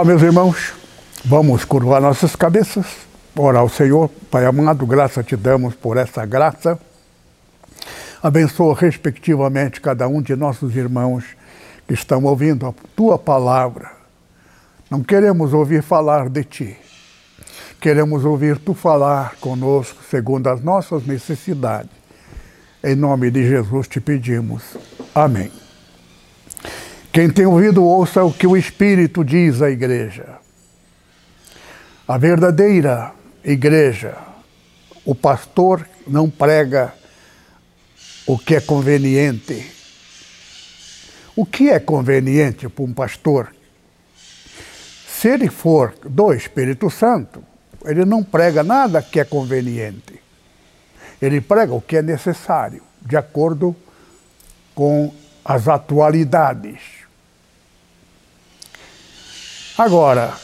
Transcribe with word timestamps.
Olá, 0.00 0.06
meus 0.06 0.22
irmãos. 0.22 0.72
Vamos 1.26 1.62
curvar 1.66 2.00
nossas 2.00 2.34
cabeças, 2.34 2.86
orar 3.36 3.60
ao 3.60 3.68
Senhor. 3.68 4.08
Pai 4.30 4.46
amado, 4.46 4.86
graça 4.86 5.22
te 5.22 5.36
damos 5.36 5.74
por 5.74 5.98
essa 5.98 6.24
graça. 6.24 6.80
Abençoa 8.22 8.74
respectivamente 8.74 9.78
cada 9.78 10.08
um 10.08 10.22
de 10.22 10.34
nossos 10.34 10.74
irmãos 10.74 11.26
que 11.86 11.92
estão 11.92 12.24
ouvindo 12.24 12.66
a 12.66 12.72
tua 12.96 13.18
palavra. 13.18 13.90
Não 14.90 15.02
queremos 15.02 15.52
ouvir 15.52 15.82
falar 15.82 16.30
de 16.30 16.44
ti. 16.44 16.78
Queremos 17.78 18.24
ouvir 18.24 18.56
tu 18.56 18.72
falar 18.72 19.34
conosco 19.38 20.02
segundo 20.10 20.48
as 20.48 20.62
nossas 20.64 21.04
necessidades. 21.06 21.90
Em 22.82 22.94
nome 22.94 23.30
de 23.30 23.46
Jesus 23.46 23.86
te 23.86 24.00
pedimos. 24.00 24.62
Amém. 25.14 25.52
Quem 27.12 27.28
tem 27.28 27.44
ouvido, 27.44 27.84
ouça 27.84 28.22
o 28.22 28.32
que 28.32 28.46
o 28.46 28.56
Espírito 28.56 29.24
diz 29.24 29.60
à 29.60 29.68
igreja. 29.68 30.38
A 32.06 32.16
verdadeira 32.16 33.12
igreja, 33.44 34.16
o 35.04 35.14
pastor 35.14 35.88
não 36.06 36.30
prega 36.30 36.94
o 38.26 38.38
que 38.38 38.54
é 38.54 38.60
conveniente. 38.60 39.72
O 41.34 41.44
que 41.44 41.70
é 41.70 41.80
conveniente 41.80 42.68
para 42.68 42.84
um 42.84 42.92
pastor? 42.92 43.52
Se 45.08 45.28
ele 45.28 45.48
for 45.48 45.94
do 46.04 46.32
Espírito 46.32 46.88
Santo, 46.90 47.42
ele 47.84 48.04
não 48.04 48.22
prega 48.22 48.62
nada 48.62 49.02
que 49.02 49.18
é 49.18 49.24
conveniente. 49.24 50.20
Ele 51.20 51.40
prega 51.40 51.74
o 51.74 51.80
que 51.80 51.96
é 51.96 52.02
necessário, 52.02 52.82
de 53.02 53.16
acordo 53.16 53.74
com 54.74 55.12
as 55.44 55.66
atualidades. 55.66 56.99
Agora, 59.80 60.36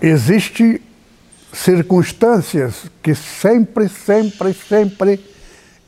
existe 0.00 0.80
circunstâncias 1.52 2.84
que 3.02 3.12
sempre, 3.12 3.88
sempre, 3.88 4.54
sempre 4.54 5.34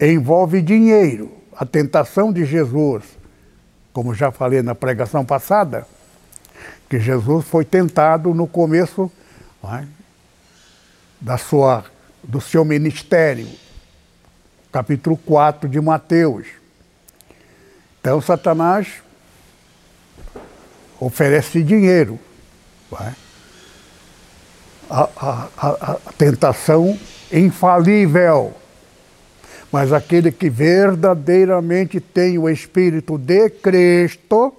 envolve 0.01 0.61
dinheiro. 0.61 1.31
A 1.57 1.65
tentação 1.65 2.33
de 2.33 2.45
Jesus, 2.45 3.05
como 3.93 4.13
já 4.13 4.33
falei 4.33 4.61
na 4.61 4.75
pregação 4.75 5.25
passada, 5.25 5.87
que 6.91 6.99
Jesus 6.99 7.45
foi 7.45 7.65
tentado 7.65 8.35
no 8.35 8.49
começo 8.49 9.09
é, 9.63 9.87
da 11.21 11.39
sua, 11.39 11.85
do 12.25 12.41
seu 12.41 12.65
ministério, 12.65 13.47
capítulo 14.73 15.17
4 15.17 15.69
de 15.69 15.81
Mateus. 15.81 16.49
Então, 18.01 18.21
Satanás 18.21 19.01
oferece 21.07 21.63
dinheiro. 21.63 22.19
A, 24.91 25.09
a, 25.17 25.49
a, 25.57 25.69
a 25.93 26.13
tentação 26.17 26.99
infalível. 27.33 28.55
Mas 29.73 29.93
aquele 29.93 30.31
que 30.31 30.51
verdadeiramente 30.51 31.99
tem 31.99 32.39
o 32.39 32.49
Espírito 32.49 33.17
de 33.17 33.49
Cristo, 33.49 34.55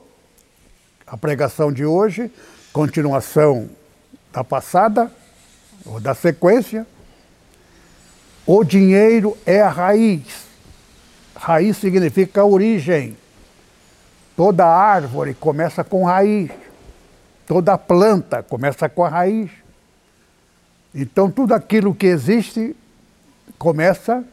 a 1.06 1.16
pregação 1.16 1.72
de 1.72 1.86
hoje, 1.86 2.32
continuação 2.74 3.70
da 4.34 4.44
passada, 4.44 5.12
ou 5.86 6.00
da 6.00 6.16
sequência, 6.16 6.88
o 8.46 8.64
dinheiro 8.64 9.38
é 9.46 9.62
a 9.62 9.70
raiz. 9.70 10.24
Raiz 11.36 11.78
significa 11.78 12.44
origem. 12.44 13.16
Toda 14.36 14.66
árvore 14.66 15.34
começa 15.34 15.84
com 15.84 16.06
raiz. 16.06 16.50
Toda 17.46 17.78
planta 17.78 18.42
começa 18.42 18.90
com 18.90 19.04
a 19.04 19.10
raiz. 19.10 19.52
Então, 20.94 21.30
tudo 21.30 21.54
aquilo 21.54 21.94
que 21.94 22.08
existe 22.08 22.76
começa 23.58 24.24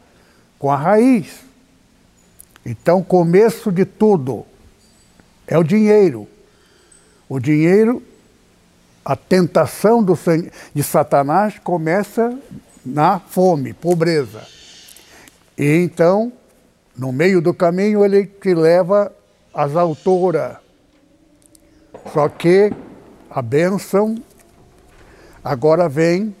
com 0.57 0.71
a 0.71 0.75
raiz. 0.75 1.41
Então, 2.65 3.03
começo 3.03 3.71
de 3.71 3.85
tudo 3.85 4.45
é 5.47 5.57
o 5.57 5.63
dinheiro. 5.63 6.27
O 7.27 7.39
dinheiro, 7.39 8.03
a 9.03 9.15
tentação 9.15 10.03
do, 10.03 10.17
de 10.73 10.83
Satanás 10.83 11.59
começa 11.59 12.37
na 12.85 13.19
fome, 13.19 13.73
pobreza. 13.73 14.45
E 15.57 15.83
então, 15.83 16.31
no 16.97 17.11
meio 17.11 17.41
do 17.41 17.53
caminho, 17.53 18.03
ele 18.03 18.25
te 18.25 18.53
leva 18.53 19.11
as 19.53 19.75
autoras. 19.75 20.57
Só 22.13 22.29
que 22.29 22.71
a 23.29 23.41
bênção 23.41 24.15
agora 25.43 25.89
vem 25.89 26.33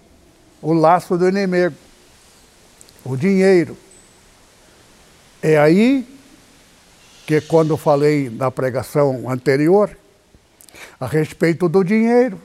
o 0.61 0.71
laço 0.73 1.17
do 1.17 1.27
inimigo, 1.27 1.75
o 3.03 3.17
dinheiro. 3.17 3.75
É 5.41 5.57
aí 5.57 6.07
que 7.25 7.41
quando 7.41 7.75
falei 7.77 8.29
na 8.29 8.51
pregação 8.51 9.27
anterior 9.29 9.97
a 10.99 11.07
respeito 11.07 11.67
do 11.67 11.83
dinheiro, 11.83 12.39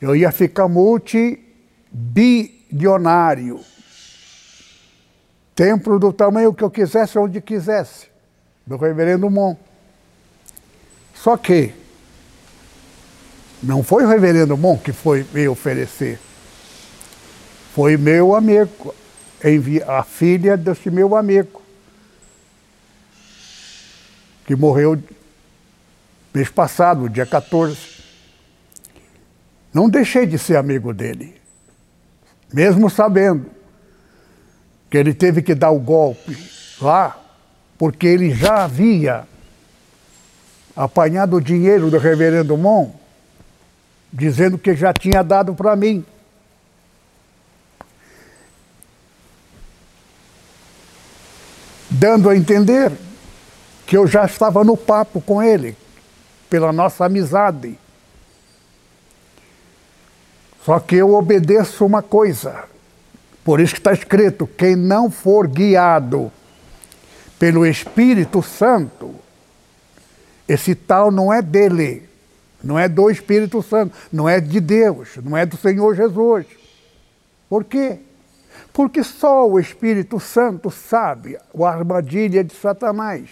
eu 0.00 0.16
ia 0.16 0.32
ficar 0.32 0.68
multibilionário. 0.68 3.60
Templo 5.54 5.98
do 5.98 6.10
tamanho 6.12 6.52
que 6.52 6.64
eu 6.64 6.70
quisesse, 6.70 7.18
onde 7.18 7.40
quisesse 7.40 8.13
do 8.66 8.76
reverendo 8.76 9.28
Mon. 9.30 9.56
Só 11.14 11.36
que 11.36 11.72
não 13.62 13.82
foi 13.82 14.04
o 14.04 14.08
reverendo 14.08 14.56
Mon 14.56 14.76
que 14.76 14.92
foi 14.92 15.26
me 15.32 15.48
oferecer. 15.48 16.18
Foi 17.74 17.96
meu 17.96 18.34
amigo, 18.34 18.94
a 19.86 20.02
filha 20.02 20.56
desse 20.56 20.90
meu 20.90 21.16
amigo, 21.16 21.60
que 24.46 24.54
morreu 24.54 25.02
mês 26.32 26.48
passado, 26.48 27.08
dia 27.08 27.26
14. 27.26 27.94
Não 29.72 29.88
deixei 29.88 30.24
de 30.24 30.38
ser 30.38 30.56
amigo 30.56 30.92
dele, 30.94 31.34
mesmo 32.52 32.88
sabendo 32.88 33.50
que 34.88 34.96
ele 34.96 35.12
teve 35.12 35.42
que 35.42 35.54
dar 35.54 35.70
o 35.70 35.80
golpe 35.80 36.38
lá 36.80 37.23
porque 37.78 38.06
ele 38.06 38.34
já 38.34 38.64
havia 38.64 39.26
apanhado 40.76 41.36
o 41.36 41.40
dinheiro 41.40 41.90
do 41.90 41.98
reverendo 41.98 42.56
Mon, 42.56 42.90
dizendo 44.12 44.58
que 44.58 44.74
já 44.74 44.92
tinha 44.92 45.22
dado 45.22 45.54
para 45.54 45.76
mim. 45.76 46.04
Dando 51.90 52.28
a 52.28 52.36
entender 52.36 52.92
que 53.86 53.96
eu 53.96 54.06
já 54.06 54.24
estava 54.24 54.64
no 54.64 54.76
papo 54.76 55.20
com 55.20 55.42
ele, 55.42 55.76
pela 56.50 56.72
nossa 56.72 57.04
amizade. 57.04 57.78
Só 60.64 60.80
que 60.80 60.96
eu 60.96 61.14
obedeço 61.14 61.84
uma 61.84 62.02
coisa. 62.02 62.64
Por 63.44 63.60
isso 63.60 63.74
que 63.74 63.80
está 63.80 63.92
escrito: 63.92 64.46
quem 64.46 64.74
não 64.74 65.10
for 65.10 65.46
guiado 65.46 66.32
pelo 67.38 67.66
Espírito 67.66 68.42
Santo, 68.42 69.14
esse 70.48 70.74
tal 70.74 71.10
não 71.10 71.32
é 71.32 71.40
dele, 71.42 72.08
não 72.62 72.78
é 72.78 72.88
do 72.88 73.10
Espírito 73.10 73.62
Santo, 73.62 73.94
não 74.12 74.28
é 74.28 74.40
de 74.40 74.60
Deus, 74.60 75.16
não 75.22 75.36
é 75.36 75.44
do 75.44 75.56
Senhor 75.56 75.94
Jesus. 75.94 76.46
Por 77.48 77.64
quê? 77.64 77.98
Porque 78.72 79.02
só 79.02 79.48
o 79.48 79.58
Espírito 79.60 80.18
Santo 80.18 80.70
sabe 80.70 81.36
a 81.36 81.68
armadilha 81.68 82.42
de 82.42 82.54
Satanás. 82.54 83.28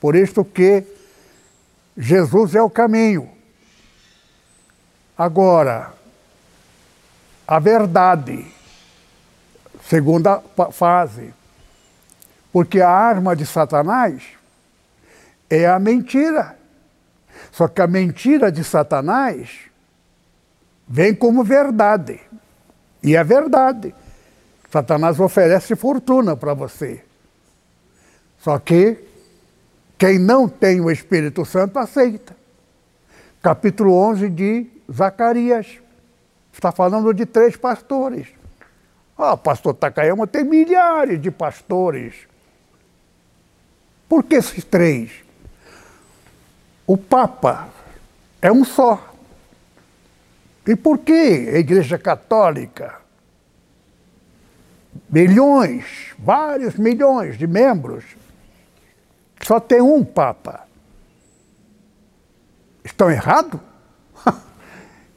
Por 0.00 0.14
isso 0.14 0.44
que 0.44 0.84
Jesus 1.96 2.54
é 2.54 2.62
o 2.62 2.70
caminho. 2.70 3.28
Agora, 5.16 5.94
a 7.46 7.58
verdade, 7.58 8.46
segunda 9.88 10.42
fase, 10.72 11.32
porque 12.56 12.80
a 12.80 12.88
arma 12.88 13.36
de 13.36 13.44
Satanás 13.44 14.22
é 15.50 15.66
a 15.66 15.78
mentira. 15.78 16.56
Só 17.52 17.68
que 17.68 17.82
a 17.82 17.86
mentira 17.86 18.50
de 18.50 18.64
Satanás 18.64 19.50
vem 20.88 21.14
como 21.14 21.44
verdade. 21.44 22.18
E 23.02 23.14
é 23.14 23.22
verdade. 23.22 23.94
Satanás 24.70 25.20
oferece 25.20 25.76
fortuna 25.76 26.34
para 26.34 26.54
você. 26.54 27.04
Só 28.38 28.58
que 28.58 29.04
quem 29.98 30.18
não 30.18 30.48
tem 30.48 30.80
o 30.80 30.90
Espírito 30.90 31.44
Santo 31.44 31.78
aceita. 31.78 32.34
Capítulo 33.42 33.92
11 33.92 34.30
de 34.30 34.66
Zacarias. 34.90 35.78
Está 36.50 36.72
falando 36.72 37.12
de 37.12 37.26
três 37.26 37.54
pastores. 37.54 38.28
Ah, 39.18 39.36
pastor 39.36 39.74
Takayama 39.74 40.26
tem 40.26 40.42
milhares 40.42 41.20
de 41.20 41.30
pastores. 41.30 42.26
Por 44.08 44.22
que 44.24 44.36
esses 44.36 44.64
três? 44.64 45.10
O 46.86 46.96
Papa 46.96 47.68
é 48.40 48.52
um 48.52 48.64
só. 48.64 49.14
E 50.66 50.76
por 50.76 50.98
que 50.98 51.12
a 51.12 51.58
Igreja 51.58 51.98
Católica? 51.98 53.00
Milhões, 55.10 56.14
vários 56.18 56.76
milhões 56.76 57.36
de 57.36 57.46
membros. 57.46 58.04
Só 59.42 59.60
tem 59.60 59.80
um 59.80 60.04
Papa. 60.04 60.66
Estão 62.84 63.10
errados? 63.10 63.60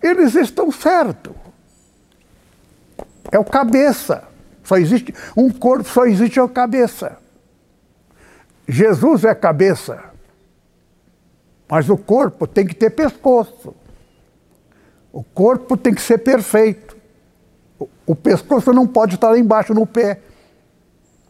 Eles 0.01 0.35
estão 0.35 0.71
certos. 0.71 1.35
É 3.31 3.37
o 3.37 3.45
cabeça. 3.45 4.27
Só 4.63 4.77
existe 4.77 5.13
um 5.35 5.49
corpo, 5.51 5.87
só 5.87 6.05
existe 6.05 6.39
a 6.39 6.47
cabeça. 6.47 7.17
Jesus 8.69 9.23
é 9.23 9.33
cabeça. 9.33 9.99
Mas 11.67 11.89
o 11.89 11.97
corpo 11.97 12.45
tem 12.45 12.67
que 12.67 12.75
ter 12.75 12.91
pescoço. 12.91 13.75
O 15.11 15.23
corpo 15.23 15.75
tem 15.75 15.93
que 15.93 16.01
ser 16.01 16.19
perfeito. 16.19 16.95
O, 18.05 18.15
pescoço 18.15 18.71
não 18.71 18.85
pode 18.85 19.15
estar 19.15 19.31
lá 19.31 19.39
embaixo 19.39 19.73
no 19.73 19.87
pé. 19.87 20.19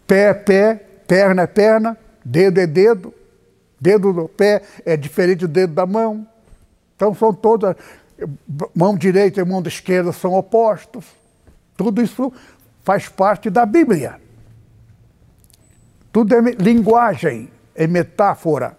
Pé 0.06 0.30
é 0.30 0.34
pé, 0.34 0.76
perna 1.08 1.44
é 1.44 1.48
perna, 1.48 1.98
dedo 2.26 2.60
é 2.60 2.68
dedo. 2.68 3.14
Dedo 3.80 4.12
do 4.12 4.28
pé 4.28 4.62
é 4.86 4.98
diferente 4.98 5.40
do 5.40 5.48
dedo 5.48 5.74
da 5.74 5.86
mão. 5.86 6.28
Então 6.96 7.16
são 7.16 7.34
todas. 7.34 7.76
Mão 8.76 8.98
direita 8.98 9.40
e 9.40 9.46
mão 9.46 9.64
esquerda 9.66 10.12
são 10.12 10.34
opostos. 10.34 11.06
Tudo 11.78 12.02
isso 12.02 12.34
faz 12.84 13.08
parte 13.08 13.50
da 13.50 13.66
Bíblia. 13.66 14.20
Tudo 16.12 16.36
é 16.36 16.42
linguagem, 16.60 17.50
é 17.76 17.86
metáfora. 17.88 18.78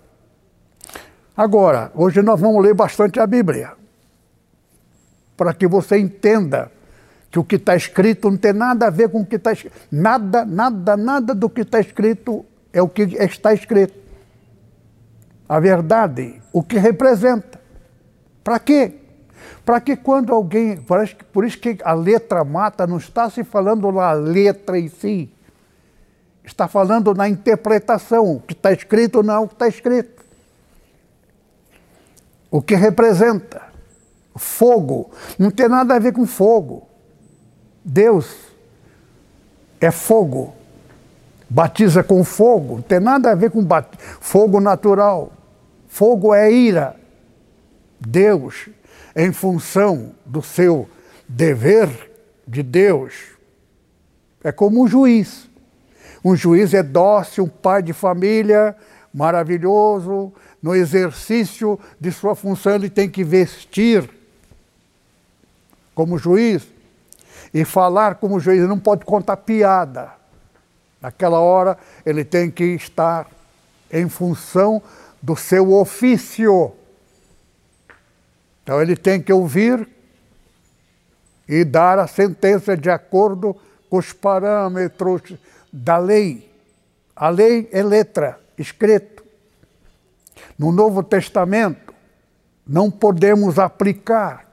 Agora, 1.37 1.91
hoje 1.95 2.21
nós 2.23 2.41
vamos 2.41 2.63
ler 2.63 2.75
bastante 2.75 3.21
a 3.21 3.27
Bíblia 3.27 3.73
para 5.37 5.55
que 5.55 5.67
você 5.67 5.97
entenda 5.97 6.71
que 7.31 7.39
o 7.39 7.45
que 7.45 7.57
está 7.57 7.77
escrito 7.77 8.29
não 8.29 8.37
tem 8.37 8.53
nada 8.53 8.89
a 8.89 8.91
ver 8.91 9.09
com 9.09 9.21
o 9.21 9.27
que 9.27 9.37
está 9.37 9.53
escrito. 9.53 9.75
Nada, 9.91 10.45
nada, 10.45 10.97
nada 10.97 11.35
do 11.35 11.49
que 11.49 11.63
está 11.63 11.81
escrito 11.81 12.45
é 12.73 12.83
o 12.83 12.89
que 12.89 13.03
está 13.03 13.55
escrito. 13.55 13.99
A 15.49 15.59
verdade, 15.61 16.43
o 16.53 16.63
que 16.63 16.77
representa. 16.79 17.61
Para 18.43 18.59
quê? 18.59 18.97
Para 19.65 19.81
que 19.81 19.97
quando 19.97 20.35
alguém. 20.35 20.77
Por 21.33 21.45
isso 21.45 21.59
que 21.59 21.79
a 21.85 21.93
letra 21.93 22.45
mata, 22.45 22.87
não 22.87 22.99
está 22.99 23.31
se 23.31 23.45
falando 23.45 23.91
na 23.93 24.13
letra 24.13 24.79
em 24.79 24.89
si. 24.89 25.33
Está 26.51 26.67
falando 26.69 27.15
na 27.15 27.29
interpretação. 27.29 28.37
O 28.37 28.41
que 28.41 28.53
está 28.53 28.73
escrito 28.73 29.23
não 29.23 29.35
é 29.35 29.39
o 29.39 29.49
que 29.49 29.55
está 29.55 29.69
escrito. 29.69 30.23
O 32.51 32.61
que 32.61 32.75
representa. 32.75 33.63
Fogo. 34.37 35.11
Não 35.39 35.51
tem 35.51 35.69
nada 35.69 35.95
a 35.95 35.99
ver 35.99 36.13
com 36.13 36.27
fogo. 36.27 36.89
Deus 37.85 38.37
é 39.81 39.91
fogo. 39.91 40.55
Batiza 41.49 42.03
com 42.03 42.23
fogo. 42.25 42.75
Não 42.77 42.83
tem 42.83 43.01
nada 43.01 43.31
a 43.31 43.35
ver 43.35 43.51
com 43.51 43.67
fogo 44.21 44.61
natural. 44.61 45.33
Fogo 45.89 46.35
é 46.35 46.53
ira. 46.53 46.97
Deus, 47.99 48.69
em 49.15 49.33
função 49.33 50.15
do 50.27 50.43
seu 50.43 50.89
dever 51.29 52.11
de 52.47 52.63
Deus, 52.63 53.15
é 54.43 54.51
como 54.51 54.83
um 54.83 54.89
juiz. 54.89 55.50
Um 56.25 56.37
juiz 56.37 56.75
é 56.75 56.83
dócil, 56.83 57.45
um 57.45 57.49
pai 57.49 57.83
de 57.83 57.93
família 57.93 58.77
maravilhoso, 59.13 60.33
no 60.63 60.75
exercício 60.75 61.79
de 61.99 62.13
sua 62.13 62.35
função 62.35 62.75
ele 62.75 62.91
tem 62.91 63.09
que 63.09 63.25
vestir 63.25 64.09
como 65.95 66.19
juiz 66.19 66.67
e 67.53 67.65
falar 67.65 68.17
como 68.17 68.39
juiz, 68.39 68.59
ele 68.59 68.69
não 68.69 68.79
pode 68.79 69.05
contar 69.05 69.37
piada. 69.39 70.13
Naquela 71.01 71.41
hora 71.41 71.77
ele 72.05 72.25
tem 72.25 72.51
que 72.51 72.65
estar 72.65 73.27
em 73.91 74.09
função 74.09 74.83
do 75.21 75.35
seu 75.35 75.73
ofício. 75.73 76.73
Então 78.63 78.81
ele 78.81 78.95
tem 78.95 79.21
que 79.21 79.33
ouvir 79.33 79.89
e 81.49 81.65
dar 81.65 81.99
a 81.99 82.07
sentença 82.07 82.77
de 82.77 82.89
acordo 82.89 83.57
com 83.89 83.99
os 83.99 84.13
parâmetros 84.13 85.23
da 85.73 85.99
lei. 85.99 86.51
A 87.15 87.29
lei 87.29 87.69
é 87.73 87.83
letra, 87.83 88.41
escrito. 88.57 89.23
No 90.59 90.73
Novo 90.73 91.03
Testamento, 91.03 91.95
não 92.67 92.91
podemos 92.91 93.59
aplicar 93.59 94.51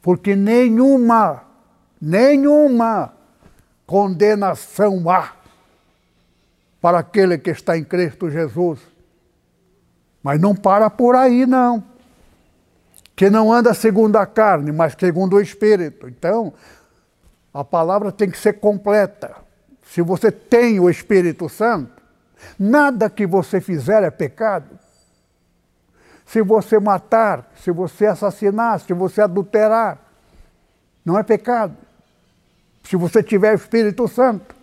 porque 0.00 0.34
nenhuma, 0.34 1.42
nenhuma 2.00 3.12
condenação 3.86 5.10
há 5.10 5.34
para 6.80 7.00
aquele 7.00 7.36
que 7.38 7.50
está 7.50 7.76
em 7.76 7.84
Cristo 7.84 8.30
Jesus. 8.30 8.80
Mas 10.22 10.40
não 10.40 10.54
para 10.54 10.88
por 10.88 11.14
aí, 11.16 11.44
não. 11.44 11.82
Que 13.16 13.28
não 13.28 13.52
anda 13.52 13.74
segundo 13.74 14.16
a 14.16 14.26
carne, 14.26 14.72
mas 14.72 14.94
segundo 14.98 15.36
o 15.36 15.40
Espírito. 15.40 16.08
Então, 16.08 16.52
a 17.52 17.64
palavra 17.64 18.12
tem 18.12 18.30
que 18.30 18.38
ser 18.38 18.54
completa. 18.54 19.36
Se 19.92 20.02
você 20.02 20.30
tem 20.30 20.78
o 20.78 20.90
Espírito 20.90 21.48
Santo, 21.48 22.02
nada 22.58 23.08
que 23.08 23.26
você 23.26 23.60
fizer 23.60 24.02
é 24.02 24.10
pecado. 24.10 24.78
Se 26.26 26.42
você 26.42 26.78
matar, 26.78 27.50
se 27.56 27.70
você 27.70 28.06
assassinar, 28.06 28.80
se 28.80 28.92
você 28.92 29.22
adulterar, 29.22 29.98
não 31.04 31.18
é 31.18 31.22
pecado. 31.22 31.74
Se 32.84 32.96
você 32.96 33.22
tiver 33.22 33.52
o 33.52 33.56
Espírito 33.56 34.06
Santo. 34.06 34.54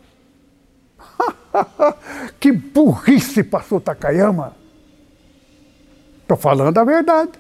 que 2.39 2.51
burrice, 2.51 3.43
pastor 3.43 3.81
Takayama. 3.81 4.55
Estou 6.21 6.38
falando 6.38 6.77
a 6.77 6.83
verdade. 6.83 7.31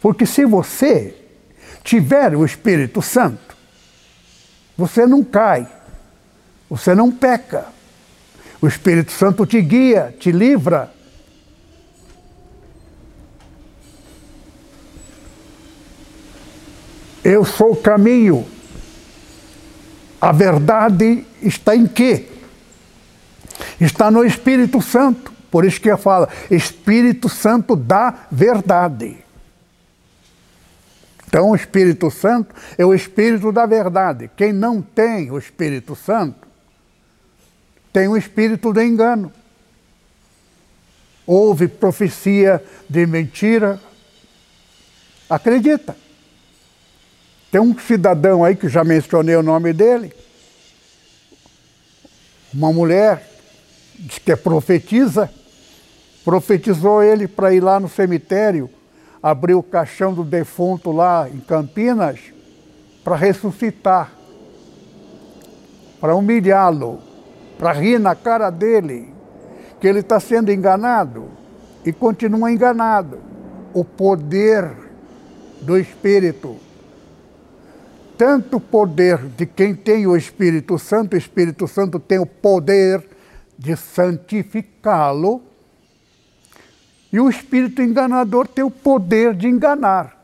Porque 0.00 0.26
se 0.26 0.44
você 0.44 1.14
tiver 1.82 2.36
o 2.36 2.44
Espírito 2.44 3.02
Santo, 3.02 3.45
você 4.76 5.06
não 5.06 5.24
cai, 5.24 5.66
você 6.68 6.94
não 6.94 7.10
peca. 7.10 7.66
O 8.60 8.66
Espírito 8.66 9.12
Santo 9.12 9.44
te 9.46 9.60
guia, 9.60 10.14
te 10.18 10.32
livra 10.32 10.90
Eu 17.26 17.44
sou 17.44 17.72
o 17.72 17.76
caminho. 17.76 18.46
A 20.20 20.30
verdade 20.30 21.26
está 21.42 21.74
em 21.74 21.84
quê? 21.84 22.28
Está 23.80 24.12
no 24.12 24.24
Espírito 24.24 24.80
Santo. 24.80 25.32
Por 25.50 25.64
isso 25.64 25.80
que 25.80 25.90
eu 25.90 25.98
falo, 25.98 26.28
Espírito 26.48 27.28
Santo 27.28 27.74
da 27.74 28.14
verdade. 28.30 29.25
Então, 31.26 31.50
o 31.50 31.56
Espírito 31.56 32.10
Santo 32.10 32.54
é 32.78 32.84
o 32.84 32.94
Espírito 32.94 33.50
da 33.50 33.66
verdade. 33.66 34.30
Quem 34.36 34.52
não 34.52 34.80
tem 34.80 35.30
o 35.30 35.38
Espírito 35.38 35.96
Santo 35.96 36.46
tem 37.92 38.08
o 38.08 38.16
Espírito 38.16 38.72
do 38.72 38.82
engano. 38.82 39.32
Houve 41.26 41.66
profecia 41.66 42.62
de 42.88 43.06
mentira. 43.06 43.80
Acredita. 45.28 45.96
Tem 47.50 47.60
um 47.60 47.78
cidadão 47.78 48.44
aí 48.44 48.54
que 48.54 48.68
já 48.68 48.84
mencionei 48.84 49.34
o 49.34 49.42
nome 49.42 49.72
dele, 49.72 50.12
uma 52.52 52.72
mulher 52.72 53.26
que 54.24 54.30
é 54.30 54.36
profetiza, 54.36 55.30
profetizou 56.24 57.02
ele 57.02 57.26
para 57.26 57.54
ir 57.54 57.60
lá 57.60 57.80
no 57.80 57.88
cemitério, 57.88 58.68
abrir 59.22 59.54
o 59.54 59.62
caixão 59.62 60.12
do 60.12 60.24
defunto 60.24 60.92
lá 60.92 61.28
em 61.28 61.40
Campinas, 61.40 62.20
para 63.02 63.16
ressuscitar, 63.16 64.12
para 66.00 66.14
humilhá-lo, 66.14 67.00
para 67.58 67.72
rir 67.72 67.98
na 67.98 68.14
cara 68.14 68.50
dele, 68.50 69.12
que 69.80 69.86
ele 69.86 70.00
está 70.00 70.18
sendo 70.20 70.52
enganado. 70.52 71.30
e 71.84 71.92
continua 71.92 72.50
enganado. 72.50 73.20
O 73.72 73.84
poder 73.84 74.68
do 75.62 75.78
Espírito. 75.78 76.56
Tanto 78.18 78.56
o 78.56 78.60
poder 78.60 79.18
de 79.36 79.46
quem 79.46 79.74
tem 79.74 80.06
o 80.06 80.16
Espírito 80.16 80.78
Santo, 80.78 81.14
o 81.14 81.16
Espírito 81.16 81.68
Santo 81.68 82.00
tem 82.00 82.18
o 82.18 82.26
poder 82.26 83.06
de 83.56 83.76
santificá-lo, 83.76 85.42
e 87.12 87.20
o 87.20 87.28
espírito 87.28 87.82
enganador 87.82 88.46
tem 88.46 88.64
o 88.64 88.70
poder 88.70 89.34
de 89.34 89.46
enganar. 89.46 90.16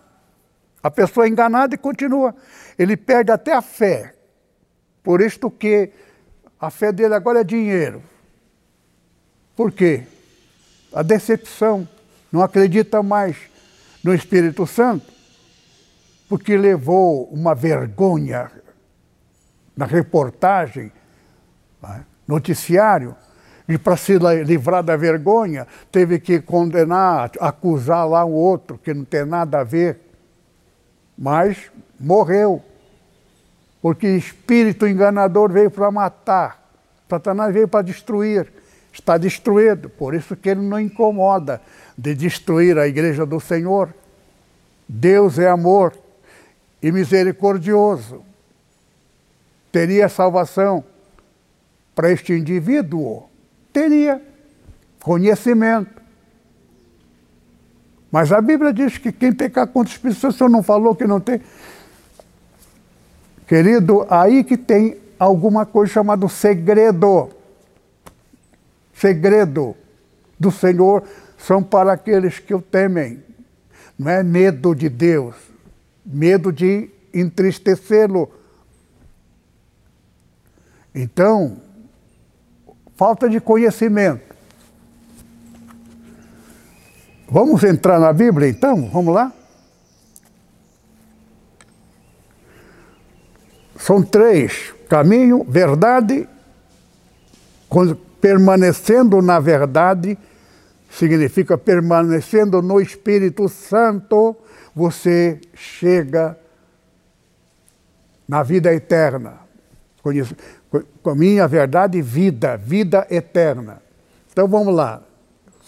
A 0.82 0.90
pessoa 0.90 1.26
é 1.26 1.28
enganada 1.28 1.74
e 1.74 1.78
continua. 1.78 2.34
Ele 2.78 2.96
perde 2.96 3.30
até 3.30 3.52
a 3.52 3.62
fé. 3.62 4.14
Por 5.02 5.20
isto 5.20 5.50
que 5.50 5.90
a 6.58 6.70
fé 6.70 6.92
dele 6.92 7.14
agora 7.14 7.40
é 7.40 7.44
dinheiro. 7.44 8.02
Por 9.54 9.70
quê? 9.70 10.04
A 10.92 11.02
decepção. 11.02 11.88
Não 12.32 12.42
acredita 12.42 13.02
mais 13.02 13.36
no 14.02 14.14
Espírito 14.14 14.66
Santo, 14.66 15.06
porque 16.28 16.56
levou 16.56 17.24
uma 17.26 17.54
vergonha 17.54 18.50
na 19.76 19.84
reportagem, 19.84 20.90
né, 21.82 22.04
noticiário, 22.26 23.14
e 23.68 23.78
para 23.78 23.96
se 23.96 24.18
livrar 24.44 24.82
da 24.82 24.96
vergonha, 24.96 25.66
teve 25.90 26.18
que 26.18 26.40
condenar, 26.40 27.30
acusar 27.40 28.08
lá 28.08 28.24
um 28.24 28.32
outro 28.32 28.76
que 28.76 28.92
não 28.92 29.04
tem 29.04 29.24
nada 29.24 29.60
a 29.60 29.64
ver. 29.64 29.98
Mas 31.16 31.70
morreu. 31.98 32.62
Porque 33.80 34.06
espírito 34.08 34.86
enganador 34.86 35.50
veio 35.50 35.70
para 35.70 35.90
matar. 35.90 36.62
Satanás 37.08 37.52
veio 37.52 37.68
para 37.68 37.82
destruir. 37.82 38.52
Está 38.92 39.16
destruído. 39.16 39.88
Por 39.88 40.14
isso 40.14 40.36
que 40.36 40.50
ele 40.50 40.60
não 40.60 40.80
incomoda 40.80 41.60
de 41.96 42.14
destruir 42.14 42.78
a 42.78 42.86
igreja 42.86 43.24
do 43.24 43.38
Senhor. 43.38 43.94
Deus 44.88 45.38
é 45.38 45.48
amor 45.48 45.94
e 46.82 46.90
misericordioso. 46.90 48.22
Teria 49.70 50.08
salvação 50.08 50.84
para 51.94 52.10
este 52.10 52.32
indivíduo 52.32 53.31
teria 53.72 54.20
conhecimento. 55.00 56.02
Mas 58.10 58.30
a 58.30 58.40
Bíblia 58.40 58.72
diz 58.72 58.98
que 58.98 59.10
quem 59.10 59.32
pecar 59.32 59.66
contra 59.66 59.90
o 59.90 59.94
Espírito 59.94 60.20
Santo, 60.20 60.34
o 60.34 60.38
Senhor 60.38 60.50
não 60.50 60.62
falou 60.62 60.94
que 60.94 61.06
não 61.06 61.18
tem. 61.18 61.40
Querido, 63.46 64.06
aí 64.10 64.44
que 64.44 64.56
tem 64.56 64.98
alguma 65.18 65.64
coisa 65.64 65.92
chamada 65.92 66.28
segredo. 66.28 67.30
Segredo 68.94 69.74
do 70.38 70.50
Senhor 70.50 71.04
são 71.38 71.62
para 71.62 71.92
aqueles 71.92 72.38
que 72.38 72.54
o 72.54 72.60
temem. 72.60 73.22
Não 73.98 74.10
é 74.10 74.22
medo 74.22 74.74
de 74.74 74.88
Deus, 74.88 75.34
medo 76.04 76.52
de 76.52 76.90
entristecê-lo. 77.14 78.30
Então, 80.94 81.56
falta 83.02 83.28
de 83.28 83.40
conhecimento. 83.40 84.32
Vamos 87.28 87.64
entrar 87.64 87.98
na 87.98 88.12
Bíblia 88.12 88.48
então? 88.48 88.88
Vamos 88.90 89.12
lá? 89.12 89.32
São 93.76 94.04
três: 94.04 94.72
caminho, 94.88 95.42
verdade, 95.42 96.28
permanecendo 98.20 99.20
na 99.20 99.40
verdade, 99.40 100.16
significa 100.88 101.58
permanecendo 101.58 102.62
no 102.62 102.80
Espírito 102.80 103.48
Santo, 103.48 104.36
você 104.72 105.40
chega 105.56 106.38
na 108.28 108.44
vida 108.44 108.72
eterna. 108.72 109.40
Caminho, 111.04 111.44
a 111.44 111.46
verdade 111.46 111.98
e 111.98 112.02
vida, 112.02 112.56
vida 112.56 113.06
eterna. 113.10 113.80
Então 114.32 114.48
vamos 114.48 114.74
lá. 114.74 115.02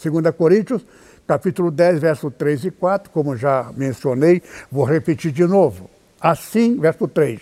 2 0.02 0.34
Coríntios, 0.34 0.84
capítulo 1.26 1.70
10, 1.70 2.00
verso 2.00 2.30
3 2.30 2.64
e 2.64 2.70
4, 2.70 3.10
como 3.10 3.36
já 3.36 3.70
mencionei, 3.76 4.42
vou 4.70 4.84
repetir 4.84 5.30
de 5.32 5.46
novo. 5.46 5.88
Assim, 6.20 6.78
verso 6.78 7.06
3. 7.06 7.40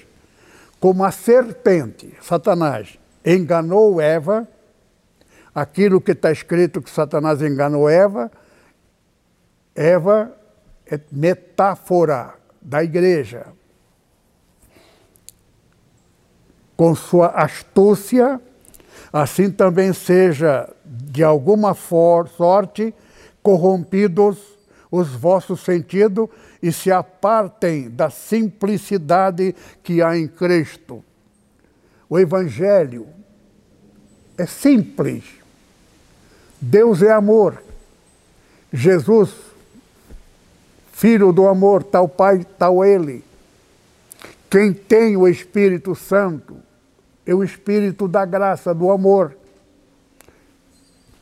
Como 0.78 1.04
a 1.04 1.10
serpente, 1.10 2.12
Satanás, 2.20 2.98
enganou 3.24 4.00
Eva, 4.00 4.46
aquilo 5.54 6.00
que 6.00 6.12
está 6.12 6.32
escrito 6.32 6.82
que 6.82 6.90
Satanás 6.90 7.40
enganou 7.40 7.88
Eva, 7.88 8.30
Eva 9.74 10.36
é 10.86 11.00
metáfora 11.10 12.34
da 12.60 12.82
igreja, 12.82 13.46
com 16.82 16.96
sua 16.96 17.28
astúcia, 17.28 18.40
assim 19.12 19.48
também 19.52 19.92
seja 19.92 20.68
de 20.84 21.22
alguma 21.22 21.76
sorte 21.76 22.92
corrompidos 23.40 24.36
os 24.90 25.10
vossos 25.10 25.60
sentidos 25.60 26.28
e 26.60 26.72
se 26.72 26.90
apartem 26.90 27.88
da 27.88 28.10
simplicidade 28.10 29.54
que 29.80 30.02
há 30.02 30.18
em 30.18 30.26
Cristo. 30.26 31.04
O 32.10 32.18
Evangelho 32.18 33.06
é 34.36 34.44
simples. 34.44 35.22
Deus 36.60 37.00
é 37.00 37.12
amor. 37.12 37.62
Jesus, 38.72 39.30
Filho 40.90 41.32
do 41.32 41.46
amor, 41.46 41.84
tal 41.84 42.08
Pai, 42.08 42.44
tal 42.58 42.84
Ele. 42.84 43.22
Quem 44.50 44.74
tem 44.74 45.16
o 45.16 45.28
Espírito 45.28 45.94
Santo 45.94 46.71
é 47.26 47.34
o 47.34 47.42
espírito 47.42 48.08
da 48.08 48.24
graça, 48.24 48.74
do 48.74 48.90
amor. 48.90 49.36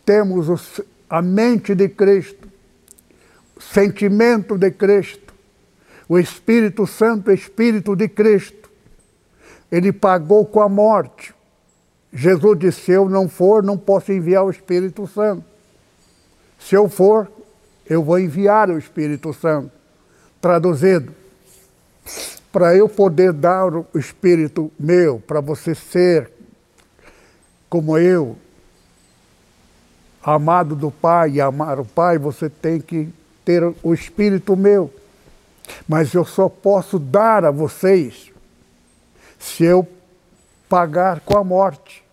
Temos 0.04 0.48
o, 0.48 0.84
a 1.08 1.20
mente 1.20 1.74
de 1.74 1.88
Cristo, 1.88 2.48
o 3.56 3.60
sentimento 3.60 4.56
de 4.56 4.70
Cristo. 4.70 5.30
O 6.08 6.18
Espírito 6.18 6.88
Santo 6.88 7.30
Espírito 7.30 7.94
de 7.94 8.08
Cristo. 8.08 8.68
Ele 9.70 9.92
pagou 9.92 10.44
com 10.44 10.60
a 10.60 10.68
morte. 10.68 11.32
Jesus 12.12 12.58
disse: 12.58 12.80
Se 12.80 12.90
eu 12.90 13.08
não 13.08 13.28
for, 13.28 13.62
não 13.62 13.78
posso 13.78 14.10
enviar 14.10 14.44
o 14.44 14.50
Espírito 14.50 15.06
Santo. 15.06 15.44
Se 16.58 16.74
eu 16.74 16.88
for, 16.88 17.30
eu 17.88 18.02
vou 18.02 18.18
enviar 18.18 18.70
o 18.70 18.76
Espírito 18.76 19.32
Santo. 19.32 19.70
Traduzido, 20.40 21.14
para 22.52 22.74
eu 22.74 22.88
poder 22.88 23.32
dar 23.32 23.74
o 23.74 23.86
espírito 23.94 24.70
meu, 24.78 25.20
para 25.20 25.40
você 25.40 25.74
ser 25.74 26.30
como 27.68 27.96
eu, 27.96 28.36
amado 30.22 30.74
do 30.74 30.90
Pai 30.90 31.32
e 31.32 31.40
amar 31.40 31.78
o 31.78 31.84
Pai, 31.84 32.18
você 32.18 32.50
tem 32.50 32.80
que 32.80 33.08
ter 33.44 33.62
o 33.82 33.94
espírito 33.94 34.56
meu. 34.56 34.92
Mas 35.88 36.12
eu 36.12 36.24
só 36.24 36.48
posso 36.48 36.98
dar 36.98 37.44
a 37.44 37.50
vocês 37.50 38.32
se 39.38 39.64
eu 39.64 39.86
pagar 40.68 41.20
com 41.20 41.38
a 41.38 41.44
morte. 41.44 42.04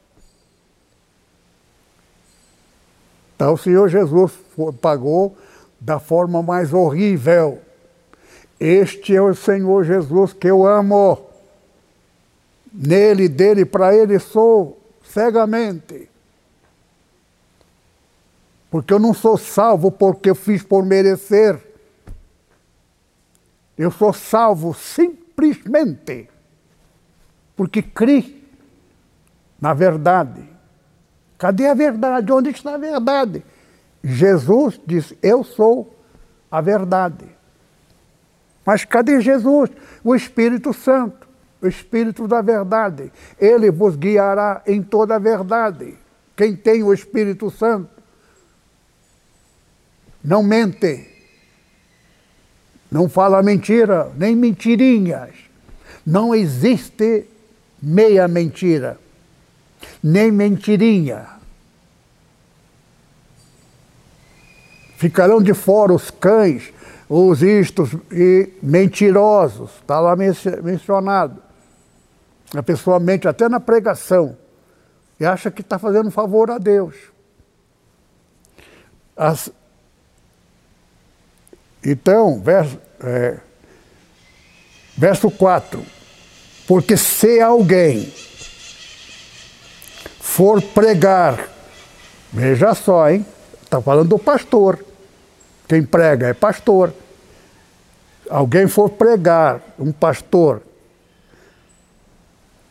Então 3.36 3.54
o 3.54 3.58
Senhor 3.58 3.90
Jesus 3.90 4.34
pagou 4.82 5.36
da 5.80 6.00
forma 6.00 6.42
mais 6.42 6.74
horrível 6.74 7.62
este 8.60 9.16
é 9.16 9.22
o 9.22 9.34
Senhor 9.34 9.84
Jesus 9.84 10.34
que 10.34 10.48
eu 10.48 10.66
amo. 10.66 11.26
Nele, 12.74 13.28
dele, 13.28 13.66
para 13.66 13.96
ele 13.96 14.20
sou 14.20 14.80
cegamente. 15.04 16.10
Porque 18.70 18.94
eu 18.94 19.00
não 19.00 19.14
sou 19.14 19.38
salvo 19.38 19.92
porque 19.92 20.30
eu 20.30 20.36
fiz 20.36 20.62
por 20.62 20.86
merecer. 20.86 21.60
Eu 23.78 23.92
sou 23.92 24.12
salvo 24.12 24.74
simplesmente 24.74 26.30
porque 27.58 27.82
criei 27.82 28.38
na 29.60 29.74
verdade. 29.74 30.48
Cadê 31.38 31.68
a 31.68 31.74
verdade? 31.74 32.32
Onde 32.32 32.52
está 32.52 32.76
a 32.76 32.78
verdade? 32.78 33.44
Jesus 34.04 34.80
disse: 34.86 35.18
Eu 35.22 35.44
sou 35.44 35.94
a 36.50 36.62
verdade. 36.62 37.37
Mas 38.68 38.84
cadê 38.84 39.22
Jesus? 39.22 39.70
O 40.04 40.14
Espírito 40.14 40.74
Santo, 40.74 41.26
o 41.62 41.68
Espírito 41.68 42.28
da 42.28 42.42
verdade. 42.42 43.10
Ele 43.40 43.72
vos 43.72 43.96
guiará 43.96 44.62
em 44.68 44.84
toda 44.84 45.16
a 45.16 45.20
verdade. 45.20 45.98
Quem 46.36 46.54
tem 46.54 46.84
o 46.84 46.94
Espírito 46.94 47.50
Santo 47.50 47.90
não 50.22 50.44
mente, 50.44 51.08
não 52.92 53.08
fala 53.08 53.42
mentira, 53.42 54.12
nem 54.18 54.36
mentirinhas. 54.36 55.34
Não 56.06 56.36
existe 56.36 57.26
meia 57.82 58.28
mentira, 58.28 59.00
nem 60.04 60.30
mentirinha. 60.30 61.26
Ficarão 64.98 65.42
de 65.42 65.54
fora 65.54 65.94
os 65.94 66.12
cães, 66.12 66.74
os 67.10 67.42
istos 67.42 67.92
e 68.12 68.54
mentirosos. 68.62 69.72
Está 69.82 70.00
lá 70.00 70.16
mencionado. 70.16 71.42
A 72.56 72.64
pessoa 72.64 73.00
mente 73.00 73.28
até 73.28 73.50
na 73.50 73.60
pregação 73.60 74.38
e 75.20 75.26
acha 75.26 75.50
que 75.50 75.62
está 75.62 75.80
fazendo 75.80 76.12
favor 76.12 76.52
a 76.52 76.58
Deus. 76.58 76.96
As... 79.16 79.52
Então, 81.84 82.40
verso, 82.40 82.80
é, 83.02 83.38
verso 84.98 85.32
4. 85.32 85.84
Porque 86.68 86.98
se 86.98 87.40
alguém 87.40 88.12
for 90.20 90.62
pregar, 90.62 91.50
veja 92.32 92.76
só, 92.76 93.10
hein? 93.10 93.26
Está 93.64 93.82
falando 93.82 94.10
do 94.10 94.20
pastor. 94.20 94.87
Quem 95.68 95.84
prega 95.84 96.28
é 96.28 96.34
pastor. 96.34 96.94
Alguém 98.30 98.68
for 98.68 98.90
pregar, 98.90 99.62
um 99.80 99.92
pastor, 99.92 100.62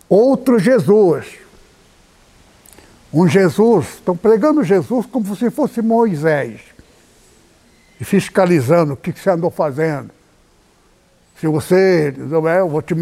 outro 0.09 0.59
Jesus. 0.59 1.39
Um 3.13 3.27
Jesus, 3.27 3.95
estão 3.95 4.17
pregando 4.17 4.63
Jesus 4.63 5.07
como 5.07 5.35
se 5.37 5.51
fosse 5.51 5.81
Moisés. 5.81 6.61
E 7.99 8.05
fiscalizando 8.05 8.93
o 8.93 8.97
que 8.97 9.13
você 9.13 9.31
andou 9.31 9.51
fazendo. 9.51 10.11
Se 11.41 11.47
você, 11.47 12.15
é, 12.49 12.61
eu 12.61 12.69
vou 12.69 12.83
te, 12.83 12.95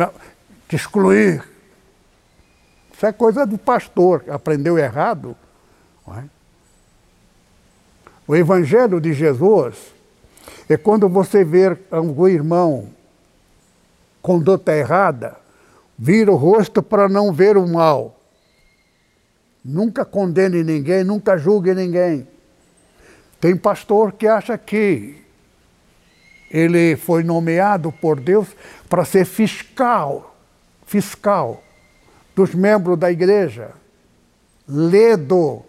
te 0.69 0.77
excluir. 0.77 1.43
Isso 2.93 3.07
é 3.07 3.13
coisa 3.13 3.45
do 3.45 3.59
pastor, 3.59 4.25
aprendeu 4.29 4.79
errado. 4.79 5.37
É? 6.09 6.34
O 8.27 8.35
Evangelho 8.35 9.01
de 9.01 9.13
Jesus 9.13 9.95
é 10.69 10.77
quando 10.77 11.09
você 11.09 11.45
vê 11.45 11.77
algum 11.91 12.27
irmão 12.27 12.89
conduta 14.23 14.75
errada, 14.75 15.37
vira 15.99 16.33
o 16.33 16.37
rosto 16.37 16.83
para 16.83 17.11
não 17.11 17.31
ver 17.31 17.59
o 17.59 17.69
mal. 17.69 18.19
Nunca 19.63 20.03
condene 20.03 20.65
ninguém, 20.65 21.05
nunca 21.05 21.37
julgue 21.37 21.75
ninguém. 21.75 22.27
Tem 23.39 23.55
pastor 23.55 24.13
que 24.13 24.27
acha 24.27 24.57
que 24.57 25.23
ele 26.51 26.97
foi 26.97 27.23
nomeado 27.23 27.93
por 27.93 28.19
Deus 28.19 28.49
para 28.89 29.05
ser 29.05 29.27
fiscal, 29.27 30.35
fiscal 30.87 31.63
dos 32.35 32.55
membros 32.55 32.99
da 32.99 33.13
igreja. 33.13 33.73
Ledo 34.67 35.63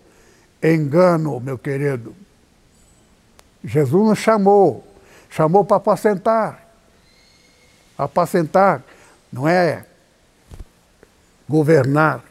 engano, 0.64 1.42
meu 1.42 1.58
querido. 1.58 2.16
Jesus 3.66 4.08
nos 4.08 4.20
chamou, 4.20 4.86
chamou 5.30 5.66
para 5.66 5.78
apacentar. 5.78 6.70
Apacentar 7.98 8.84
não 9.32 9.48
é 9.48 9.86
governar. 11.50 12.24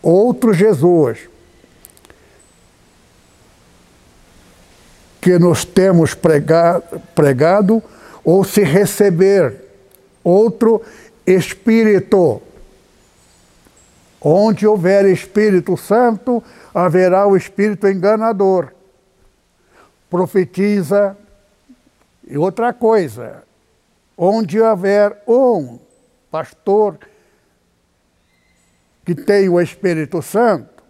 Outro 0.00 0.54
Jesus 0.54 1.28
que 5.20 5.38
nos 5.40 5.64
temos 5.64 6.14
pregado, 6.14 7.02
pregado 7.12 7.82
ou 8.22 8.44
se 8.44 8.62
receber 8.62 9.60
outro 10.22 10.80
Espírito. 11.26 12.40
Onde 14.28 14.66
houver 14.66 15.04
Espírito 15.04 15.76
Santo, 15.76 16.42
haverá 16.74 17.28
o 17.28 17.36
espírito 17.36 17.86
enganador. 17.86 18.72
Profetiza. 20.10 21.16
E 22.26 22.36
outra 22.36 22.72
coisa, 22.72 23.44
onde 24.18 24.60
houver 24.60 25.22
um 25.28 25.78
pastor 26.28 26.98
que 29.04 29.14
tem 29.14 29.48
o 29.48 29.60
Espírito 29.60 30.20
Santo, 30.20 30.82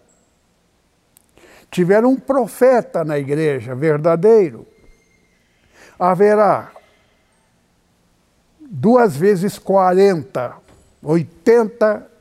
tiver 1.69 2.03
um 2.05 2.15
profeta 2.15 3.05
na 3.05 3.19
igreja 3.19 3.75
verdadeiro, 3.75 4.65
haverá 5.99 6.71
duas 8.59 9.15
vezes 9.15 9.59
40, 9.59 10.55
80 11.03 12.16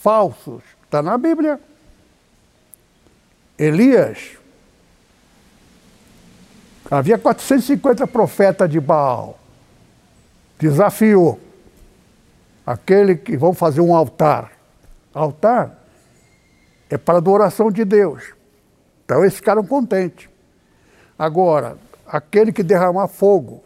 falsos. 0.00 0.62
Está 0.84 1.02
na 1.02 1.16
Bíblia. 1.16 1.60
Elias, 3.58 4.38
havia 6.90 7.18
450 7.18 8.06
profetas 8.06 8.68
de 8.68 8.80
Baal. 8.80 9.38
Desafiou 10.58 11.38
aquele 12.66 13.14
que 13.14 13.36
vão 13.36 13.52
fazer 13.52 13.82
um 13.82 13.94
altar. 13.94 14.52
Altar 15.12 15.78
é 16.88 16.96
para 16.96 17.18
adoração 17.18 17.70
de 17.70 17.84
Deus. 17.84 18.32
Então 19.04 19.20
eles 19.22 19.34
ficaram 19.34 19.64
contentes. 19.64 20.28
Agora, 21.18 21.76
aquele 22.06 22.52
que 22.52 22.62
derramar 22.62 23.08
fogo 23.08 23.62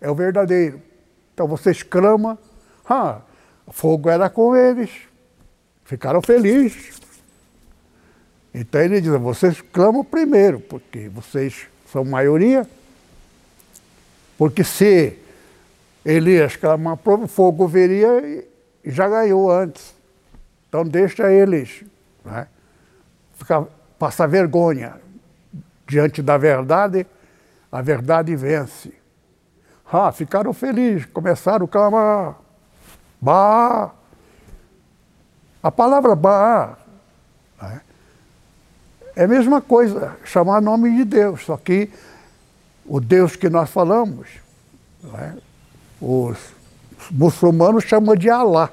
é 0.00 0.10
o 0.10 0.14
verdadeiro. 0.14 0.82
Então 1.32 1.46
vocês 1.46 1.82
clamam, 1.82 2.36
ah, 2.88 3.20
fogo 3.72 4.08
era 4.08 4.28
com 4.28 4.54
eles. 4.56 4.90
Ficaram 5.84 6.22
felizes. 6.22 7.00
Então 8.54 8.80
ele 8.80 9.00
diz, 9.00 9.10
vocês 9.20 9.60
clamam 9.60 10.04
primeiro, 10.04 10.60
porque 10.60 11.08
vocês 11.08 11.66
são 11.90 12.04
maioria. 12.04 12.68
Porque 14.38 14.62
se 14.62 15.18
Elias 16.04 16.56
clamar, 16.56 16.98
o 17.04 17.26
fogo 17.26 17.66
viria 17.66 18.20
e 18.84 18.90
já 18.90 19.08
ganhou 19.08 19.50
antes. 19.50 19.94
Então 20.68 20.84
deixa 20.84 21.30
eles 21.32 21.84
né, 22.24 22.46
ficar, 23.34 23.64
passar 23.98 24.26
vergonha 24.26 25.00
diante 25.86 26.22
da 26.22 26.36
verdade, 26.36 27.06
a 27.70 27.80
verdade 27.82 28.34
vence. 28.36 28.92
Ah, 29.90 30.10
ficaram 30.10 30.52
felizes, 30.52 31.06
começaram 31.06 31.66
a 31.66 31.68
clamar. 31.68 32.43
Bah! 33.24 33.90
A 35.62 35.70
palavra 35.70 36.14
Bah 36.14 36.76
né, 37.60 37.80
é 39.16 39.24
a 39.24 39.28
mesma 39.28 39.62
coisa, 39.62 40.14
chamar 40.24 40.60
nome 40.60 40.94
de 40.94 41.04
Deus, 41.06 41.42
só 41.46 41.56
que 41.56 41.90
o 42.84 43.00
Deus 43.00 43.34
que 43.34 43.48
nós 43.48 43.70
falamos, 43.70 44.28
é? 45.18 45.32
os 46.02 46.36
muçulmanos 47.10 47.84
chamam 47.84 48.14
de 48.14 48.28
Alá. 48.28 48.70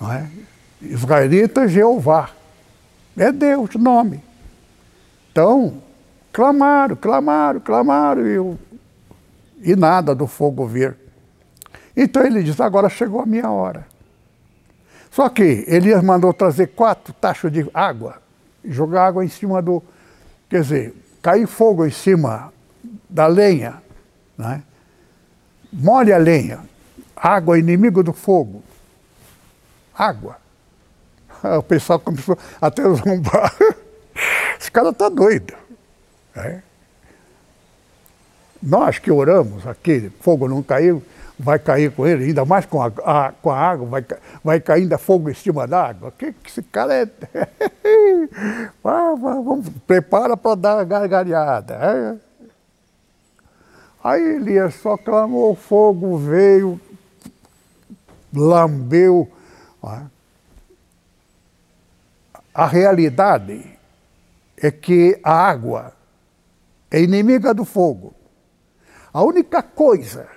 É? 0.00 0.26
Israelitas, 0.82 1.72
Jeová. 1.72 2.30
É 3.16 3.32
Deus, 3.32 3.74
nome. 3.74 4.22
Então, 5.32 5.82
clamaram, 6.32 6.94
clamaram, 6.94 7.58
clamaram 7.58 8.56
e, 9.60 9.72
e 9.72 9.76
nada 9.76 10.14
do 10.14 10.28
fogo 10.28 10.64
vir. 10.66 11.01
Então 11.96 12.24
ele 12.24 12.42
diz: 12.42 12.60
agora 12.60 12.88
chegou 12.88 13.20
a 13.20 13.26
minha 13.26 13.50
hora. 13.50 13.86
Só 15.10 15.28
que 15.28 15.64
Elias 15.68 16.02
mandou 16.02 16.32
trazer 16.32 16.68
quatro 16.68 17.12
tachos 17.12 17.52
de 17.52 17.68
água 17.74 18.22
jogar 18.64 19.06
água 19.06 19.24
em 19.24 19.28
cima 19.28 19.60
do. 19.60 19.82
Quer 20.48 20.62
dizer, 20.62 20.94
cair 21.22 21.46
fogo 21.46 21.86
em 21.86 21.90
cima 21.90 22.52
da 23.08 23.26
lenha, 23.26 23.82
né? 24.36 24.62
a 26.14 26.18
lenha. 26.18 26.60
Água, 27.16 27.58
inimigo 27.58 28.02
do 28.02 28.12
fogo. 28.12 28.62
Água. 29.94 30.40
O 31.58 31.62
pessoal 31.62 31.98
começou 31.98 32.38
até 32.60 32.82
zombar. 32.84 33.52
Esse 34.60 34.70
cara 34.70 34.90
está 34.90 35.08
doido. 35.08 35.52
Né? 36.36 36.62
Nós 38.62 39.00
que 39.00 39.10
oramos 39.10 39.66
aqui, 39.66 40.08
fogo 40.20 40.46
não 40.46 40.62
caiu, 40.62 41.02
vai 41.42 41.58
cair 41.58 41.90
com 41.90 42.06
ele, 42.06 42.26
ainda 42.26 42.44
mais 42.44 42.64
com 42.64 42.80
a, 42.80 42.86
a 43.04 43.32
com 43.32 43.50
a 43.50 43.58
água, 43.58 43.86
vai, 43.86 44.06
vai 44.44 44.60
cair 44.60 44.82
ainda 44.82 44.96
fogo 44.96 45.28
em 45.28 45.34
cima 45.34 45.66
da 45.66 45.88
água. 45.88 46.12
Que, 46.16 46.32
que 46.32 46.48
esse 46.48 46.62
cara 46.62 46.94
é. 46.94 47.08
vamos, 48.82 49.68
prepara 49.84 50.36
para 50.36 50.54
dar 50.54 50.78
a 50.78 50.84
gargalhada. 50.84 51.74
É? 51.74 52.16
Aí 54.04 54.36
Elias 54.36 54.76
só 54.76 54.96
clamou, 54.96 55.52
o 55.52 55.56
fogo 55.56 56.16
veio, 56.16 56.80
lambeu. 58.32 59.28
É? 59.84 60.02
A 62.54 62.66
realidade 62.66 63.78
é 64.56 64.70
que 64.70 65.18
a 65.24 65.32
água 65.32 65.92
é 66.88 67.00
inimiga 67.00 67.52
do 67.52 67.64
fogo. 67.64 68.14
A 69.12 69.22
única 69.22 69.62
coisa 69.62 70.28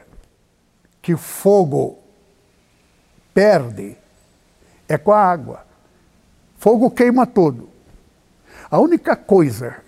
que 1.05 1.15
fogo 1.15 1.99
perde 3.31 3.95
é 4.89 4.97
com 4.97 5.11
a 5.11 5.19
água. 5.19 5.63
fogo 6.57 6.89
queima 6.89 7.27
tudo. 7.27 7.69
A 8.71 8.79
única 8.79 9.15
coisa 9.15 9.83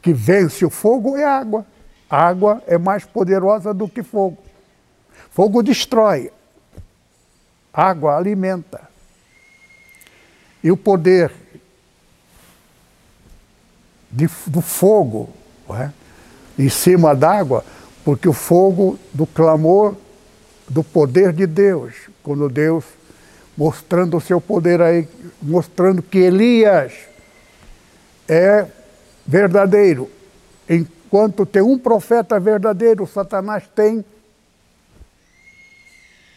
que 0.00 0.14
vence 0.14 0.64
o 0.64 0.70
fogo 0.70 1.14
é 1.14 1.24
a 1.24 1.38
água. 1.38 1.66
A 2.08 2.26
água 2.26 2.62
é 2.66 2.78
mais 2.78 3.04
poderosa 3.04 3.74
do 3.74 3.86
que 3.86 4.02
fogo. 4.02 4.38
Fogo 5.30 5.62
destrói, 5.62 6.32
água 7.70 8.16
alimenta. 8.16 8.88
E 10.64 10.70
o 10.70 10.76
poder 10.76 11.30
de, 14.10 14.26
do 14.46 14.62
fogo 14.62 15.28
é? 15.68 15.90
em 16.58 16.70
cima 16.70 17.14
d'água, 17.14 17.62
porque 18.08 18.26
o 18.26 18.32
fogo 18.32 18.98
do 19.12 19.26
clamor 19.26 19.94
do 20.66 20.82
poder 20.82 21.30
de 21.30 21.46
Deus, 21.46 21.94
quando 22.22 22.48
Deus 22.48 22.82
mostrando 23.54 24.16
o 24.16 24.20
seu 24.20 24.40
poder 24.40 24.80
aí, 24.80 25.06
mostrando 25.42 26.00
que 26.00 26.16
Elias 26.16 26.94
é 28.26 28.66
verdadeiro. 29.26 30.10
Enquanto 30.66 31.44
tem 31.44 31.60
um 31.60 31.78
profeta 31.78 32.40
verdadeiro, 32.40 33.06
Satanás 33.06 33.64
tem 33.76 34.02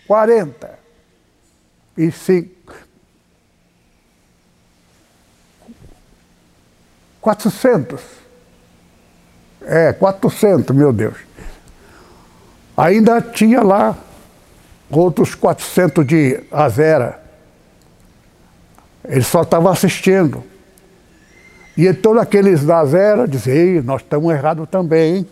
40 0.08 0.78
e 1.98 2.12
cinco, 2.12 2.76
400. 7.22 8.02
É, 9.62 9.94
400, 9.94 10.76
meu 10.76 10.92
Deus. 10.92 11.32
Ainda 12.76 13.22
tinha 13.22 13.62
lá 13.62 13.98
outros 14.90 15.36
400 15.36 16.06
de 16.06 16.44
Azera. 16.52 17.22
Ele 19.04 19.24
só 19.24 19.42
estava 19.42 19.72
assistindo. 19.72 20.44
E 21.78 21.92
todos 21.94 22.22
aqueles 22.22 22.64
da 22.64 22.80
Azera 22.80 23.28
diziam, 23.28 23.84
nós 23.84 24.02
estamos 24.02 24.32
errados 24.34 24.68
também, 24.70 25.18
hein? 25.18 25.28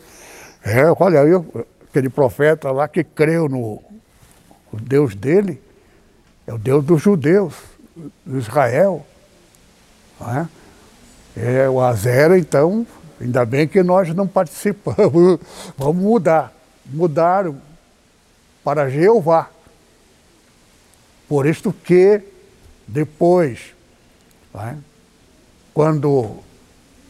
É, 0.63 0.84
olha 0.99 1.21
aí, 1.21 1.32
aquele 1.89 2.10
profeta 2.10 2.71
lá 2.71 2.88
que 2.88 3.04
creu 3.04 3.47
no 3.47 3.82
Deus 4.73 5.15
dele, 5.15 5.62
é 6.47 6.54
o 6.54 6.58
Deus 6.58 6.84
dos 6.84 7.02
judeus, 7.02 7.54
do 8.25 8.38
Israel. 8.38 9.06
É? 10.21 11.63
É, 11.63 11.69
o 11.69 11.80
Azera, 11.80 12.38
então, 12.38 12.86
ainda 13.21 13.45
bem 13.45 13.67
que 13.67 13.82
nós 13.84 14.13
não 14.13 14.28
participamos. 14.28 15.39
Vamos 15.78 16.04
mudar. 16.04 16.59
Mudaram 16.91 17.62
para 18.63 18.89
Jeová. 18.89 19.49
Por 21.28 21.45
isso 21.45 21.71
que 21.71 22.21
depois, 22.88 23.60
é? 24.56 24.75
quando 25.73 26.38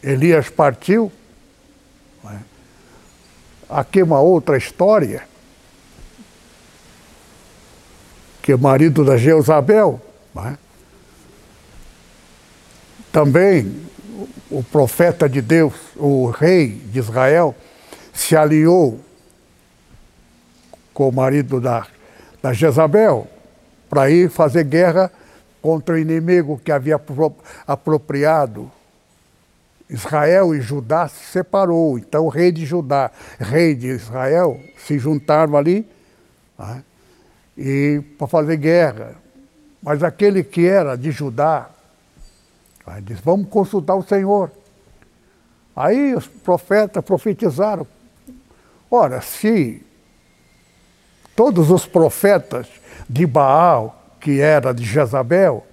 Elias 0.02 0.48
partiu, 0.50 1.10
é? 2.24 2.38
aqui 3.68 4.02
uma 4.02 4.20
outra 4.20 4.58
história, 4.58 5.26
que 8.42 8.52
é 8.52 8.56
marido 8.56 9.04
da 9.04 9.16
Jezabel, 9.16 10.00
é? 10.36 10.56
também 13.10 13.86
o 14.50 14.62
profeta 14.62 15.28
de 15.28 15.40
Deus, 15.40 15.74
o 15.96 16.26
rei 16.30 16.68
de 16.68 16.98
Israel, 16.98 17.54
se 18.12 18.36
aliou 18.36 19.00
com 21.00 21.08
o 21.08 21.12
marido 21.12 21.62
da, 21.62 21.86
da 22.42 22.52
Jezabel 22.52 23.26
para 23.88 24.10
ir 24.10 24.28
fazer 24.28 24.64
guerra 24.64 25.10
contra 25.62 25.94
o 25.94 25.98
inimigo 25.98 26.60
que 26.62 26.70
havia 26.70 27.00
apropriado 27.66 28.70
Israel 29.88 30.54
e 30.54 30.60
Judá 30.60 31.08
se 31.08 31.24
separou. 31.32 31.98
Então 31.98 32.26
o 32.26 32.28
rei 32.28 32.52
de 32.52 32.66
Judá, 32.66 33.10
rei 33.38 33.74
de 33.74 33.86
Israel, 33.86 34.60
se 34.76 34.98
juntaram 34.98 35.56
ali 35.56 35.88
né, 36.58 36.84
e 37.56 38.02
para 38.18 38.26
fazer 38.26 38.58
guerra. 38.58 39.14
Mas 39.82 40.02
aquele 40.02 40.44
que 40.44 40.66
era 40.66 40.96
de 40.96 41.10
Judá, 41.10 41.70
Aí 42.86 43.00
disse, 43.00 43.22
vamos 43.24 43.48
consultar 43.48 43.94
o 43.94 44.02
Senhor. 44.02 44.50
Aí 45.74 46.14
os 46.14 46.26
profetas 46.26 47.02
profetizaram. 47.02 47.86
Ora, 48.90 49.22
se 49.22 49.82
todos 51.40 51.70
os 51.70 51.86
profetas 51.86 52.66
de 53.08 53.26
Baal, 53.26 53.98
que 54.20 54.42
era 54.42 54.74
de 54.74 54.84
Jezabel, 54.84 55.66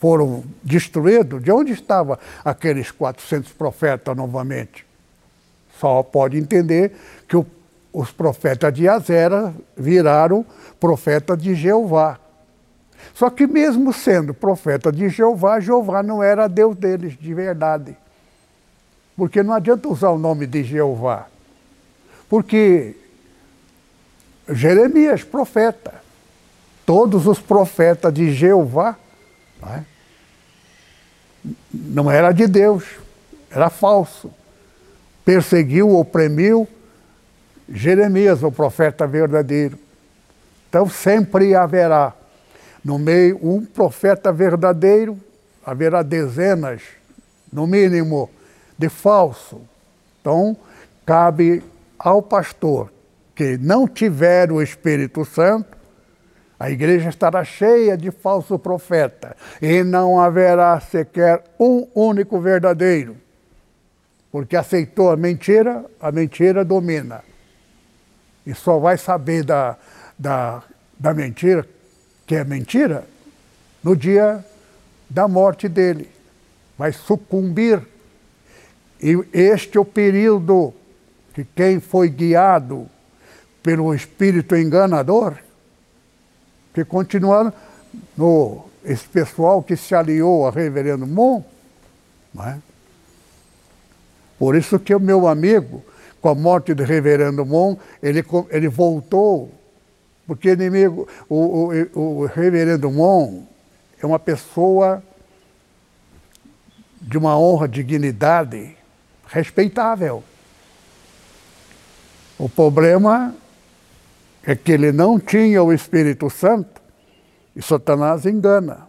foram 0.00 0.42
destruídos, 0.62 1.42
de 1.42 1.52
onde 1.52 1.74
estavam 1.74 2.16
aqueles 2.42 2.90
400 2.90 3.52
profetas 3.52 4.16
novamente? 4.16 4.86
Só 5.78 6.02
pode 6.02 6.38
entender 6.38 6.96
que 7.28 7.36
o, 7.36 7.44
os 7.92 8.10
profetas 8.10 8.72
de 8.72 8.88
Azera 8.88 9.52
viraram 9.76 10.42
profetas 10.80 11.36
de 11.36 11.54
Jeová. 11.54 12.18
Só 13.12 13.28
que 13.28 13.46
mesmo 13.46 13.92
sendo 13.92 14.32
profeta 14.32 14.90
de 14.90 15.10
Jeová, 15.10 15.60
Jeová 15.60 16.02
não 16.02 16.22
era 16.22 16.48
Deus 16.48 16.74
deles 16.74 17.14
de 17.20 17.34
verdade. 17.34 17.94
Porque 19.14 19.42
não 19.42 19.52
adianta 19.52 19.86
usar 19.86 20.08
o 20.08 20.18
nome 20.18 20.46
de 20.46 20.64
Jeová. 20.64 21.26
Porque 22.26 23.03
Jeremias, 24.48 25.22
profeta, 25.24 25.94
todos 26.84 27.26
os 27.26 27.38
profetas 27.38 28.12
de 28.12 28.32
Jeová, 28.32 28.96
não, 29.60 29.68
é? 29.72 29.84
não 31.72 32.10
era 32.10 32.32
de 32.32 32.46
Deus, 32.46 32.84
era 33.50 33.70
falso. 33.70 34.30
Perseguiu, 35.24 35.96
oprimiu 35.96 36.68
Jeremias, 37.68 38.42
o 38.42 38.52
profeta 38.52 39.06
verdadeiro. 39.06 39.78
Então 40.68 40.88
sempre 40.88 41.54
haverá 41.54 42.12
no 42.84 42.98
meio, 42.98 43.38
um 43.42 43.64
profeta 43.64 44.30
verdadeiro, 44.30 45.18
haverá 45.64 46.02
dezenas, 46.02 46.82
no 47.50 47.66
mínimo, 47.66 48.28
de 48.76 48.90
falso. 48.90 49.62
Então, 50.20 50.54
cabe 51.06 51.62
ao 51.98 52.20
pastor 52.20 52.90
que 53.34 53.58
não 53.58 53.88
tiver 53.88 54.52
o 54.52 54.62
Espírito 54.62 55.24
Santo, 55.24 55.76
a 56.58 56.70
igreja 56.70 57.08
estará 57.08 57.44
cheia 57.44 57.96
de 57.96 58.10
falso 58.10 58.58
profeta 58.58 59.36
e 59.60 59.82
não 59.82 60.20
haverá 60.20 60.78
sequer 60.80 61.42
um 61.58 61.86
único 61.94 62.40
verdadeiro. 62.40 63.16
Porque 64.30 64.56
aceitou 64.56 65.10
a 65.10 65.16
mentira, 65.16 65.84
a 66.00 66.10
mentira 66.10 66.64
domina. 66.64 67.22
E 68.46 68.54
só 68.54 68.78
vai 68.78 68.96
saber 68.96 69.44
da, 69.44 69.76
da, 70.18 70.62
da 70.98 71.12
mentira 71.12 71.66
que 72.26 72.34
é 72.34 72.44
mentira, 72.44 73.04
no 73.82 73.94
dia 73.94 74.44
da 75.10 75.28
morte 75.28 75.68
dele. 75.68 76.10
Vai 76.78 76.92
sucumbir. 76.92 77.80
E 79.00 79.22
este 79.32 79.76
é 79.76 79.80
o 79.80 79.84
período 79.84 80.72
que 81.34 81.44
quem 81.44 81.80
foi 81.80 82.08
guiado 82.08 82.88
pelo 83.64 83.92
espírito 83.92 84.54
enganador, 84.54 85.34
que 86.72 86.84
continua 86.84 87.52
no 88.16 88.66
esse 88.84 89.08
pessoal 89.08 89.62
que 89.62 89.76
se 89.76 89.94
aliou 89.94 90.46
a 90.46 90.50
Reverendo 90.50 91.06
Mon, 91.06 91.42
é? 92.38 92.58
por 94.38 94.54
isso 94.54 94.78
que 94.78 94.94
o 94.94 95.00
meu 95.00 95.26
amigo, 95.26 95.82
com 96.20 96.28
a 96.28 96.34
morte 96.34 96.74
do 96.74 96.84
Reverendo 96.84 97.46
Mon, 97.46 97.76
ele, 98.02 98.22
ele 98.50 98.68
voltou 98.68 99.50
porque 100.26 100.52
inimigo, 100.52 101.06
o, 101.28 101.70
o, 101.94 102.22
o 102.22 102.26
reverendo 102.26 102.90
Mon 102.90 103.42
é 104.00 104.06
uma 104.06 104.18
pessoa 104.18 105.02
de 107.00 107.18
uma 107.18 107.38
honra, 107.38 107.68
dignidade 107.68 108.76
respeitável. 109.26 110.24
O 112.38 112.48
problema 112.48 113.34
é 114.46 114.54
que 114.54 114.72
ele 114.72 114.92
não 114.92 115.18
tinha 115.18 115.62
o 115.62 115.72
Espírito 115.72 116.28
Santo 116.28 116.82
e 117.56 117.62
Satanás 117.62 118.26
engana, 118.26 118.88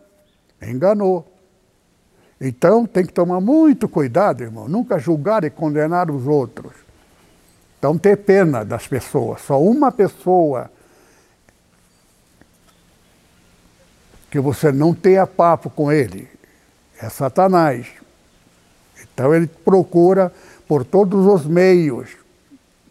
enganou. 0.61 1.31
Então 2.39 2.85
tem 2.85 3.05
que 3.05 3.13
tomar 3.13 3.39
muito 3.39 3.87
cuidado, 3.87 4.43
irmão, 4.43 4.67
nunca 4.67 4.99
julgar 4.99 5.43
e 5.43 5.49
condenar 5.49 6.11
os 6.11 6.27
outros. 6.27 6.73
Então 7.79 7.97
ter 7.97 8.17
pena 8.17 8.65
das 8.65 8.87
pessoas. 8.87 9.41
Só 9.41 9.61
uma 9.61 9.91
pessoa 9.91 10.69
que 14.29 14.39
você 14.39 14.71
não 14.71 14.93
tenha 14.93 15.25
papo 15.25 15.69
com 15.69 15.91
ele. 15.91 16.27
É 16.99 17.07
Satanás. 17.09 17.87
Então 19.01 19.33
ele 19.33 19.47
procura 19.47 20.31
por 20.67 20.83
todos 20.83 21.25
os 21.25 21.45
meios. 21.45 22.09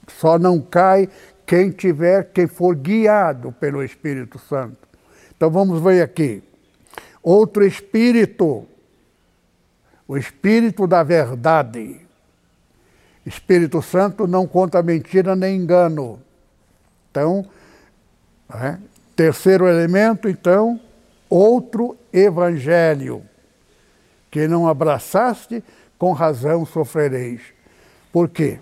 Só 0.09 0.39
não 0.39 0.61
cai 0.61 1.09
quem 1.47 1.71
tiver, 1.71 2.31
quem 2.33 2.47
for 2.47 2.75
guiado 2.75 3.53
pelo 3.53 3.83
Espírito 3.83 4.39
Santo. 4.39 4.77
Então 5.37 5.51
vamos 5.51 5.83
ver 5.83 6.03
aqui. 6.03 6.43
outro 7.23 7.65
espírito, 7.65 8.67
o 10.07 10.17
espírito 10.17 10.87
da 10.87 11.03
verdade. 11.03 12.01
Espírito 13.25 13.81
Santo 13.81 14.27
não 14.27 14.47
conta 14.47 14.83
mentira 14.83 15.35
nem 15.35 15.57
engano. 15.57 16.21
Então, 17.11 17.45
é, 18.53 18.77
terceiro 19.17 19.67
elemento, 19.67 20.29
então, 20.29 20.79
outro 21.31 21.97
evangelho. 22.13 23.23
Que 24.31 24.47
não 24.47 24.69
abraçaste, 24.69 25.65
com 25.97 26.13
razão 26.13 26.67
sofrereis. 26.67 27.41
Por 28.13 28.29
quê? 28.29 28.59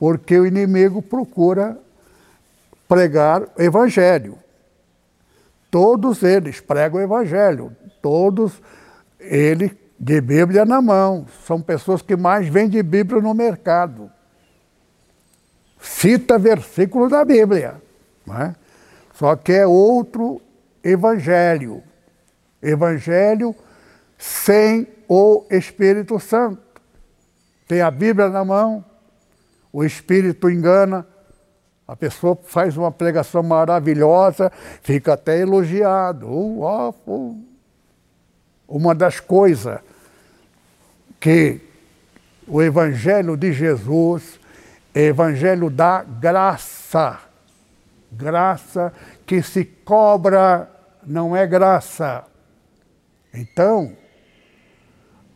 Porque 0.00 0.36
o 0.38 0.46
inimigo 0.46 1.02
procura 1.02 1.78
pregar 2.88 3.42
o 3.42 3.62
evangelho. 3.62 4.38
Todos 5.70 6.22
eles 6.22 6.58
pregam 6.58 6.98
o 6.98 7.02
evangelho, 7.02 7.76
todos 8.00 8.60
eles 9.20 9.72
de 9.98 10.20
Bíblia 10.22 10.64
na 10.64 10.80
mão. 10.80 11.26
São 11.46 11.60
pessoas 11.60 12.00
que 12.00 12.16
mais 12.16 12.48
vendem 12.48 12.82
Bíblia 12.82 13.20
no 13.20 13.34
mercado. 13.34 14.10
Cita 15.78 16.38
versículo 16.38 17.10
da 17.10 17.22
Bíblia. 17.22 17.80
É? 18.28 18.54
Só 19.14 19.36
que 19.36 19.52
é 19.52 19.66
outro 19.66 20.40
evangelho. 20.82 21.82
Evangelho 22.62 23.54
sem 24.16 24.88
o 25.06 25.44
Espírito 25.50 26.18
Santo. 26.18 26.62
Tem 27.68 27.82
a 27.82 27.90
Bíblia 27.90 28.28
na 28.28 28.44
mão, 28.44 28.84
o 29.72 29.84
Espírito 29.84 30.50
engana, 30.50 31.06
a 31.86 31.96
pessoa 31.96 32.38
faz 32.44 32.76
uma 32.76 32.92
pregação 32.92 33.42
maravilhosa, 33.42 34.50
fica 34.82 35.14
até 35.14 35.40
elogiado. 35.40 36.26
Uh, 36.28 36.94
uh. 37.06 37.44
Uma 38.68 38.94
das 38.94 39.18
coisas 39.18 39.80
que 41.18 41.60
o 42.46 42.62
Evangelho 42.62 43.36
de 43.36 43.52
Jesus 43.52 44.40
Evangelho 44.94 45.70
da 45.70 46.02
graça. 46.02 47.20
Graça 48.10 48.92
que 49.24 49.40
se 49.40 49.64
cobra 49.64 50.68
não 51.06 51.36
é 51.36 51.46
graça. 51.46 52.24
Então, 53.32 53.96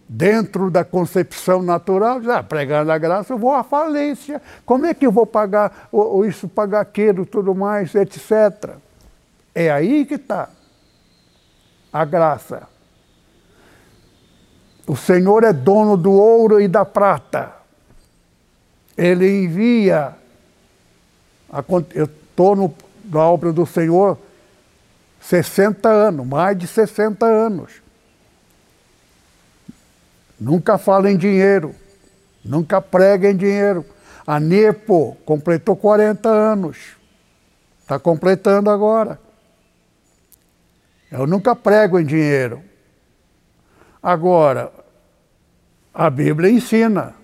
dentro 0.09 0.71
da 0.71 0.85
concepção 0.85 1.62
natural, 1.62 2.23
já 2.23 2.38
ah, 2.38 2.43
pregando 2.43 2.93
a 2.93 2.99
graça, 2.99 3.33
eu 3.33 3.38
vou 3.38 3.53
à 3.53 3.64
falência. 3.64 4.40
Como 4.64 4.87
é 4.87 4.95
que 4.95 5.07
eu 5.07 5.12
vou 5.12 5.27
pagar 5.27 5.88
ou, 5.90 6.27
isso, 6.27 6.49
pagar 6.49 6.81
aquilo, 6.81 7.25
tudo 7.25 7.55
mais, 7.55 7.95
etc. 7.95 8.77
É 9.55 9.71
aí 9.71 10.05
que 10.05 10.14
está 10.14 10.51
a 11.93 12.05
graça. 12.05 12.69
O 14.87 14.97
Senhor 14.97 15.45
é 15.45 15.53
dono 15.53 15.97
do 15.97 16.12
ouro 16.12 16.61
e 16.61 16.69
da 16.69 16.85
prata. 16.85 17.53
Ele 18.97 19.45
envia. 19.45 20.14
A, 21.51 21.64
eu 21.95 22.05
estou 22.05 22.75
na 23.05 23.21
obra 23.21 23.53
do 23.53 23.64
Senhor 23.64 24.19
60 25.21 25.88
anos, 25.88 26.27
mais 26.27 26.59
de 26.59 26.67
60 26.67 27.25
anos. 27.25 27.84
Nunca 30.44 30.76
fala 30.76 31.11
em 31.11 31.16
dinheiro, 31.16 31.74
nunca 32.44 32.78
prega 32.78 33.30
em 33.30 33.35
dinheiro. 33.35 33.83
A 34.26 34.38
Nepo 34.38 35.16
completou 35.24 35.74
40 35.74 36.28
anos, 36.28 36.98
está 37.80 37.98
completando 37.98 38.68
agora. 38.68 39.18
Eu 41.11 41.26
nunca 41.26 41.57
prego 41.57 41.98
em 41.98 42.04
dinheiro. 42.04 42.62
Agora, 44.02 44.70
a 45.94 46.11
Bíblia 46.11 46.50
ensina, 46.50 47.14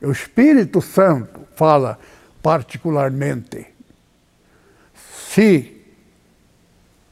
o 0.00 0.10
Espírito 0.10 0.80
Santo 0.80 1.46
fala 1.54 1.98
particularmente. 2.42 3.66
Se 4.94 5.84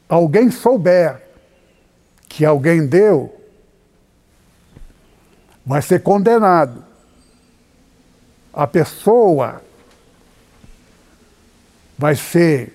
alguém 0.09 0.49
souber 0.49 1.21
que 2.27 2.43
alguém 2.43 2.87
deu, 2.87 3.37
vai 5.67 5.81
ser 5.81 6.01
condenado. 6.01 6.81
A 8.53 8.65
pessoa 8.65 9.61
vai 11.97 12.15
ser 12.15 12.73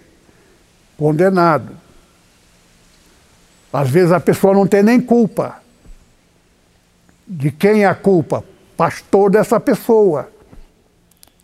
condenado. 0.99 1.75
Às 3.73 3.89
vezes 3.89 4.13
a 4.13 4.21
pessoa 4.21 4.53
não 4.53 4.67
tem 4.67 4.83
nem 4.83 5.01
culpa. 5.01 5.63
De 7.27 7.51
quem 7.51 7.83
é 7.83 7.87
a 7.87 7.95
culpa? 7.95 8.45
Pastor 8.77 9.31
dessa 9.31 9.59
pessoa. 9.59 10.31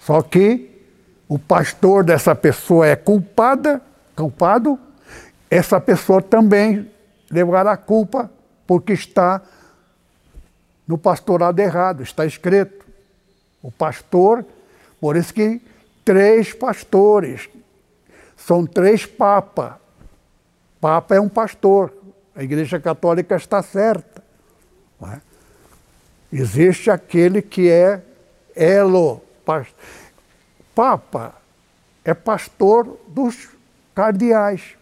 Só 0.01 0.21
que 0.21 0.71
o 1.27 1.39
pastor 1.39 2.05
dessa 2.05 2.35
pessoa 2.35 2.87
é 2.87 2.95
culpada, 2.95 3.81
culpado, 4.15 4.79
essa 5.51 5.81
pessoa 5.81 6.21
também 6.21 6.91
levará 7.31 7.73
a 7.73 7.77
culpa 7.79 8.31
porque 8.67 8.93
está 8.93 9.41
no 10.89 10.97
pastorado 10.97 11.61
errado, 11.61 12.03
está 12.03 12.25
escrito. 12.25 12.87
O 13.63 13.71
pastor, 13.71 14.45
por 14.99 15.15
isso 15.17 15.35
que 15.35 15.61
três 16.03 16.55
pastores, 16.55 17.51
são 18.35 18.65
três 18.65 19.05
papas. 19.05 19.75
Papa 20.81 21.15
é 21.17 21.21
um 21.21 21.29
pastor, 21.29 21.93
a 22.35 22.43
Igreja 22.43 22.81
Católica 22.81 23.37
está 23.37 23.63
certa. 23.63 24.25
É? 25.03 25.21
Existe 26.33 26.91
aquele 26.91 27.43
que 27.43 27.69
é 27.69 28.03
elo. 28.57 29.23
Papa 30.75 31.35
é 32.05 32.15
pastor 32.15 32.99
dos 33.09 33.49
cardeais. 33.95 34.77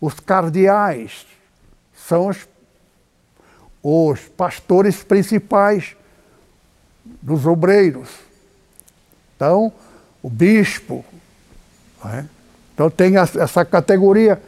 Os 0.00 0.14
cardeais 0.20 1.26
são 1.94 2.28
os 2.28 2.46
os 3.82 4.20
pastores 4.20 5.02
principais 5.02 5.96
dos 7.22 7.46
obreiros. 7.46 8.08
Então, 9.36 9.72
o 10.22 10.28
bispo. 10.28 11.04
É? 12.04 12.24
Então 12.74 12.90
tem 12.90 13.16
essa 13.16 13.64
categoria. 13.64 14.40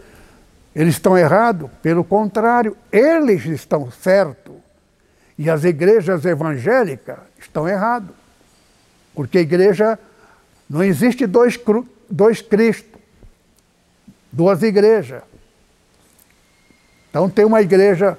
Eles 0.75 0.95
estão 0.95 1.19
errados? 1.19 1.71
Pelo 1.83 2.05
contrário, 2.05 2.77
eles 2.93 3.45
estão 3.45 3.91
certos. 3.91 4.55
E 5.37 5.49
as 5.49 5.65
igrejas 5.65 6.25
evangélicas 6.25 7.19
estão 7.39 7.69
erradas. 7.69 8.15
Porque 9.15 9.39
a 9.39 9.41
igreja 9.41 9.99
não 10.69 10.85
existe 10.85 11.27
dois, 11.27 11.59
dois 12.09 12.41
Cristos, 12.41 13.01
duas 14.31 14.63
igrejas. 14.63 15.23
Então 17.09 17.29
tem 17.29 17.45
uma 17.45 17.61
igreja 17.61 18.17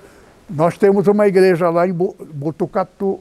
nós 0.51 0.77
temos 0.77 1.07
uma 1.07 1.27
igreja 1.27 1.69
lá 1.69 1.87
em 1.87 1.93
Botucatu, 1.93 3.19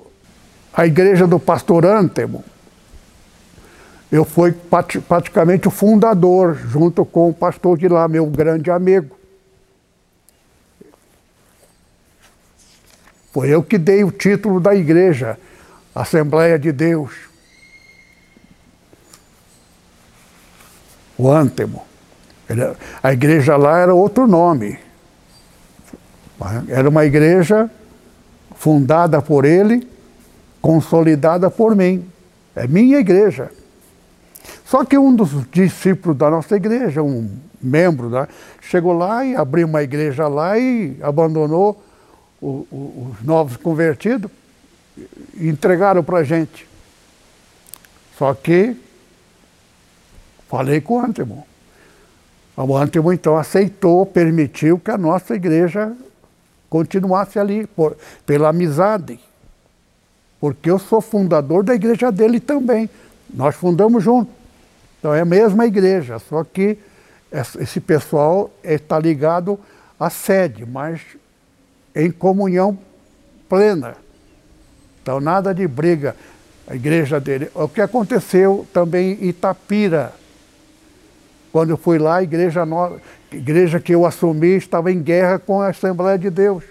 a 0.73 0.87
igreja 0.87 1.27
do 1.27 1.39
pastor 1.39 1.87
Antemo. 1.87 2.45
Eu 4.11 4.25
fui 4.25 4.53
praticamente 5.09 5.69
o 5.69 5.71
fundador, 5.71 6.57
junto 6.57 7.05
com 7.05 7.31
o 7.31 7.35
pastor 7.35 7.79
de 7.79 7.87
lá, 7.87 8.09
meu 8.09 8.27
grande 8.27 8.69
amigo. 8.69 9.17
Foi 13.33 13.49
eu 13.49 13.63
que 13.63 13.79
dei 13.79 14.03
o 14.03 14.11
título 14.11 14.59
da 14.59 14.75
igreja, 14.75 15.39
Assembleia 15.95 16.59
de 16.59 16.73
Deus. 16.73 17.13
O 21.17 21.31
Antemo. 21.31 21.85
A 23.01 23.13
igreja 23.13 23.57
lá 23.57 23.79
era 23.79 23.95
outro 23.95 24.27
nome. 24.27 24.90
Era 26.69 26.89
uma 26.89 27.05
igreja 27.05 27.71
fundada 28.57 29.21
por 29.21 29.45
ele, 29.45 29.87
consolidada 30.61 31.51
por 31.51 31.77
mim. 31.77 32.05
É 32.57 32.67
minha 32.67 32.99
igreja. 32.99 33.51
Só 34.65 34.85
que 34.85 34.97
um 34.97 35.15
dos 35.15 35.31
discípulos 35.51 36.17
da 36.17 36.31
nossa 36.31 36.57
igreja, 36.57 37.03
um 37.03 37.29
membro, 37.61 38.09
da, 38.09 38.29
chegou 38.61 38.93
lá 38.93 39.25
e 39.25 39.37
abriu 39.37 39.67
uma 39.67 39.83
igreja 39.83 40.29
lá 40.29 40.59
e 40.59 40.97
abandonou 41.03 41.83
o, 42.41 42.67
o, 42.71 43.13
os 43.19 43.27
novos 43.27 43.57
convertidos 43.57 44.31
e 45.35 45.49
entregaram 45.49 46.03
para 46.03 46.19
a 46.19 46.25
gente. 46.25 46.67
Só 48.17 48.33
que 48.33 48.77
falei 50.49 50.81
com 50.81 50.95
o 50.95 51.01
Antemo. 51.01 51.47
O 52.57 52.77
Antemo 52.77 53.13
então 53.13 53.37
aceitou, 53.37 54.05
permitiu 54.07 54.79
que 54.79 54.91
a 54.91 54.99
nossa 54.99 55.35
igreja 55.35 55.93
continuasse 56.71 57.39
ali, 57.39 57.67
por, 57.67 57.97
pela 58.25 58.49
amizade. 58.49 59.21
Porque 60.41 60.71
eu 60.71 60.79
sou 60.79 61.03
fundador 61.03 61.63
da 61.63 61.75
igreja 61.75 62.11
dele 62.11 62.41
também. 62.41 62.89
Nós 63.29 63.55
fundamos 63.55 64.03
juntos. 64.03 64.33
Então 64.99 65.13
é 65.13 65.21
a 65.21 65.25
mesma 65.25 65.67
igreja, 65.67 66.19
só 66.19 66.45
que 66.45 66.79
esse 67.59 67.81
pessoal 67.81 68.51
está 68.63 68.99
ligado 68.99 69.59
a 69.99 70.09
sede, 70.09 70.65
mas 70.65 71.01
em 71.95 72.11
comunhão 72.11 72.79
plena. 73.49 73.97
Então, 75.03 75.21
nada 75.21 75.55
de 75.55 75.67
briga. 75.67 76.15
A 76.67 76.77
igreja 76.77 77.19
dele. 77.19 77.51
O 77.53 77.69
que 77.69 77.81
aconteceu 77.81 78.65
também 78.73 79.19
em 79.21 79.31
Itapira, 79.31 80.13
quando 81.53 81.71
eu 81.71 81.77
fui 81.77 81.99
lá, 81.99 82.17
a 82.17 82.23
igreja, 82.23 82.65
no... 82.65 82.85
a 82.85 83.01
igreja 83.33 83.81
que 83.81 83.95
eu 83.95 84.07
assumi 84.07 84.57
estava 84.57 84.91
em 84.91 85.03
guerra 85.03 85.39
com 85.39 85.61
a 85.61 85.69
Assembleia 85.69 86.19
de 86.19 86.31
Deus. 86.31 86.65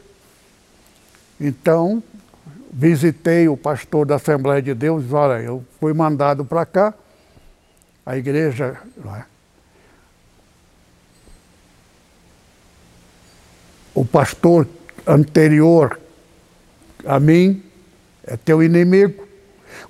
Então, 1.40 2.04
visitei 2.72 3.48
o 3.48 3.58
pastor 3.58 4.06
da 4.06 4.16
Assembleia 4.16 4.62
de 4.62 4.74
Deus, 4.74 5.12
olha, 5.12 5.42
eu 5.42 5.64
fui 5.80 5.94
mandado 5.94 6.46
para 6.46 6.66
cá, 6.66 6.94
a 8.06 8.18
igreja. 8.18 8.78
É? 9.18 9.24
O 13.94 14.06
pastor 14.06 14.68
anterior 15.06 16.00
a 17.06 17.20
mim 17.20 17.64
é 18.24 18.38
teu 18.38 18.62
inimigo. 18.62 19.28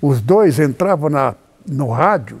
Os 0.00 0.20
dois 0.20 0.58
entravam 0.58 1.10
na, 1.10 1.34
no 1.66 1.90
rádio, 1.90 2.38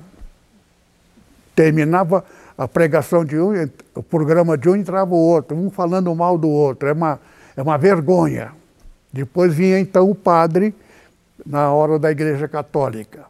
terminava 1.54 2.24
a 2.60 2.68
pregação 2.68 3.24
de 3.24 3.38
um, 3.38 3.54
o 3.94 4.02
programa 4.02 4.58
de 4.58 4.68
um 4.68 4.76
entrava 4.76 5.14
o 5.14 5.18
outro, 5.18 5.56
um 5.56 5.70
falando 5.70 6.14
mal 6.14 6.36
do 6.36 6.50
outro. 6.50 6.90
É 6.90 6.92
uma, 6.92 7.18
é 7.56 7.62
uma 7.62 7.78
vergonha. 7.78 8.52
Depois 9.10 9.54
vinha 9.54 9.80
então 9.80 10.10
o 10.10 10.14
padre 10.14 10.74
na 11.46 11.72
hora 11.72 11.98
da 11.98 12.10
igreja 12.10 12.46
católica. 12.46 13.24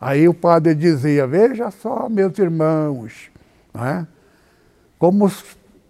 Aí 0.00 0.26
o 0.26 0.32
padre 0.32 0.74
dizia, 0.74 1.26
veja 1.26 1.70
só, 1.70 2.08
meus 2.08 2.38
irmãos, 2.38 3.30
é? 3.74 4.06
como 4.98 5.26
os, 5.26 5.44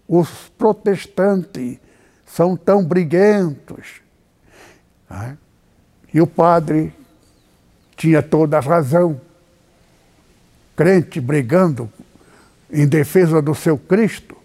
os 0.05 0.49
protestantes 0.57 1.79
são 2.25 2.57
tão 2.57 2.83
briguentos. 2.83 4.01
É? 5.09 5.37
E 6.13 6.19
o 6.19 6.27
padre 6.27 6.93
tinha 7.95 8.21
toda 8.21 8.57
a 8.57 8.61
razão. 8.61 9.21
Crente 10.75 11.21
brigando 11.21 11.89
em 12.71 12.87
defesa 12.87 13.41
do 13.41 13.53
seu 13.53 13.77
Cristo. 13.77 14.35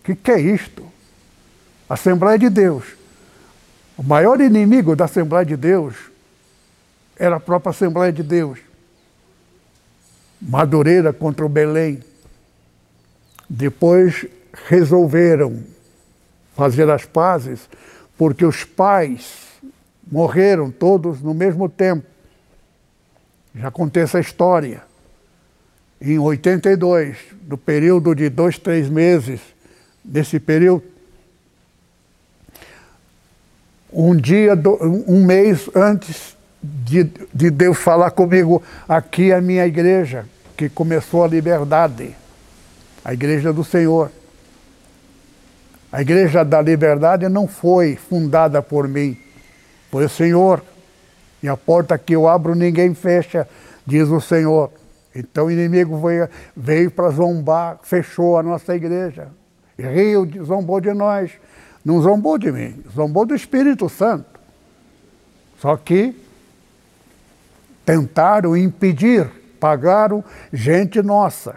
O 0.00 0.04
que, 0.04 0.14
que 0.14 0.30
é 0.30 0.40
isto? 0.40 0.84
Assembleia 1.88 2.38
de 2.38 2.50
Deus. 2.50 2.84
O 3.96 4.02
maior 4.02 4.40
inimigo 4.40 4.96
da 4.96 5.04
Assembleia 5.04 5.44
de 5.44 5.56
Deus 5.56 5.94
era 7.16 7.36
a 7.36 7.40
própria 7.40 7.70
Assembleia 7.70 8.12
de 8.12 8.22
Deus. 8.22 8.58
Madureira 10.40 11.12
contra 11.12 11.46
o 11.46 11.48
Belém. 11.48 12.02
Depois 13.48 14.26
resolveram 14.66 15.62
fazer 16.56 16.90
as 16.90 17.04
pazes, 17.04 17.68
porque 18.18 18.44
os 18.44 18.64
pais 18.64 19.52
morreram 20.10 20.70
todos 20.70 21.20
no 21.20 21.32
mesmo 21.32 21.68
tempo. 21.68 22.06
Já 23.54 23.70
contei 23.70 24.02
essa 24.02 24.18
história. 24.18 24.82
Em 26.04 26.18
82, 26.18 27.16
no 27.46 27.56
período 27.56 28.12
de 28.12 28.28
dois, 28.28 28.58
três 28.58 28.88
meses, 28.88 29.40
nesse 30.04 30.40
período, 30.40 30.82
um 33.92 34.16
dia, 34.16 34.54
um 35.06 35.24
mês 35.24 35.70
antes 35.72 36.36
de, 36.60 37.04
de 37.32 37.50
Deus 37.50 37.78
falar 37.78 38.10
comigo, 38.10 38.60
aqui 38.88 39.30
é 39.30 39.36
a 39.36 39.40
minha 39.40 39.64
igreja, 39.64 40.26
que 40.56 40.68
começou 40.68 41.22
a 41.22 41.28
liberdade, 41.28 42.16
a 43.04 43.14
igreja 43.14 43.52
do 43.52 43.62
Senhor. 43.62 44.10
A 45.92 46.02
igreja 46.02 46.44
da 46.44 46.60
liberdade 46.60 47.28
não 47.28 47.46
foi 47.46 47.94
fundada 47.94 48.60
por 48.60 48.88
mim, 48.88 49.16
foi 49.88 50.06
o 50.06 50.08
Senhor. 50.08 50.64
E 51.40 51.48
a 51.48 51.56
porta 51.56 51.96
que 51.96 52.12
eu 52.12 52.26
abro 52.26 52.56
ninguém 52.56 52.92
fecha, 52.92 53.46
diz 53.86 54.08
o 54.08 54.20
Senhor. 54.20 54.81
Então 55.14 55.46
o 55.46 55.50
inimigo 55.50 55.98
veio, 56.00 56.28
veio 56.56 56.90
para 56.90 57.10
zombar, 57.10 57.78
fechou 57.82 58.38
a 58.38 58.42
nossa 58.42 58.74
igreja. 58.74 59.28
Riu, 59.78 60.28
zombou 60.44 60.80
de 60.80 60.92
nós. 60.92 61.32
Não 61.84 62.00
zombou 62.00 62.38
de 62.38 62.52
mim, 62.52 62.82
zombou 62.94 63.26
do 63.26 63.34
Espírito 63.34 63.88
Santo. 63.88 64.40
Só 65.58 65.76
que 65.76 66.14
tentaram 67.84 68.56
impedir, 68.56 69.28
pagaram 69.58 70.24
gente 70.52 71.02
nossa 71.02 71.56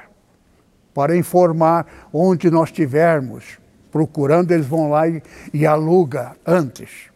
para 0.94 1.16
informar 1.16 1.86
onde 2.12 2.50
nós 2.50 2.70
estivermos. 2.70 3.60
Procurando, 3.92 4.52
eles 4.52 4.66
vão 4.66 4.90
lá 4.90 5.08
e, 5.08 5.22
e 5.54 5.66
aluga 5.66 6.36
antes. 6.46 7.10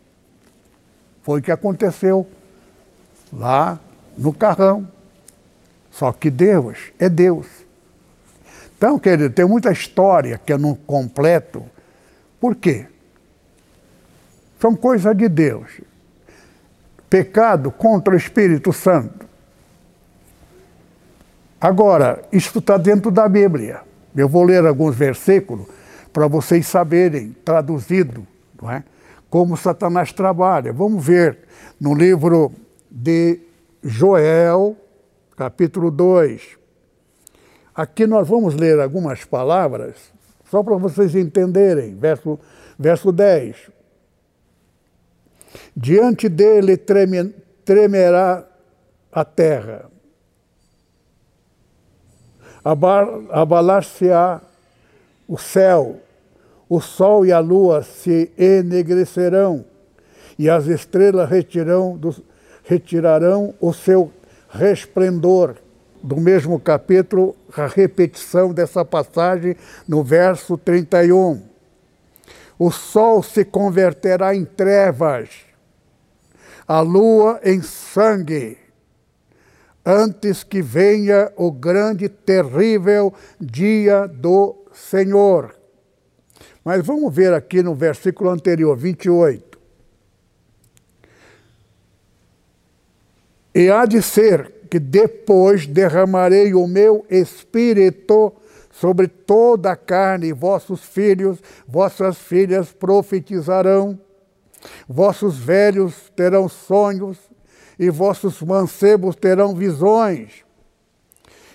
Foi 1.24 1.40
o 1.40 1.44
que 1.44 1.52
aconteceu 1.52 2.28
lá 3.32 3.80
no 4.18 4.34
carrão. 4.34 4.88
Só 5.92 6.12
que 6.12 6.30
Deus 6.30 6.78
é 6.98 7.10
Deus. 7.10 7.48
Então, 8.78 8.98
querido, 8.98 9.34
tem 9.34 9.46
muita 9.46 9.72
história 9.72 10.38
que 10.38 10.54
eu 10.54 10.58
não 10.58 10.74
completo. 10.74 11.64
Por 12.40 12.56
quê? 12.56 12.86
São 14.60 14.76
coisas 14.76 15.16
de 15.16 15.28
Deus. 15.28 15.82
Pecado 17.10 17.72
contra 17.72 18.14
o 18.14 18.18
Espírito 18.18 18.72
Santo. 18.72 19.28
Agora, 21.60 22.24
isso 22.32 22.60
está 22.60 22.78
dentro 22.78 23.12
da 23.12 23.28
Bíblia. 23.28 23.82
Eu 24.16 24.30
vou 24.30 24.44
ler 24.44 24.66
alguns 24.66 24.96
versículos 24.96 25.68
para 26.14 26.28
vocês 26.28 26.66
saberem, 26.66 27.36
traduzido, 27.44 28.26
não 28.62 28.72
é? 28.72 28.84
como 29.30 29.56
Satanás 29.56 30.12
trabalha. 30.12 30.74
Vamos 30.74 31.06
ver 31.06 31.40
no 31.80 31.94
livro 31.94 32.52
de 32.90 33.40
Joel, 33.84 34.76
capítulo 35.40 35.90
2. 35.90 36.58
Aqui 37.74 38.06
nós 38.06 38.28
vamos 38.28 38.56
ler 38.56 38.78
algumas 38.78 39.24
palavras, 39.24 39.96
só 40.52 40.62
para 40.62 40.76
vocês 40.76 41.16
entenderem. 41.16 41.96
Verso, 41.96 42.38
verso 42.78 43.10
10. 43.10 43.72
Diante 45.74 46.28
dele 46.28 46.76
treme, 46.76 47.34
tremerá 47.64 48.46
a 49.10 49.24
terra, 49.24 49.90
abalar-se-á 53.32 54.42
o 55.26 55.38
céu, 55.38 56.02
o 56.68 56.82
sol 56.82 57.26
e 57.26 57.32
a 57.32 57.40
lua 57.40 57.82
se 57.82 58.30
enegrecerão, 58.38 59.64
e 60.38 60.50
as 60.50 60.68
estrelas 60.68 61.30
retirarão, 61.30 61.98
o 63.62 63.72
seu 63.72 64.12
resplendor. 64.50 65.56
Do 66.02 66.16
mesmo 66.16 66.60
capítulo, 66.60 67.36
a 67.56 67.68
repetição 67.68 68.54
dessa 68.54 68.86
passagem 68.86 69.56
no 69.88 70.02
verso 70.02 70.58
31. 70.58 71.42
O 72.58 72.72
sol 72.72 73.22
se 73.22 73.44
converterá 73.44 74.34
em 74.34 74.46
trevas, 74.46 75.30
a 76.68 76.80
lua 76.80 77.40
em 77.44 77.62
sangue, 77.62 78.58
antes 79.86 80.44
que 80.44 80.62
venha 80.62 81.32
o 81.36 81.52
grande, 81.52 82.08
terrível 82.08 83.14
dia 83.40 84.08
do 84.08 84.56
Senhor. 84.74 85.56
Mas 86.64 86.86
vamos 86.86 87.14
ver 87.14 87.34
aqui 87.34 87.64
no 87.64 87.74
versículo 87.74 88.30
anterior, 88.30 88.78
28. 88.78 89.49
E 93.60 93.70
há 93.70 93.86
de 93.86 94.02
ser 94.02 94.54
que 94.70 94.80
depois 94.80 95.68
derramarei 95.68 96.54
o 96.54 96.66
meu 96.66 97.06
espírito 97.10 98.32
sobre 98.72 99.06
toda 99.06 99.72
a 99.72 99.76
carne, 99.76 100.32
vossos 100.32 100.80
filhos, 100.86 101.40
vossas 101.68 102.18
filhas 102.18 102.72
profetizarão, 102.72 104.00
vossos 104.88 105.38
velhos 105.38 106.10
terão 106.16 106.48
sonhos, 106.48 107.18
e 107.78 107.90
vossos 107.90 108.42
mancebos 108.42 109.18
terão 109.18 109.54
visões 109.54 110.46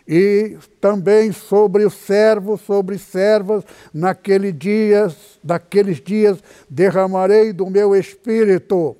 e 0.07 0.59
também 0.83 1.33
sobre 1.33 1.87
os 1.87 1.95
servos, 1.95 2.61
sobre 2.61 2.99
servas, 2.99 3.65
naquele 3.95 4.53
dias, 4.53 5.39
naqueles 5.43 6.03
dias 6.03 6.39
derramarei 6.69 7.51
do 7.55 7.71
meu 7.71 7.97
espírito. 7.97 8.95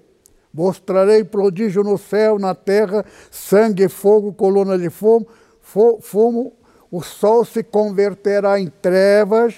Mostrarei 0.55 1.25
prodígio 1.25 1.83
no 1.83 1.99
céu, 1.99 2.39
na 2.39 2.55
terra, 2.55 3.05
sangue, 3.29 3.89
fogo, 3.89 4.33
coluna 4.33 4.79
de 4.79 4.89
fumo, 4.89 5.27
fumo, 6.01 6.53
o 6.93 7.03
sol 7.03 7.45
se 7.45 7.65
converterá 7.65 8.61
em 8.61 8.69
trevas, 8.69 9.57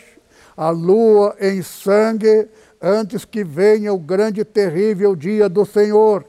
a 0.57 0.71
lua 0.71 1.37
em 1.39 1.61
sangue, 1.61 2.49
antes 2.81 3.27
que 3.27 3.45
venha 3.45 3.93
o 3.93 3.99
grande 3.99 4.41
e 4.41 4.45
terrível 4.45 5.15
dia 5.15 5.51
do 5.51 5.67
Senhor. 5.67 6.25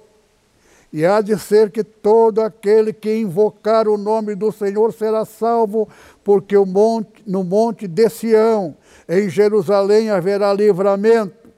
E 0.92 1.06
há 1.06 1.22
de 1.22 1.38
ser 1.40 1.72
que 1.72 1.84
todo 1.84 2.42
aquele 2.42 2.92
que 2.92 3.14
invocar 3.16 3.88
o 3.88 3.98
nome 3.98 4.36
do 4.36 4.52
Senhor 4.52 4.92
será 4.92 5.24
salvo, 5.24 5.88
porque 6.26 6.58
monte, 6.58 7.24
no 7.26 7.42
monte 7.42 7.88
de 7.88 8.10
Sião, 8.10 8.76
em 9.08 9.30
Jerusalém, 9.30 10.10
haverá 10.10 10.54
livramento, 10.54 11.50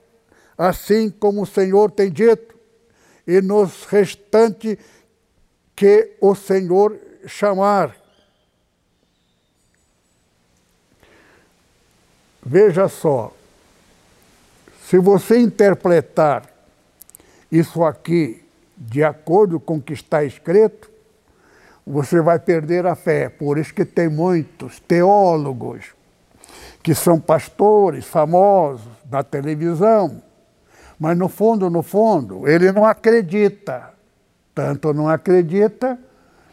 assim 0.55 1.09
como 1.09 1.41
o 1.41 1.47
Senhor 1.47 1.89
tem 1.89 2.11
dito, 2.11 2.48
e 3.29 3.43
nos 3.43 3.85
restantes 3.85 4.75
que 5.75 6.15
o 6.19 6.33
Senhor 6.33 6.99
chamar. 7.27 7.95
Veja 12.43 12.87
só, 12.87 13.31
se 14.83 14.97
você 14.97 15.37
interpretar 15.37 16.51
isso 17.51 17.83
aqui 17.83 18.43
de 18.75 19.03
acordo 19.03 19.59
com 19.59 19.77
o 19.77 19.81
que 19.81 19.93
está 19.93 20.23
escrito, 20.23 20.89
você 21.85 22.21
vai 22.21 22.39
perder 22.39 22.87
a 22.87 22.95
fé. 22.95 23.29
Por 23.29 23.59
isso 23.59 23.71
que 23.71 23.85
tem 23.85 24.09
muitos 24.09 24.79
teólogos 24.79 25.93
que 26.81 26.95
são 26.95 27.19
pastores 27.19 28.05
famosos 28.05 28.87
na 29.07 29.21
televisão, 29.21 30.19
mas 30.99 31.17
no 31.17 31.29
fundo, 31.29 31.69
no 31.69 31.81
fundo, 31.81 32.47
ele 32.47 32.71
não 32.71 32.85
acredita. 32.85 33.93
Tanto 34.53 34.93
não 34.93 35.07
acredita 35.07 35.97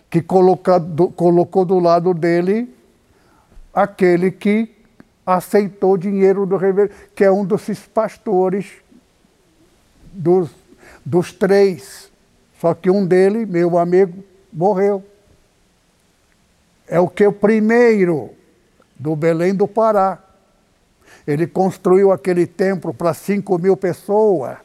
que 0.09 0.23
coloca, 0.23 0.79
do, 0.79 1.09
colocou 1.09 1.65
do 1.65 1.81
lado 1.81 2.15
dele 2.15 2.73
aquele 3.75 4.31
que 4.31 4.73
aceitou 5.27 5.99
dinheiro 5.99 6.47
do 6.47 6.57
reverendo, 6.57 6.95
que 7.15 7.25
é 7.25 7.31
um 7.31 7.45
desses 7.45 7.81
pastores 7.81 8.67
dos, 10.13 10.49
dos 11.05 11.33
três. 11.33 12.09
Só 12.61 12.73
que 12.73 12.89
um 12.89 13.05
dele, 13.05 13.45
meu 13.45 13.77
amigo, 13.77 14.23
morreu. 14.53 15.05
É 16.87 17.01
o 17.01 17.09
que 17.09 17.27
o 17.27 17.33
primeiro 17.33 18.31
do 18.97 19.17
Belém 19.17 19.53
do 19.53 19.67
Pará. 19.67 20.21
Ele 21.27 21.47
construiu 21.47 22.13
aquele 22.13 22.47
templo 22.47 22.95
para 22.95 23.13
5 23.13 23.59
mil 23.59 23.77
pessoas, 23.77 24.59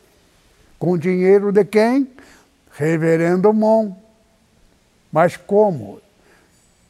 com 0.78 0.98
dinheiro 0.98 1.52
de 1.52 1.66
quem? 1.66 2.08
Reverendo 2.72 3.52
Mon. 3.52 3.94
Mas 5.12 5.36
como? 5.36 6.00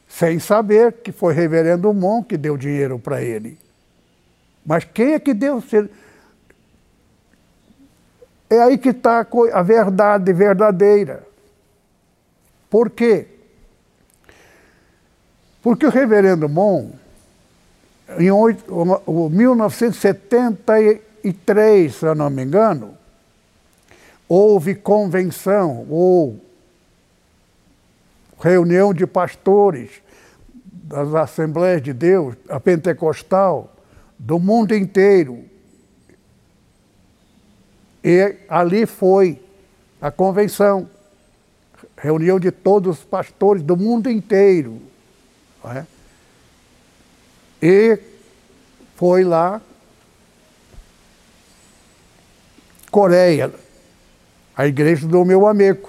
Sem 0.08 0.38
saber 0.38 0.92
que 0.92 1.10
foi 1.10 1.32
Reverendo 1.32 1.92
Mon 1.92 2.22
que 2.22 2.36
deu 2.36 2.56
dinheiro 2.56 2.98
para 2.98 3.22
ele. 3.22 3.58
Mas 4.64 4.84
quem 4.84 5.14
é 5.14 5.18
que 5.18 5.34
deu? 5.34 5.62
É 8.48 8.60
aí 8.60 8.78
que 8.78 8.90
está 8.90 9.26
a 9.52 9.62
verdade 9.62 10.32
verdadeira. 10.32 11.26
Por 12.68 12.90
quê? 12.90 13.26
Porque 15.62 15.86
o 15.86 15.90
reverendo 15.90 16.48
Mon, 16.48 16.90
em 18.18 18.30
1973, 19.30 21.94
se 21.94 22.04
eu 22.04 22.14
não 22.14 22.30
me 22.30 22.42
engano, 22.42 22.96
houve 24.28 24.74
convenção 24.74 25.86
ou 25.88 26.38
reunião 28.40 28.92
de 28.92 29.06
pastores 29.06 30.02
das 30.64 31.14
Assembleias 31.14 31.80
de 31.82 31.92
Deus, 31.92 32.34
a 32.48 32.58
Pentecostal, 32.58 33.72
do 34.18 34.36
mundo 34.38 34.74
inteiro. 34.74 35.44
E 38.02 38.34
ali 38.48 38.84
foi 38.84 39.40
a 40.00 40.10
convenção, 40.10 40.90
reunião 41.96 42.40
de 42.40 42.50
todos 42.50 42.98
os 42.98 43.04
pastores 43.04 43.62
do 43.62 43.76
mundo 43.76 44.10
inteiro. 44.10 44.82
É? 45.64 45.84
E 47.62 47.96
foi 48.96 49.22
lá, 49.22 49.62
Coreia, 52.90 53.52
a 54.56 54.66
igreja 54.66 55.06
do 55.06 55.24
meu 55.24 55.46
amigo. 55.46 55.88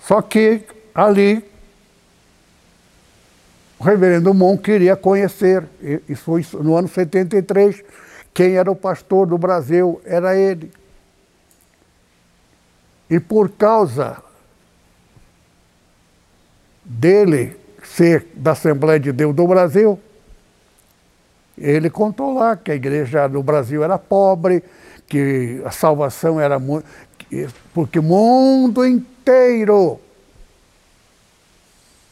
Só 0.00 0.22
que 0.22 0.62
ali 0.94 1.44
o 3.78 3.84
reverendo 3.84 4.32
Mon 4.32 4.56
queria 4.56 4.96
conhecer, 4.96 5.68
isso 6.08 6.22
foi 6.22 6.46
no 6.62 6.76
ano 6.76 6.88
73, 6.88 7.82
quem 8.32 8.56
era 8.56 8.70
o 8.70 8.76
pastor 8.76 9.26
do 9.26 9.36
Brasil, 9.36 10.00
era 10.04 10.36
ele. 10.36 10.72
E 13.10 13.20
por 13.20 13.50
causa 13.50 14.22
dele 16.84 17.65
ser 17.82 18.26
da 18.34 18.52
Assembleia 18.52 19.00
de 19.00 19.12
Deus 19.12 19.34
do 19.34 19.46
Brasil, 19.46 19.98
ele 21.56 21.88
contou 21.88 22.34
lá 22.34 22.54
que 22.56 22.70
a 22.70 22.74
igreja 22.74 23.26
do 23.26 23.42
Brasil 23.42 23.82
era 23.82 23.98
pobre, 23.98 24.62
que 25.08 25.62
a 25.64 25.70
salvação 25.70 26.38
era 26.40 26.58
muito. 26.58 26.86
Porque 27.72 27.98
o 27.98 28.02
mundo 28.02 28.84
inteiro 28.84 29.98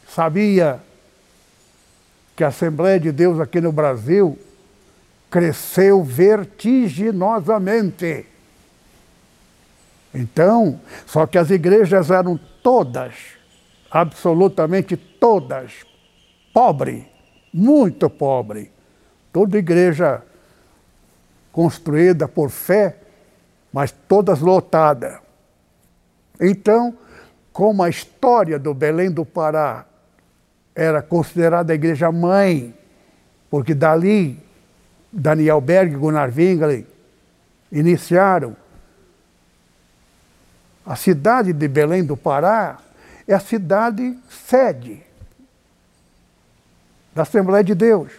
sabia 0.07 0.79
que 2.35 2.43
a 2.43 2.47
Assembleia 2.47 2.99
de 2.99 3.11
Deus 3.11 3.39
aqui 3.39 3.61
no 3.61 3.71
Brasil 3.71 4.39
cresceu 5.29 6.03
vertiginosamente. 6.03 8.25
Então, 10.13 10.79
só 11.05 11.25
que 11.27 11.37
as 11.37 11.49
igrejas 11.49 12.09
eram 12.09 12.39
todas, 12.63 13.13
absolutamente 13.95 14.97
todas, 14.97 15.85
pobre, 16.53 17.09
muito 17.53 18.09
pobre. 18.09 18.69
Toda 19.31 19.57
igreja 19.57 20.21
construída 21.49 22.27
por 22.27 22.49
fé, 22.49 22.97
mas 23.71 23.93
todas 24.05 24.41
lotadas. 24.41 25.17
Então, 26.41 26.93
como 27.53 27.83
a 27.83 27.87
história 27.87 28.59
do 28.59 28.73
Belém 28.73 29.09
do 29.09 29.23
Pará 29.23 29.85
era 30.75 31.01
considerada 31.01 31.71
a 31.71 31.75
igreja 31.75 32.11
mãe, 32.11 32.77
porque 33.49 33.73
dali 33.73 34.37
Daniel 35.09 35.61
Berg 35.61 35.93
e 35.93 35.97
Gunnar 35.97 36.33
Wingli 36.35 36.85
iniciaram. 37.71 38.57
A 40.85 40.97
cidade 40.97 41.53
de 41.53 41.67
Belém 41.69 42.03
do 42.03 42.17
Pará 42.17 42.79
é 43.27 43.33
a 43.33 43.39
cidade 43.39 44.17
sede 44.29 45.03
da 47.13 47.23
Assembleia 47.23 47.63
de 47.63 47.73
Deus. 47.73 48.11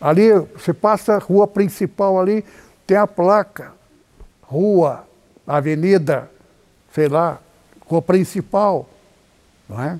Ali, 0.00 0.30
você 0.32 0.72
passa 0.72 1.14
a 1.14 1.18
rua 1.18 1.46
principal 1.46 2.20
ali, 2.20 2.44
tem 2.86 2.96
a 2.96 3.06
placa, 3.06 3.72
rua, 4.42 5.06
avenida, 5.46 6.30
sei 6.92 7.08
lá, 7.08 7.40
rua 7.86 8.02
principal, 8.02 8.88
não 9.68 9.82
é? 9.82 9.98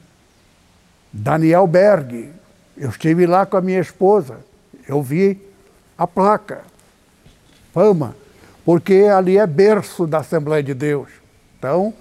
Daniel 1.12 1.66
Berg. 1.66 2.32
Eu 2.76 2.90
estive 2.90 3.26
lá 3.26 3.46
com 3.46 3.56
a 3.56 3.60
minha 3.60 3.80
esposa, 3.80 4.40
eu 4.88 5.02
vi 5.02 5.40
a 5.96 6.06
placa, 6.06 6.62
fama, 7.72 8.16
porque 8.64 9.04
ali 9.14 9.38
é 9.38 9.46
berço 9.46 10.06
da 10.06 10.18
Assembleia 10.18 10.62
de 10.62 10.74
Deus. 10.74 11.08
Então, 11.58 11.94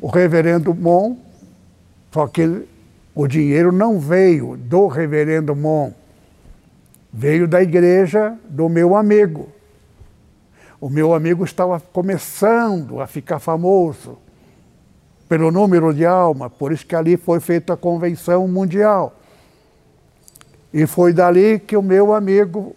o 0.00 0.08
reverendo 0.08 0.74
Mon, 0.74 1.16
só 2.12 2.26
que 2.26 2.66
o 3.14 3.26
dinheiro 3.26 3.72
não 3.72 3.98
veio 3.98 4.56
do 4.56 4.86
reverendo 4.86 5.54
Mon, 5.54 5.92
veio 7.12 7.46
da 7.46 7.62
igreja 7.62 8.36
do 8.48 8.68
meu 8.68 8.96
amigo. 8.96 9.48
O 10.80 10.88
meu 10.90 11.14
amigo 11.14 11.44
estava 11.44 11.80
começando 11.80 13.00
a 13.00 13.06
ficar 13.06 13.38
famoso 13.38 14.18
pelo 15.28 15.50
número 15.50 15.94
de 15.94 16.04
alma, 16.04 16.50
por 16.50 16.72
isso 16.72 16.86
que 16.86 16.94
ali 16.94 17.16
foi 17.16 17.40
feita 17.40 17.72
a 17.72 17.76
convenção 17.76 18.46
mundial. 18.46 19.18
E 20.72 20.86
foi 20.86 21.12
dali 21.12 21.58
que 21.58 21.76
o 21.76 21.82
meu 21.82 22.12
amigo, 22.12 22.76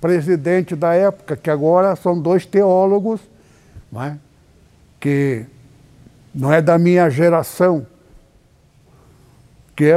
presidente 0.00 0.74
da 0.74 0.94
época, 0.94 1.36
que 1.36 1.50
agora 1.50 1.94
são 1.96 2.18
dois 2.18 2.46
teólogos, 2.46 3.20
é? 3.96 4.16
que 5.00 5.44
não 6.38 6.52
é 6.52 6.62
da 6.62 6.78
minha 6.78 7.10
geração, 7.10 7.84
que 9.74 9.90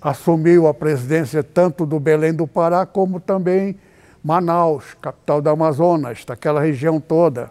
assumiu 0.00 0.66
a 0.66 0.72
presidência 0.72 1.42
tanto 1.42 1.84
do 1.84 2.00
Belém 2.00 2.32
do 2.32 2.46
Pará 2.46 2.86
como 2.86 3.20
também 3.20 3.78
Manaus, 4.24 4.94
capital 4.94 5.42
do 5.42 5.50
Amazonas, 5.50 6.24
daquela 6.24 6.62
região 6.62 6.98
toda. 6.98 7.50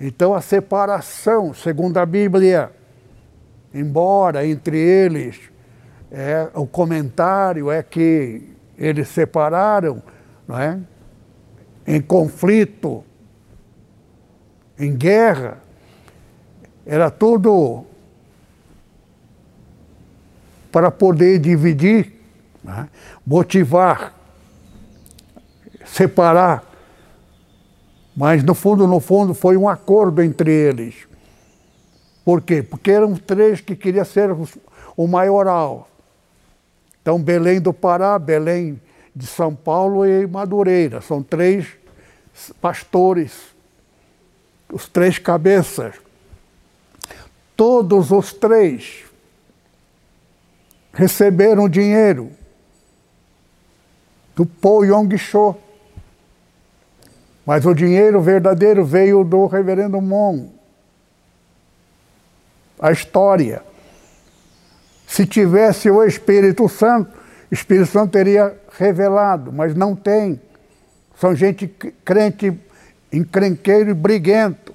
Então 0.00 0.32
a 0.32 0.40
separação, 0.40 1.52
segundo 1.52 1.98
a 1.98 2.06
Bíblia, 2.06 2.70
embora 3.74 4.46
entre 4.46 4.78
eles 4.78 5.50
é, 6.12 6.48
o 6.54 6.64
comentário 6.64 7.72
é 7.72 7.82
que 7.82 8.54
eles 8.78 9.08
separaram, 9.08 10.00
não 10.46 10.56
é? 10.56 10.78
em 11.84 12.00
conflito, 12.00 13.04
em 14.78 14.94
guerra, 14.94 15.58
Era 16.90 17.08
tudo 17.08 17.86
para 20.72 20.90
poder 20.90 21.38
dividir, 21.38 22.12
né? 22.64 22.88
motivar, 23.24 24.12
separar. 25.86 26.64
Mas 28.16 28.42
no 28.42 28.56
fundo, 28.56 28.88
no 28.88 28.98
fundo, 28.98 29.34
foi 29.34 29.56
um 29.56 29.68
acordo 29.68 30.20
entre 30.20 30.50
eles. 30.50 31.06
Por 32.24 32.42
quê? 32.42 32.60
Porque 32.60 32.90
eram 32.90 33.14
três 33.14 33.60
que 33.60 33.76
queriam 33.76 34.04
ser 34.04 34.30
o 34.96 35.06
maioral. 35.06 35.88
Então, 37.00 37.22
Belém 37.22 37.60
do 37.60 37.72
Pará, 37.72 38.18
Belém 38.18 38.82
de 39.14 39.28
São 39.28 39.54
Paulo 39.54 40.04
e 40.04 40.26
Madureira. 40.26 41.00
São 41.00 41.22
três 41.22 41.68
pastores, 42.60 43.54
os 44.72 44.88
três 44.88 45.20
cabeças. 45.20 46.09
Todos 47.60 48.10
os 48.10 48.32
três 48.32 49.04
receberam 50.94 51.68
dinheiro 51.68 52.30
do 54.34 54.46
Po 54.46 54.82
Yong 54.82 55.18
Cho. 55.18 55.54
Mas 57.44 57.66
o 57.66 57.74
dinheiro 57.74 58.22
verdadeiro 58.22 58.82
veio 58.82 59.22
do 59.22 59.44
reverendo 59.44 60.00
Mon. 60.00 60.48
A 62.80 62.92
história. 62.92 63.62
Se 65.06 65.26
tivesse 65.26 65.90
o 65.90 66.02
Espírito 66.02 66.66
Santo, 66.66 67.10
o 67.50 67.52
Espírito 67.52 67.90
Santo 67.90 68.12
teria 68.12 68.58
revelado, 68.78 69.52
mas 69.52 69.74
não 69.74 69.94
tem. 69.94 70.40
São 71.14 71.34
gente 71.34 71.68
crente, 72.06 72.58
encrenqueiro 73.12 73.90
e 73.90 73.94
briguento. 73.94 74.74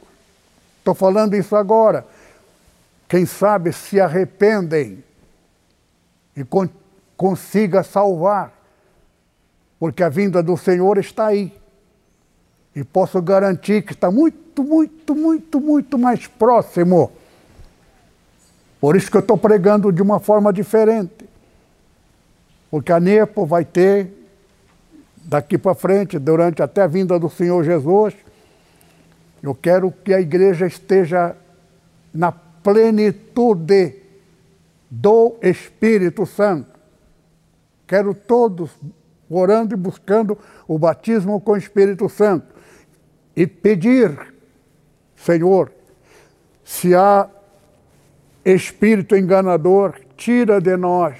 Estou 0.77 0.93
falando 0.93 1.35
isso 1.35 1.55
agora. 1.55 2.13
Quem 3.07 3.25
sabe 3.25 3.71
se 3.71 3.99
arrependem 3.99 5.03
e 6.35 6.43
con 6.43 6.67
consiga 7.15 7.81
salvar, 7.81 8.51
porque 9.79 10.03
a 10.03 10.09
vinda 10.09 10.43
do 10.43 10.57
Senhor 10.57 10.97
está 10.97 11.27
aí. 11.27 11.53
E 12.75 12.83
posso 12.83 13.21
garantir 13.21 13.83
que 13.83 13.93
está 13.93 14.11
muito, 14.11 14.61
muito, 14.61 15.15
muito, 15.15 15.61
muito 15.61 15.97
mais 15.97 16.27
próximo. 16.27 17.11
Por 18.81 18.97
isso 18.97 19.09
que 19.09 19.15
eu 19.15 19.21
estou 19.21 19.37
pregando 19.37 19.93
de 19.93 20.01
uma 20.01 20.19
forma 20.19 20.51
diferente. 20.51 21.25
Porque 22.69 22.91
a 22.91 22.99
NEPO 22.99 23.45
vai 23.45 23.63
ter, 23.63 24.11
daqui 25.23 25.57
para 25.57 25.73
frente, 25.73 26.19
durante 26.19 26.61
até 26.61 26.81
a 26.81 26.87
vinda 26.87 27.17
do 27.17 27.29
Senhor 27.29 27.63
Jesus, 27.63 28.13
eu 29.41 29.55
quero 29.55 29.91
que 29.91 30.13
a 30.13 30.19
igreja 30.19 30.67
esteja 30.67 31.35
na 32.13 32.31
plenitude 32.65 34.01
do 34.89 35.35
Espírito 35.39 36.25
Santo. 36.25 36.79
Quero 37.85 38.15
todos 38.15 38.71
orando 39.29 39.75
e 39.75 39.77
buscando 39.77 40.35
o 40.67 40.79
batismo 40.79 41.39
com 41.39 41.51
o 41.51 41.57
Espírito 41.57 42.09
Santo 42.09 42.55
e 43.35 43.45
pedir, 43.45 44.33
Senhor, 45.15 45.71
se 46.63 46.95
há 46.95 47.29
espírito 48.43 49.15
enganador, 49.15 49.99
tira 50.17 50.59
de 50.59 50.75
nós, 50.75 51.17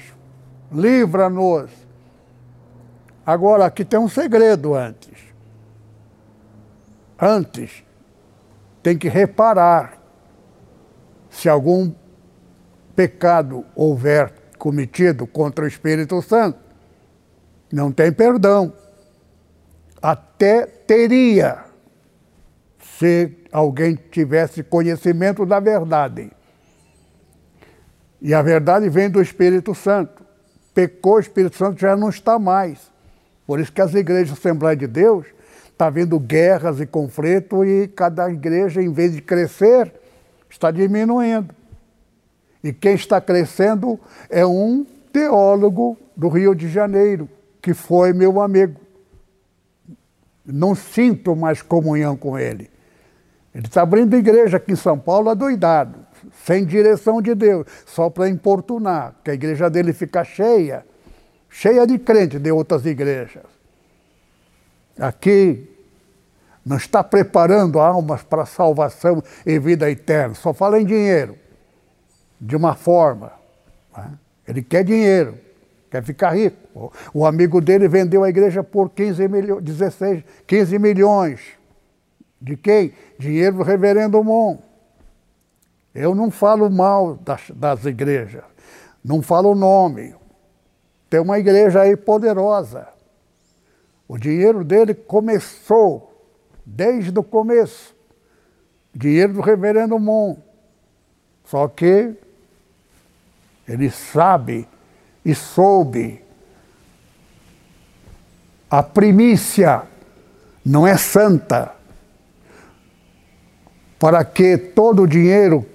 livra-nos. 0.72 1.70
Agora, 3.24 3.66
aqui 3.66 3.86
tem 3.86 4.00
um 4.00 4.10
segredo 4.10 4.74
antes. 4.74 5.14
Antes, 7.20 7.84
tem 8.82 8.98
que 8.98 9.08
reparar 9.08 10.05
se 11.36 11.50
algum 11.50 11.92
pecado 12.96 13.66
houver 13.76 14.34
cometido 14.58 15.28
contra 15.28 15.66
o 15.66 15.68
Espírito 15.68 16.22
Santo, 16.22 16.58
não 17.72 17.92
tem 17.92 18.12
perdão. 18.12 18.74
Até 20.02 20.66
teria, 20.66 21.66
se 22.98 23.36
alguém 23.52 23.96
tivesse 23.96 24.64
conhecimento 24.64 25.46
da 25.46 25.60
verdade. 25.60 26.32
E 28.22 28.34
a 28.34 28.42
verdade 28.42 28.88
vem 28.90 29.10
do 29.10 29.22
Espírito 29.22 29.76
Santo. 29.76 30.24
Pecou, 30.74 31.16
o 31.16 31.20
Espírito 31.20 31.58
Santo 31.58 31.82
já 31.82 31.98
não 31.98 32.10
está 32.10 32.40
mais. 32.40 32.90
Por 33.46 33.60
isso 33.60 33.74
que 33.74 33.82
as 33.82 33.94
igrejas 33.94 34.38
Assembleia 34.38 34.76
de 34.76 34.88
Deus 34.88 35.26
está 35.70 35.90
vendo 35.90 36.18
guerras 36.18 36.80
e 36.80 36.86
conflitos 36.86 37.68
e 37.68 37.90
cada 37.94 38.30
igreja, 38.30 38.82
em 38.82 38.92
vez 38.92 39.14
de 39.14 39.22
crescer, 39.22 39.92
está 40.56 40.72
diminuindo. 40.72 41.54
E 42.64 42.74
quem 42.74 42.96
está 42.96 43.22
crescendo 43.22 44.00
é 44.30 44.46
um 44.46 44.86
teólogo 45.12 45.98
do 46.16 46.30
Rio 46.30 46.56
de 46.56 46.68
Janeiro, 46.70 47.30
que 47.62 47.74
foi 47.74 48.14
meu 48.14 48.42
amigo. 48.42 48.80
Não 50.46 50.74
sinto 50.74 51.36
mais 51.36 51.62
comunhão 51.62 52.16
com 52.16 52.40
ele. 52.40 52.72
Ele 53.54 53.68
está 53.68 53.82
abrindo 53.82 54.16
igreja 54.16 54.58
aqui 54.58 54.74
em 54.74 54.78
São 54.78 54.98
Paulo 54.98 55.30
adoidado, 55.30 56.00
sem 56.44 56.66
direção 56.66 57.22
de 57.22 57.36
Deus, 57.36 57.66
só 57.86 58.10
para 58.10 58.30
importunar, 58.30 59.16
que 59.24 59.32
a 59.32 59.34
igreja 59.34 59.70
dele 59.70 59.94
fica 59.94 60.24
cheia, 60.24 60.86
cheia 61.50 61.86
de 61.86 61.98
crentes 61.98 62.40
de 62.40 62.52
outras 62.52 62.86
igrejas. 62.86 63.44
Aqui 64.98 65.75
não 66.66 66.78
está 66.78 67.04
preparando 67.04 67.80
almas 67.80 68.24
para 68.24 68.46
salvação 68.46 69.24
e 69.46 69.60
vida 69.60 69.90
eterna, 69.90 70.34
só 70.34 70.54
fala 70.54 70.82
em 70.82 70.86
dinheiro 70.86 71.38
de 72.42 72.56
uma 72.56 72.74
forma. 72.74 73.32
Né? 73.96 74.12
Ele 74.48 74.64
quer 74.64 74.84
dinheiro, 74.84 75.38
quer 75.92 76.04
ficar 76.04 76.32
rico. 76.32 76.92
O 77.14 77.26
amigo 77.26 77.62
dele 77.62 77.88
vendeu 77.88 78.24
a 78.24 78.30
igreja 78.30 78.64
por 78.64 78.90
15 78.90 79.28
milhões, 79.28 79.64
16, 79.64 80.24
15 80.48 80.80
milhões. 80.80 81.40
De 82.42 82.58
quem? 82.58 82.94
Dinheiro 83.18 83.58
do 83.58 83.64
reverendo 83.64 84.24
Mon. 84.24 84.58
Eu 85.94 86.14
não 86.14 86.30
falo 86.30 86.70
mal 86.70 87.16
das, 87.16 87.50
das 87.52 87.86
igrejas, 87.86 88.44
não 89.04 89.22
falo 89.22 89.52
o 89.52 89.56
nome. 89.56 90.14
Tem 91.10 91.20
uma 91.20 91.40
igreja 91.40 91.82
aí 91.82 91.96
poderosa. 91.96 92.88
O 94.08 94.18
dinheiro 94.18 94.64
dele 94.64 94.94
começou 94.94 96.15
desde 96.66 97.18
o 97.18 97.24
começo. 97.24 97.96
Dinheiro 98.94 99.34
do 99.34 99.42
reverendo 99.42 100.00
Mon. 100.00 100.38
Só 101.46 101.68
que 101.68 102.16
ele 103.68 103.90
sabe 103.90 104.68
e 105.24 105.36
soube. 105.36 106.24
A 108.70 108.82
primícia 108.82 109.84
não 110.66 110.88
é 110.88 110.98
santa. 110.98 111.74
Para 114.00 114.24
que 114.26 114.58
todo 114.58 115.04
o 115.04 115.08
dinheiro 115.08 115.66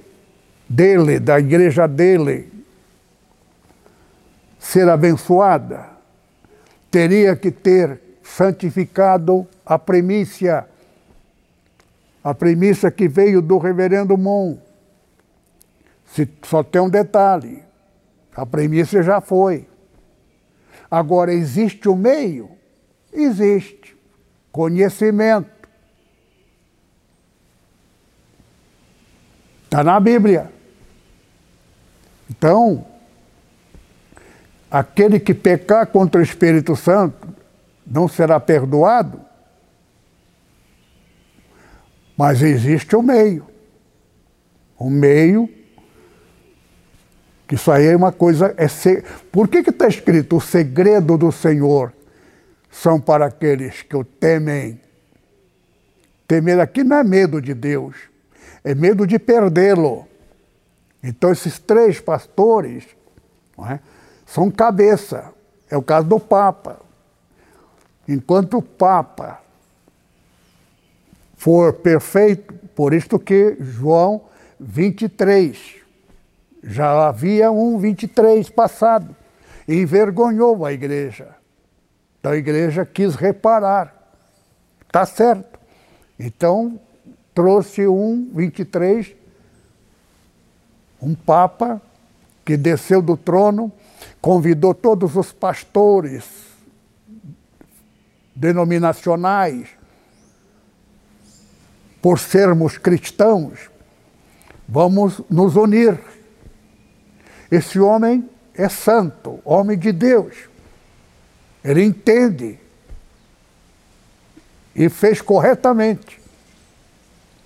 dele, 0.69 1.19
da 1.19 1.39
igreja 1.39 1.87
dele, 1.87 2.51
ser 4.59 4.89
abençoada, 4.89 5.89
teria 6.91 7.35
que 7.35 7.51
ter 7.51 8.01
santificado 8.23 9.47
a 9.65 9.79
primícia, 9.79 10.67
a 12.23 12.35
primícia 12.35 12.91
que 12.91 13.09
veio 13.09 13.41
do 13.41 13.59
reverendo 13.59 14.17
Mon. 14.17 14.59
só 16.43 16.63
tem 16.63 16.81
um 16.81 16.91
detalhe: 16.91 17.63
a 18.35 18.45
premissa 18.45 19.03
já 19.03 19.21
foi. 19.21 19.67
Agora, 20.91 21.33
existe 21.33 21.89
o 21.89 21.97
meio? 21.97 22.51
Existe. 23.13 23.97
Conhecimento. 24.51 25.51
Está 29.65 29.85
na 29.85 30.01
Bíblia. 30.01 30.51
Então, 32.29 32.85
aquele 34.69 35.21
que 35.21 35.33
pecar 35.33 35.87
contra 35.87 36.21
o 36.21 36.25
Espírito 36.25 36.75
Santo 36.75 37.29
não 37.87 38.09
será 38.09 38.41
perdoado, 38.41 39.21
mas 42.21 42.43
existe 42.43 42.95
o 42.95 43.01
meio. 43.01 43.47
O 44.79 44.91
meio 44.91 45.49
que 47.49 47.55
isso 47.55 47.73
aí 47.73 47.87
é 47.87 47.97
uma 47.97 48.13
coisa. 48.13 48.55
É. 48.59 48.67
Por 49.33 49.49
que 49.49 49.61
está 49.61 49.89
escrito 49.89 50.37
o 50.37 50.41
segredo 50.41 51.17
do 51.17 51.33
Senhor 51.33 51.95
são 52.71 53.01
para 53.01 53.25
aqueles 53.25 53.81
que 53.81 53.97
o 53.97 54.05
temem? 54.05 54.79
Temer 56.29 56.61
aqui 56.61 56.85
não 56.85 56.99
é 56.99 57.03
medo 57.03 57.41
de 57.41 57.55
Deus, 57.55 57.97
é 58.63 58.75
medo 58.75 59.07
de 59.07 59.19
perdê-lo. 59.19 60.07
Então, 61.03 61.33
esses 61.33 61.59
três 61.59 62.01
pastores 62.01 62.85
é? 63.67 63.79
são 64.27 64.51
cabeça. 64.51 65.33
É 65.71 65.77
o 65.79 65.83
caso 65.83 66.07
do 66.07 66.21
Papa. 66.21 66.81
Enquanto 68.07 68.59
o 68.59 68.63
Papa 68.63 69.41
for 71.41 71.73
perfeito, 71.73 72.53
por 72.75 72.93
isso 72.93 73.19
que 73.19 73.57
João 73.61 74.27
23. 74.61 75.77
Já 76.63 77.09
havia 77.09 77.51
um 77.51 77.79
23 77.79 78.51
passado. 78.51 79.17
Envergonhou 79.67 80.67
a 80.67 80.73
igreja. 80.75 81.29
Então 82.19 82.33
a 82.33 82.37
igreja 82.37 82.85
quis 82.85 83.15
reparar. 83.15 84.13
Está 84.87 85.07
certo. 85.07 85.59
Então 86.19 86.79
trouxe 87.35 87.89
um 87.89 88.31
23, 88.35 89.17
um 91.01 91.15
Papa 91.15 91.81
que 92.45 92.55
desceu 92.55 93.01
do 93.01 93.17
trono, 93.17 93.73
convidou 94.21 94.75
todos 94.75 95.17
os 95.17 95.33
pastores 95.33 96.27
denominacionais, 98.37 99.80
por 102.01 102.19
sermos 102.19 102.79
cristãos, 102.79 103.71
vamos 104.69 105.21
nos 105.29 105.57
unir. 105.57 105.99
Esse 107.51 107.79
homem 107.79 108.29
é 108.55 108.69
santo, 108.69 109.41
homem 109.45 109.79
de 109.79 109.93
Deus. 109.93 110.35
Ele 111.63 111.85
entende 111.85 112.59
e 114.75 114.89
fez 114.89 115.21
corretamente. 115.21 116.21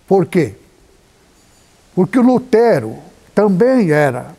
Por 0.06 0.26
quê? 0.26 0.54
Porque 1.94 2.18
Lutero 2.18 2.98
também 3.34 3.90
era 3.90 4.34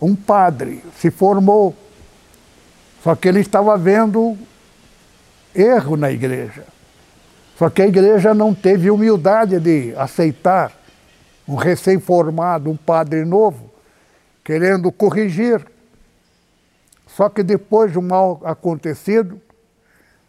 um 0.00 0.14
padre, 0.14 0.82
se 0.98 1.10
formou. 1.10 1.76
Só 3.02 3.14
que 3.14 3.28
ele 3.28 3.40
estava 3.40 3.76
vendo 3.76 4.36
erro 5.54 5.96
na 5.96 6.10
igreja. 6.10 6.64
Só 7.58 7.68
que 7.68 7.82
a 7.82 7.88
igreja 7.88 8.32
não 8.32 8.54
teve 8.54 8.88
humildade 8.88 9.58
de 9.58 9.92
aceitar 9.96 10.72
um 11.46 11.56
recém-formado, 11.56 12.70
um 12.70 12.76
padre 12.76 13.24
novo, 13.24 13.68
querendo 14.44 14.92
corrigir. 14.92 15.66
Só 17.08 17.28
que 17.28 17.42
depois 17.42 17.90
de 17.90 17.98
um 17.98 18.02
mal 18.02 18.40
acontecido, 18.44 19.42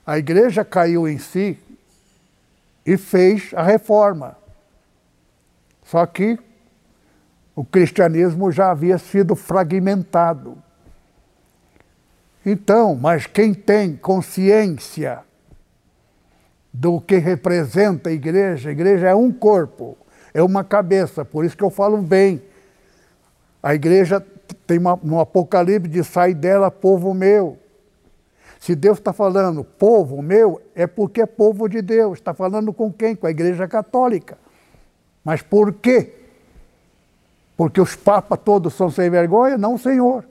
a 0.04 0.18
igreja 0.18 0.66
caiu 0.66 1.08
em 1.08 1.20
si 1.20 1.60
e 2.84 2.98
fez 2.98 3.52
a 3.54 3.62
reforma. 3.62 4.36
Só 5.84 6.04
que 6.08 6.40
o 7.56 7.64
cristianismo 7.64 8.52
já 8.52 8.72
havia 8.72 8.98
sido 8.98 9.36
fragmentado. 9.36 10.58
Então, 12.44 12.96
mas 12.96 13.28
quem 13.28 13.54
tem 13.54 13.96
consciência 13.96 15.29
do 16.72 17.02
que 17.02 17.18
representa 17.18 18.10
a 18.10 18.14
igreja, 18.14 18.70
a 18.70 18.72
igreja 18.72 19.08
é 19.10 19.16
um 19.16 19.32
corpo, 19.32 19.98
é 20.34 20.42
uma 20.42 20.64
cabeça, 20.64 21.26
por 21.26 21.44
isso 21.44 21.58
que 21.58 21.64
eu 21.64 21.70
falo 21.70 21.98
bem. 21.98 22.42
A 23.62 23.76
igreja 23.76 24.26
tem 24.66 24.78
uma, 24.78 24.98
no 25.02 25.20
Apocalipse 25.20 25.90
de 25.90 26.04
sai 26.04 26.34
dela 26.34 26.72
povo 26.72 27.14
meu. 27.14 27.58
Se 28.60 28.76
Deus 28.76 28.98
está 28.98 29.14
falando 29.14 29.64
povo 29.64 30.22
meu, 30.22 30.62
é 30.76 30.86
porque 30.86 31.22
é 31.22 31.26
povo 31.26 31.68
de 31.68 31.82
Deus. 31.82 32.20
Está 32.20 32.34
falando 32.34 32.74
com 32.74 32.92
quem? 32.92 33.16
Com 33.16 33.26
a 33.26 33.32
igreja 33.32 33.68
católica. 33.68 34.38
Mas 35.24 35.42
por 35.42 35.74
quê? 35.74 36.14
Porque 37.56 37.80
os 37.80 37.96
papas 37.96 38.40
todos 38.44 38.74
são 38.74 38.90
sem 38.90 39.10
vergonha? 39.10 39.58
Não, 39.58 39.78
Senhor. 39.78 40.26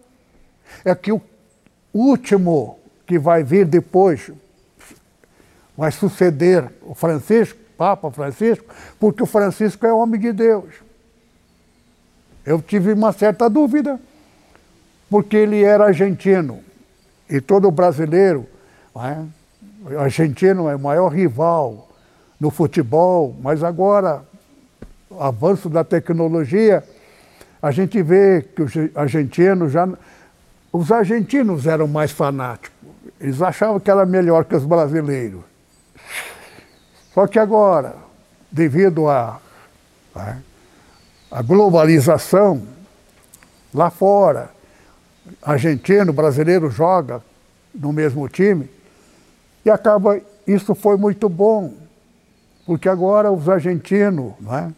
É 0.85 0.95
que 0.95 1.11
o 1.13 1.21
último 1.93 2.79
que 3.07 3.19
vai 3.19 3.43
vir 3.43 3.67
depois, 3.67 4.31
vai 5.79 5.93
suceder 5.93 6.69
o 6.83 6.93
Francisco, 6.93 7.57
Papa 7.77 8.11
Francisco, 8.11 8.65
porque 8.99 9.23
o 9.23 9.27
Francisco 9.27 9.87
é 9.87 9.93
homem 9.93 10.21
de 10.21 10.33
Deus. 10.33 10.75
Eu 12.45 12.61
tive 12.61 12.93
uma 12.93 13.13
certa 13.13 13.49
dúvida, 13.49 14.01
porque 15.09 15.37
ele 15.37 15.63
era 15.63 15.85
argentino, 15.85 16.59
e 17.31 17.41
todo 17.41 17.71
brasileiro, 17.71 18.45
é? 18.97 19.23
o 19.95 20.01
argentino 20.01 20.69
é 20.69 20.75
o 20.75 20.81
maior 20.81 21.11
rival 21.11 21.89
no 22.41 22.51
futebol, 22.51 23.37
mas 23.41 23.63
agora, 23.63 24.25
avanço 25.17 25.69
da 25.69 25.85
tecnologia, 25.85 26.83
a 27.63 27.71
gente 27.71 28.03
vê 28.03 28.43
que 28.43 28.63
os 28.63 28.73
argentinos 28.97 29.71
já. 29.71 29.89
Os 30.73 30.91
argentinos 30.91 31.67
eram 31.67 31.87
mais 31.87 32.11
fanáticos. 32.11 32.77
Eles 33.21 33.41
achavam 33.41 33.79
que 33.79 33.91
era 33.91 34.05
melhor 34.05 34.45
que 34.45 34.57
os 34.57 34.65
brasileiros. 34.65 35.49
Só 37.19 37.27
que 37.27 37.37
agora, 37.37 37.97
devido 38.49 39.09
à 39.09 39.41
a, 40.15 40.25
né, 40.25 40.43
a, 41.29 41.43
globalização, 41.43 42.63
lá 43.75 43.91
fora, 43.91 44.51
argentino, 45.43 46.13
brasileiro 46.13 46.71
joga 46.71 47.21
no 47.75 47.93
mesmo 47.93 48.29
time, 48.29 48.71
e 49.65 49.69
acaba, 49.69 50.21
isso 50.47 50.77
foi 50.77 50.97
muito 50.97 51.29
bom, 51.29 51.75
porque 52.65 52.89
agora 52.89 53.33
os 53.33 53.49
argentinos 53.49 54.35
né, 54.39 54.73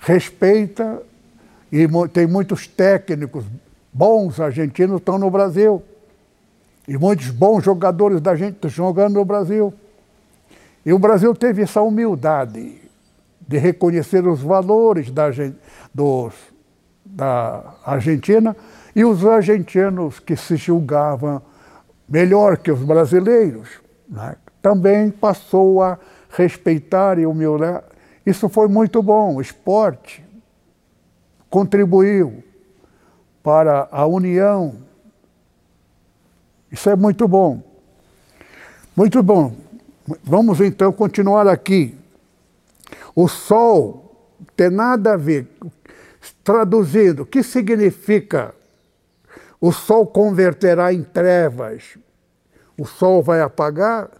respeita 0.00 1.00
e 1.70 1.86
tem 2.12 2.26
muitos 2.26 2.66
técnicos 2.66 3.44
bons 3.92 4.40
argentinos 4.40 4.96
estão 4.96 5.16
no 5.16 5.30
Brasil. 5.30 5.80
E 6.88 6.98
muitos 6.98 7.30
bons 7.30 7.62
jogadores 7.62 8.20
da 8.20 8.34
gente 8.34 8.68
jogando 8.68 9.14
no 9.14 9.24
Brasil. 9.24 9.72
E 10.84 10.92
o 10.92 10.98
Brasil 10.98 11.34
teve 11.34 11.62
essa 11.62 11.82
humildade 11.82 12.80
de 13.46 13.58
reconhecer 13.58 14.26
os 14.26 14.40
valores 14.40 15.10
da, 15.10 15.28
dos, 15.94 16.34
da 17.04 17.74
Argentina 17.84 18.56
e 18.94 19.04
os 19.04 19.24
argentinos 19.24 20.18
que 20.18 20.36
se 20.36 20.56
julgavam 20.56 21.40
melhor 22.08 22.56
que 22.58 22.70
os 22.70 22.82
brasileiros 22.82 23.68
né, 24.08 24.36
também 24.60 25.10
passou 25.10 25.82
a 25.82 25.98
respeitar 26.30 27.18
e 27.18 27.26
humilhar. 27.26 27.84
Isso 28.24 28.48
foi 28.48 28.68
muito 28.68 29.02
bom. 29.02 29.36
O 29.36 29.40
esporte 29.40 30.24
contribuiu 31.48 32.42
para 33.42 33.88
a 33.90 34.06
união. 34.06 34.76
Isso 36.70 36.90
é 36.90 36.96
muito 36.96 37.26
bom. 37.26 37.62
Muito 38.94 39.22
bom. 39.22 39.54
Vamos 40.22 40.60
então 40.60 40.92
continuar 40.92 41.46
aqui. 41.46 41.96
O 43.14 43.28
sol 43.28 44.32
tem 44.56 44.70
nada 44.70 45.14
a 45.14 45.16
ver. 45.16 45.48
Traduzindo, 46.42 47.22
o 47.22 47.26
que 47.26 47.42
significa 47.42 48.54
o 49.60 49.72
sol 49.72 50.06
converterá 50.06 50.92
em 50.92 51.02
trevas? 51.02 51.98
O 52.78 52.86
sol 52.86 53.22
vai 53.22 53.40
apagar? 53.40 54.10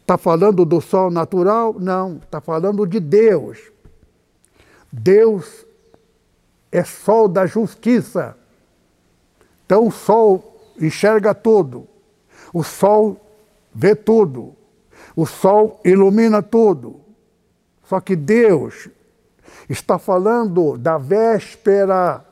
Está 0.00 0.16
falando 0.16 0.64
do 0.64 0.80
sol 0.80 1.10
natural? 1.10 1.74
Não, 1.78 2.18
está 2.18 2.40
falando 2.40 2.86
de 2.86 3.00
Deus. 3.00 3.58
Deus 4.90 5.66
é 6.70 6.84
sol 6.84 7.28
da 7.28 7.44
justiça. 7.44 8.36
Então 9.64 9.88
o 9.88 9.90
sol 9.90 10.56
enxerga 10.80 11.34
tudo. 11.34 11.86
O 12.54 12.62
sol 12.62 13.20
vê 13.74 13.94
tudo. 13.94 14.54
O 15.16 15.26
sol 15.26 15.80
ilumina 15.84 16.42
tudo. 16.42 17.00
Só 17.84 18.00
que 18.00 18.14
Deus 18.14 18.88
está 19.68 19.98
falando 19.98 20.76
da 20.76 20.98
véspera 20.98 22.24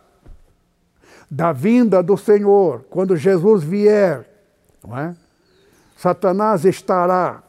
da 1.30 1.51
vinda 1.51 2.01
do 2.01 2.16
Senhor, 2.16 2.85
quando 2.89 3.16
Jesus 3.16 3.64
vier, 3.64 4.24
é? 4.97 5.14
Satanás 5.97 6.64
estará 6.64 7.43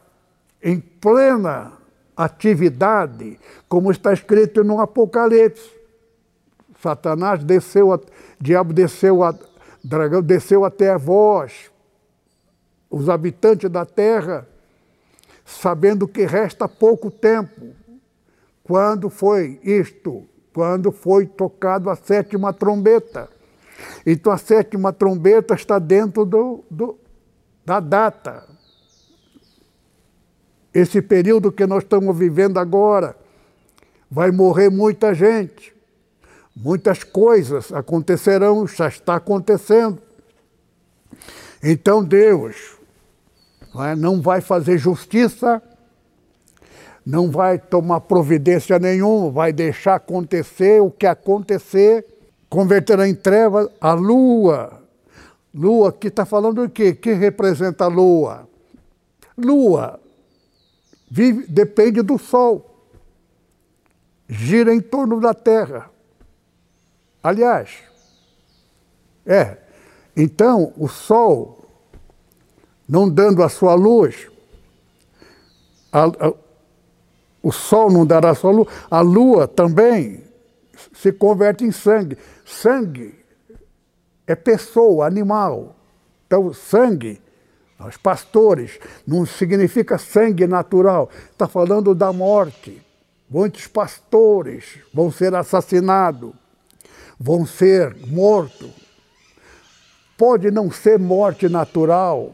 em 0.60 0.80
plena 0.80 1.72
atividade, 2.16 3.38
como 3.68 3.92
está 3.92 4.12
escrito 4.12 4.64
no 4.64 4.80
Apocalipse. 4.80 5.70
Satanás 6.82 7.44
desceu, 7.44 7.92
a, 7.92 8.00
diabo 8.40 8.72
desceu, 8.72 9.22
a, 9.22 9.34
dragão 9.84 10.20
desceu 10.20 10.64
até 10.64 10.96
vós, 10.98 11.70
os 12.90 13.08
habitantes 13.08 13.70
da 13.70 13.84
terra, 13.84 14.48
sabendo 15.46 16.08
que 16.08 16.26
resta 16.26 16.68
pouco 16.68 17.08
tempo. 17.08 17.72
Quando 18.64 19.08
foi 19.08 19.60
isto? 19.62 20.26
Quando 20.52 20.90
foi 20.90 21.24
tocado 21.24 21.88
a 21.88 21.94
sétima 21.94 22.52
trombeta. 22.52 23.30
Então 24.04 24.32
a 24.32 24.38
sétima 24.38 24.92
trombeta 24.92 25.54
está 25.54 25.78
dentro 25.78 26.24
do, 26.24 26.64
do, 26.68 26.98
da 27.64 27.78
data. 27.78 28.44
Esse 30.74 31.00
período 31.00 31.52
que 31.52 31.66
nós 31.66 31.84
estamos 31.84 32.16
vivendo 32.18 32.58
agora, 32.58 33.16
vai 34.10 34.30
morrer 34.30 34.68
muita 34.68 35.14
gente. 35.14 35.74
Muitas 36.54 37.04
coisas 37.04 37.72
acontecerão, 37.72 38.66
já 38.66 38.88
está 38.88 39.16
acontecendo. 39.16 40.00
Então 41.62 42.02
Deus 42.02 42.75
não, 43.76 43.84
é, 43.84 43.94
não 43.94 44.22
vai 44.22 44.40
fazer 44.40 44.78
justiça, 44.78 45.62
não 47.04 47.30
vai 47.30 47.58
tomar 47.58 48.00
providência 48.00 48.78
nenhuma, 48.78 49.30
vai 49.30 49.52
deixar 49.52 49.96
acontecer 49.96 50.80
o 50.80 50.90
que 50.90 51.06
acontecer, 51.06 52.06
converterá 52.48 53.06
em 53.06 53.14
trevas 53.14 53.68
a 53.78 53.92
lua. 53.92 54.82
Lua 55.54 55.92
que 55.92 56.08
está 56.08 56.24
falando 56.24 56.64
o 56.64 56.70
quê? 56.70 56.94
Que 56.94 57.12
representa 57.12 57.84
a 57.84 57.88
lua? 57.88 58.48
Lua 59.36 60.00
vive, 61.10 61.46
depende 61.46 62.00
do 62.00 62.18
sol, 62.18 62.88
gira 64.26 64.74
em 64.74 64.80
torno 64.80 65.20
da 65.20 65.34
Terra. 65.34 65.90
Aliás, 67.22 67.70
é, 69.26 69.58
então 70.16 70.72
o 70.78 70.88
sol, 70.88 71.65
não 72.88 73.08
dando 73.08 73.42
a 73.42 73.48
sua 73.48 73.74
luz, 73.74 74.28
a, 75.92 76.04
a, 76.04 76.32
o 77.42 77.52
sol 77.52 77.90
não 77.90 78.04
dará 78.04 78.34
sua 78.34 78.50
luz, 78.50 78.68
a 78.90 79.00
lua 79.00 79.46
também 79.46 80.24
se 80.92 81.12
converte 81.12 81.64
em 81.64 81.72
sangue. 81.72 82.18
Sangue 82.44 83.14
é 84.26 84.34
pessoa, 84.34 85.06
animal. 85.06 85.76
Então, 86.26 86.52
sangue, 86.52 87.20
os 87.78 87.96
pastores, 87.96 88.78
não 89.06 89.24
significa 89.24 89.98
sangue 89.98 90.46
natural, 90.46 91.10
está 91.30 91.46
falando 91.46 91.94
da 91.94 92.12
morte. 92.12 92.82
Muitos 93.28 93.66
pastores 93.66 94.78
vão 94.92 95.10
ser 95.10 95.34
assassinados, 95.34 96.32
vão 97.18 97.46
ser 97.46 97.94
mortos. 98.06 98.70
Pode 100.16 100.50
não 100.50 100.70
ser 100.70 100.98
morte 100.98 101.48
natural, 101.48 102.32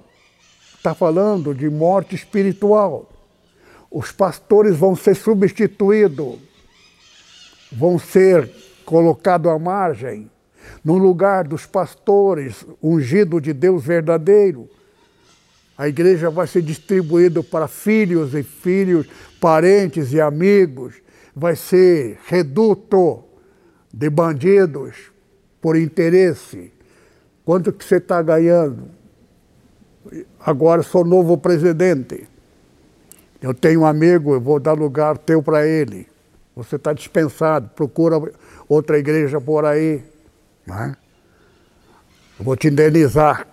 está 0.83 0.95
falando 0.95 1.55
de 1.55 1.71
morte 1.71 2.15
espiritual 2.15 3.13
os 3.93 4.11
pastores 4.11 4.75
vão 4.77 4.97
ser 4.97 5.15
substituídos, 5.15 6.39
vão 7.71 7.99
ser 7.99 8.51
colocados 8.87 9.53
à 9.53 9.59
margem, 9.59 10.31
no 10.83 10.97
lugar 10.97 11.47
dos 11.47 11.67
pastores 11.67 12.65
ungido 12.83 13.41
de 13.41 13.53
Deus 13.53 13.85
verdadeiro. 13.85 14.69
A 15.77 15.89
igreja 15.89 16.31
vai 16.31 16.47
ser 16.47 16.63
distribuída 16.63 17.43
para 17.43 17.69
filhos 17.69 18.35
e 18.35 18.43
filhos, 18.43 19.07
parentes 19.39 20.13
e 20.13 20.21
amigos, 20.21 20.95
vai 21.35 21.55
ser 21.55 22.19
reduto 22.27 23.25
de 23.93 24.09
bandidos 24.09 25.13
por 25.61 25.77
interesse. 25.77 26.73
Quanto 27.45 27.73
que 27.73 27.85
você 27.85 27.97
está 27.97 28.23
ganhando? 28.23 29.02
Agora 30.41 30.83
sou 30.83 31.05
novo 31.05 31.39
presidente. 31.39 32.27
Eu 33.41 33.53
tenho 33.53 33.81
um 33.81 33.87
amigo, 33.87 34.35
eu 34.35 34.41
vou 34.41 34.61
dar 34.61 34.73
lugar 34.73 35.19
teu 35.19 35.43
para 35.43 35.67
ele. 35.67 36.07
Você 36.55 36.77
está 36.77 36.93
dispensado, 36.93 37.71
procura 37.75 38.21
outra 38.69 38.99
igreja 38.99 39.41
por 39.41 39.65
aí. 39.65 40.03
Né? 40.67 40.97
Eu 42.39 42.45
vou 42.45 42.57
te 42.57 42.69
indenizar. 42.69 43.47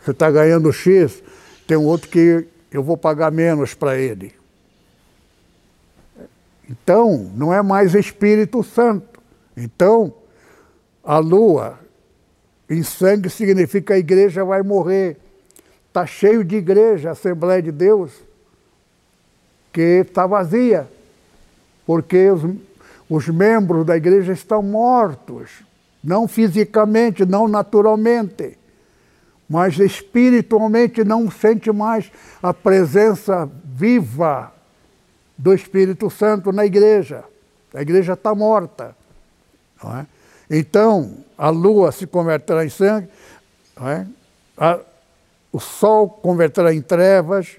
Você 0.00 0.10
está 0.10 0.30
ganhando 0.30 0.72
X, 0.72 1.22
tem 1.66 1.76
um 1.76 1.84
outro 1.84 2.08
que 2.08 2.46
eu 2.72 2.82
vou 2.82 2.96
pagar 2.96 3.30
menos 3.30 3.74
para 3.74 3.98
ele. 3.98 4.32
Então, 6.68 7.30
não 7.34 7.52
é 7.52 7.62
mais 7.62 7.94
Espírito 7.94 8.62
Santo. 8.62 9.20
Então, 9.56 10.14
a 11.02 11.18
lua 11.18 11.78
em 12.68 12.82
sangue 12.82 13.28
significa 13.28 13.94
a 13.94 13.98
igreja 13.98 14.44
vai 14.44 14.62
morrer. 14.62 15.19
Está 15.90 16.06
cheio 16.06 16.44
de 16.44 16.54
igreja, 16.54 17.10
Assembleia 17.10 17.60
de 17.60 17.72
Deus 17.72 18.12
que 19.72 20.04
está 20.06 20.26
vazia, 20.26 20.88
porque 21.86 22.30
os, 22.30 22.42
os 23.08 23.28
membros 23.28 23.84
da 23.84 23.96
igreja 23.96 24.32
estão 24.32 24.62
mortos, 24.62 25.62
não 26.02 26.26
fisicamente, 26.26 27.24
não 27.24 27.46
naturalmente, 27.46 28.56
mas 29.48 29.78
espiritualmente 29.78 31.02
não 31.02 31.28
sente 31.28 31.72
mais 31.72 32.10
a 32.40 32.54
presença 32.54 33.50
viva 33.64 34.52
do 35.36 35.52
Espírito 35.52 36.08
Santo 36.08 36.52
na 36.52 36.64
igreja. 36.64 37.24
A 37.74 37.82
igreja 37.82 38.12
está 38.12 38.34
morta. 38.34 38.94
É? 39.84 40.06
Então, 40.58 41.18
a 41.36 41.48
lua 41.50 41.90
se 41.90 42.06
converterá 42.06 42.64
em 42.64 42.68
sangue, 42.68 43.08
é? 43.80 44.06
O 45.52 45.58
sol 45.58 46.08
converterá 46.08 46.72
em 46.72 46.80
trevas, 46.80 47.58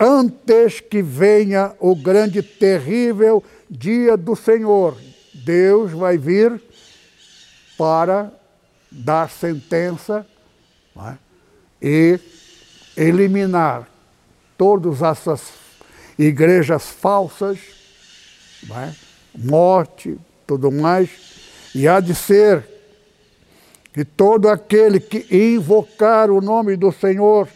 antes 0.00 0.80
que 0.80 1.02
venha 1.02 1.74
o 1.78 1.94
grande, 1.94 2.42
terrível 2.42 3.42
dia 3.68 4.16
do 4.16 4.34
Senhor. 4.34 4.96
Deus 5.34 5.92
vai 5.92 6.16
vir 6.16 6.60
para 7.76 8.32
dar 8.90 9.30
sentença 9.30 10.26
é? 10.96 11.14
e 11.80 12.18
eliminar 12.96 13.88
todas 14.56 15.02
essas 15.02 15.52
igrejas 16.18 16.88
falsas, 16.88 17.58
é? 18.70 18.92
morte, 19.34 20.18
tudo 20.46 20.72
mais, 20.72 21.10
e 21.74 21.86
há 21.86 22.00
de 22.00 22.14
ser 22.14 22.75
que 23.96 24.04
todo 24.04 24.50
aquele 24.50 25.00
que 25.00 25.26
invocar 25.34 26.30
o 26.30 26.42
nome 26.42 26.76
do 26.76 26.92
Senhor 26.92 27.48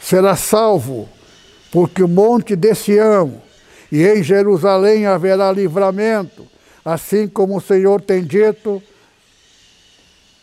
será 0.00 0.36
salvo, 0.36 1.06
porque 1.70 2.02
o 2.02 2.08
monte 2.08 2.56
de 2.56 2.74
Sião 2.74 3.42
e 3.92 4.06
em 4.06 4.22
Jerusalém 4.22 5.04
haverá 5.04 5.52
livramento, 5.52 6.48
assim 6.82 7.28
como 7.28 7.58
o 7.58 7.60
Senhor 7.60 8.00
tem 8.00 8.24
dito, 8.24 8.82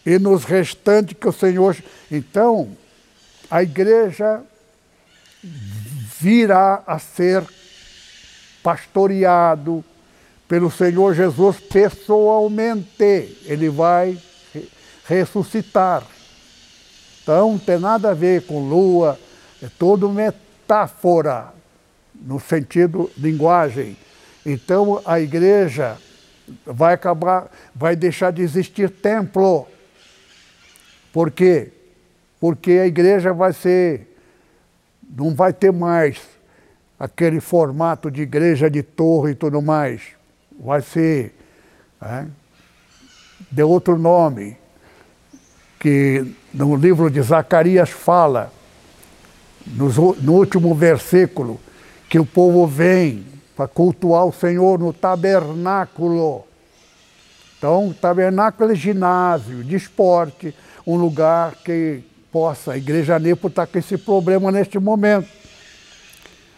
e 0.06 0.20
nos 0.20 0.43
restantes 0.43 1.18
que 1.20 1.28
o 1.28 1.34
Senhor. 1.34 1.76
Então, 2.12 2.78
a 3.49 3.64
igreja 3.64 4.43
virá 6.20 6.84
a 6.86 6.99
ser 6.99 7.43
pastoreado 8.62 9.84
pelo 10.52 10.70
Senhor 10.70 11.16
Jesus 11.16 11.62
pessoalmente. 11.62 13.38
Ele 13.45 13.70
vai 13.70 14.18
ressuscitar. 15.06 16.06
Então, 17.24 17.54
não 17.54 17.58
tem 17.58 17.80
nada 17.80 18.10
a 18.10 18.14
ver 18.14 18.45
com 18.45 18.68
lua, 18.68 19.18
é 19.64 19.68
todo 19.80 20.10
metáfora, 20.10 21.54
no 22.14 22.38
sentido 22.38 23.10
linguagem. 23.18 23.95
Então 24.45 25.02
a 25.06 25.22
igreja 25.22 25.97
vai 26.66 26.95
acabar, 26.95 27.49
vai 27.74 27.95
deixar 27.95 28.34
de 28.34 28.41
existir 28.41 28.89
templo. 28.89 29.66
Por 31.14 31.32
quê? 31.32 31.72
Porque 32.41 32.72
a 32.72 32.88
igreja 32.88 33.32
vai 33.32 33.54
ser, 33.54 34.18
não 35.16 35.34
vai 35.34 35.54
ter 35.54 35.72
mais 35.72 36.20
aquele 36.99 37.39
formato 37.39 38.12
de 38.12 38.24
igreja 38.24 38.70
de 38.70 38.84
torre 38.84 39.32
e 39.32 39.36
tudo 39.36 39.62
mais. 39.62 40.20
Vai 40.64 40.82
ser 40.84 41.34
é, 41.99 42.26
de 43.49 43.64
outro 43.64 43.97
nome, 43.97 44.55
que 45.80 46.36
no 46.53 46.76
livro 46.76 47.09
de 47.09 47.20
Zacarias 47.24 47.89
fala 47.89 48.53
no 49.66 50.34
último 50.34 50.76
versículo, 50.76 51.59
que 52.07 52.20
o 52.20 52.26
povo 52.26 52.68
vem 52.68 53.26
para 53.55 53.68
cultuar 53.68 54.26
o 54.26 54.32
Senhor 54.32 54.78
no 54.78 54.93
tabernáculo. 54.93 56.43
Então, 57.57 57.93
tabernáculo 57.99 58.72
é 58.72 58.76
ginásio, 58.76 59.64
de 59.64 59.76
esporte, 59.76 60.53
um 60.86 60.95
lugar 60.95 61.55
que 61.64 62.03
possa. 62.32 62.74
A 62.74 62.78
Igreja 62.78 63.18
Nepo 63.18 63.47
está 63.47 63.66
com 63.66 63.80
esse 63.80 63.97
problema 63.97 64.51
neste 64.51 64.78
momento. 64.78 65.41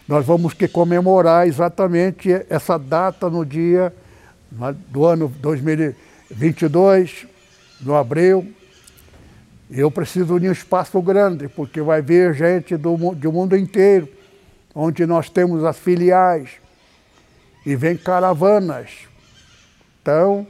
Nós 0.08 0.26
vamos 0.26 0.54
que 0.54 0.68
comemorar 0.68 1.48
exatamente 1.48 2.30
essa 2.50 2.78
data 2.78 3.30
no 3.30 3.46
dia 3.46 3.94
do 4.90 5.06
ano 5.06 5.30
2022, 5.40 7.26
no 7.82 7.96
abril, 7.96 8.54
eu 9.72 9.90
preciso 9.90 10.40
de 10.40 10.48
um 10.48 10.52
espaço 10.52 11.02
grande, 11.02 11.48
porque 11.48 11.82
vai 11.82 12.02
vir 12.02 12.34
gente 12.34 12.76
do, 12.78 12.96
do 13.16 13.32
mundo 13.32 13.58
inteiro, 13.58 14.08
onde 14.76 15.06
nós 15.06 15.30
temos 15.30 15.64
as 15.64 15.80
filiais, 15.80 16.50
e 17.66 17.76
vem 17.76 17.96
caravanas. 17.96 18.92
Então, 20.02 20.46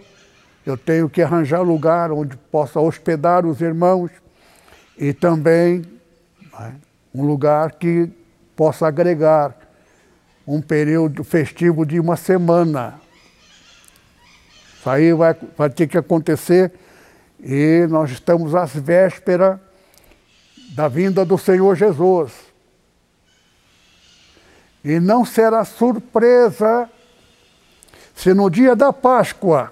eu 0.65 0.75
tenho 0.75 1.09
que 1.09 1.21
arranjar 1.21 1.61
lugar 1.61 2.11
onde 2.11 2.35
possa 2.35 2.79
hospedar 2.79 3.45
os 3.45 3.61
irmãos 3.61 4.09
e 4.97 5.13
também 5.13 5.83
né, 6.59 6.73
um 7.13 7.23
lugar 7.23 7.73
que 7.73 8.09
possa 8.55 8.87
agregar 8.87 9.55
um 10.45 10.61
período 10.61 11.23
festivo 11.23 11.85
de 11.85 11.99
uma 11.99 12.17
semana. 12.17 12.99
Isso 14.77 14.89
aí 14.89 15.13
vai, 15.13 15.35
vai 15.57 15.69
ter 15.69 15.87
que 15.87 15.97
acontecer 15.97 16.71
e 17.39 17.85
nós 17.89 18.11
estamos 18.11 18.53
às 18.55 18.73
vésperas 18.73 19.59
da 20.69 20.87
vinda 20.87 21.23
do 21.25 21.37
Senhor 21.37 21.75
Jesus. 21.75 22.33
E 24.83 24.99
não 24.99 25.23
será 25.23 25.63
surpresa 25.63 26.89
se 28.15 28.33
no 28.33 28.49
dia 28.49 28.75
da 28.75 28.91
Páscoa 28.91 29.71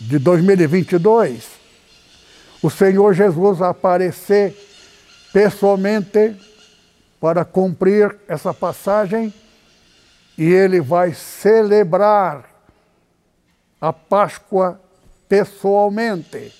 de 0.00 0.18
2022 0.18 1.48
o 2.62 2.70
Senhor 2.70 3.12
Jesus 3.12 3.60
aparecer 3.60 4.56
pessoalmente 5.34 6.36
para 7.20 7.44
cumprir 7.44 8.16
essa 8.28 8.54
passagem 8.54 9.34
e 10.38 10.44
ele 10.44 10.80
vai 10.80 11.12
celebrar 11.12 12.48
a 13.80 13.92
Páscoa 13.92 14.80
pessoalmente, 15.28 16.54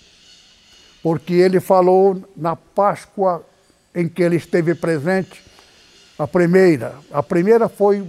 porque 1.04 1.34
ele 1.34 1.60
falou 1.60 2.20
na 2.36 2.56
Páscoa 2.56 3.46
em 3.94 4.08
que 4.08 4.20
ele 4.20 4.36
esteve 4.36 4.74
presente, 4.74 5.40
a 6.18 6.26
primeira. 6.26 6.96
A 7.12 7.22
primeira 7.22 7.68
foi 7.68 8.04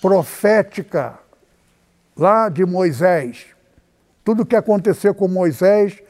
profética, 0.00 1.18
lá 2.16 2.48
de 2.48 2.64
Moisés. 2.64 3.46
Tudo 4.24 4.46
que 4.46 4.54
aconteceu 4.54 5.12
com 5.12 5.26
Moisés 5.26 6.00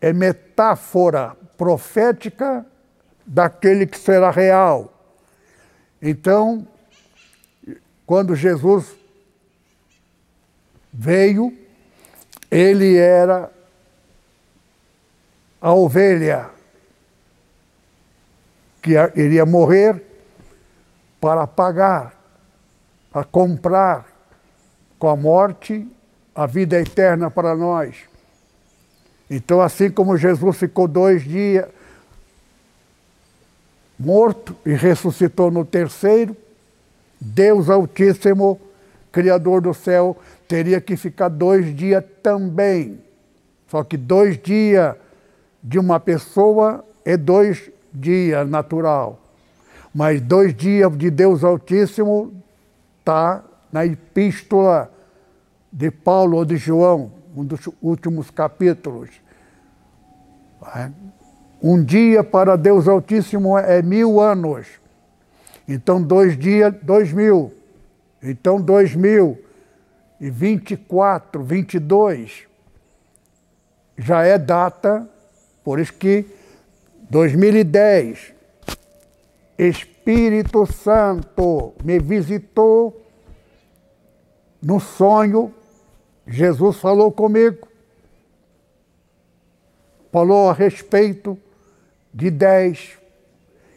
é 0.00 0.10
metáfora 0.10 1.43
profética 1.56 2.64
daquele 3.26 3.86
que 3.86 3.98
será 3.98 4.30
real. 4.30 4.92
Então, 6.00 6.66
quando 8.06 8.34
Jesus 8.34 8.94
veio, 10.92 11.56
ele 12.50 12.96
era 12.96 13.50
a 15.60 15.72
ovelha 15.72 16.50
que 18.82 18.92
iria 19.16 19.46
morrer 19.46 20.02
para 21.18 21.46
pagar, 21.46 22.14
para 23.10 23.24
comprar 23.24 24.06
com 24.98 25.08
a 25.08 25.16
morte 25.16 25.88
a 26.34 26.44
vida 26.44 26.78
eterna 26.78 27.30
para 27.30 27.56
nós. 27.56 27.96
Então, 29.34 29.60
assim 29.60 29.90
como 29.90 30.16
Jesus 30.16 30.56
ficou 30.58 30.86
dois 30.86 31.24
dias 31.24 31.66
morto 33.98 34.54
e 34.64 34.72
ressuscitou 34.74 35.50
no 35.50 35.64
terceiro, 35.64 36.36
Deus 37.20 37.68
Altíssimo, 37.68 38.60
Criador 39.10 39.60
do 39.60 39.74
céu, 39.74 40.16
teria 40.46 40.80
que 40.80 40.96
ficar 40.96 41.28
dois 41.28 41.74
dias 41.74 42.04
também. 42.22 43.00
Só 43.68 43.82
que 43.82 43.96
dois 43.96 44.40
dias 44.40 44.94
de 45.60 45.80
uma 45.80 45.98
pessoa 45.98 46.84
é 47.04 47.16
dois 47.16 47.72
dias 47.92 48.48
natural. 48.48 49.18
Mas 49.92 50.20
dois 50.20 50.54
dias 50.54 50.96
de 50.96 51.10
Deus 51.10 51.42
Altíssimo 51.42 52.32
está 53.00 53.42
na 53.72 53.84
epístola 53.84 54.92
de 55.72 55.90
Paulo 55.90 56.36
ou 56.36 56.44
de 56.44 56.56
João, 56.56 57.10
um 57.36 57.44
dos 57.44 57.68
últimos 57.82 58.30
capítulos. 58.30 59.23
Um 61.62 61.82
dia 61.82 62.22
para 62.22 62.56
Deus 62.56 62.86
Altíssimo 62.86 63.56
é 63.58 63.80
mil 63.82 64.20
anos. 64.20 64.66
Então, 65.66 66.02
dois 66.02 66.38
dias, 66.38 66.74
dois 66.82 67.12
mil. 67.12 67.54
Então, 68.22 68.60
dois 68.60 68.94
mil 68.94 69.38
e 70.20 70.30
vinte 70.30 70.72
e 70.72 70.76
quatro, 70.76 71.42
vinte 71.42 71.74
e 71.74 71.78
dois, 71.78 72.46
já 73.96 74.22
é 74.22 74.38
data, 74.38 75.08
por 75.62 75.78
isso 75.78 75.92
que 75.92 76.26
2010, 77.10 78.32
Espírito 79.58 80.66
Santo 80.66 81.74
me 81.84 81.98
visitou 81.98 83.04
no 84.62 84.80
sonho, 84.80 85.54
Jesus 86.26 86.78
falou 86.78 87.12
comigo, 87.12 87.68
falou 90.14 90.48
a 90.48 90.52
respeito 90.52 91.36
de 92.14 92.30
dez 92.30 92.96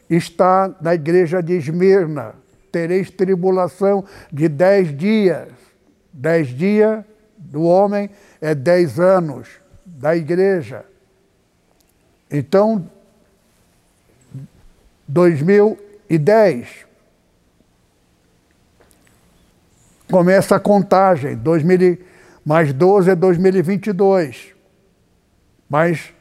está 0.07 0.71
na 0.79 0.93
igreja 0.93 1.41
de 1.41 1.53
Esmirna. 1.53 2.35
Tereis 2.71 3.09
tribulação 3.09 4.05
de 4.31 4.47
dez 4.47 4.95
dias. 4.95 5.49
Dez 6.13 6.49
dias 6.49 7.03
do 7.35 7.63
homem 7.63 8.11
é 8.39 8.53
dez 8.53 8.99
anos 8.99 9.49
da 9.83 10.15
igreja. 10.15 10.85
Então, 12.29 12.87
2010 15.07 16.85
começa 20.11 20.55
a 20.55 20.59
contagem, 20.59 21.35
2000, 21.35 21.97
mais 22.45 22.71
12 22.71 23.09
é 23.09 23.15
2022. 23.15 24.53
Mas, 25.67 26.13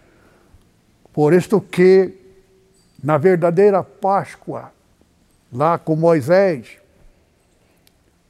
por 1.17 1.33
isto 1.33 1.63
que 1.63 2.13
na 3.03 3.17
verdadeira 3.17 3.83
Páscoa, 3.83 4.71
lá 5.51 5.79
com 5.79 5.97
Moisés, 5.97 6.77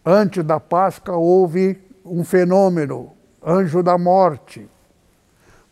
antes 0.04 0.44
da 0.44 0.60
Páscoa 0.60 1.16
houve 1.16 1.82
um 2.04 2.22
fenômeno, 2.24 3.12
anjo 3.44 3.82
da 3.82 3.98
morte. 3.98 4.68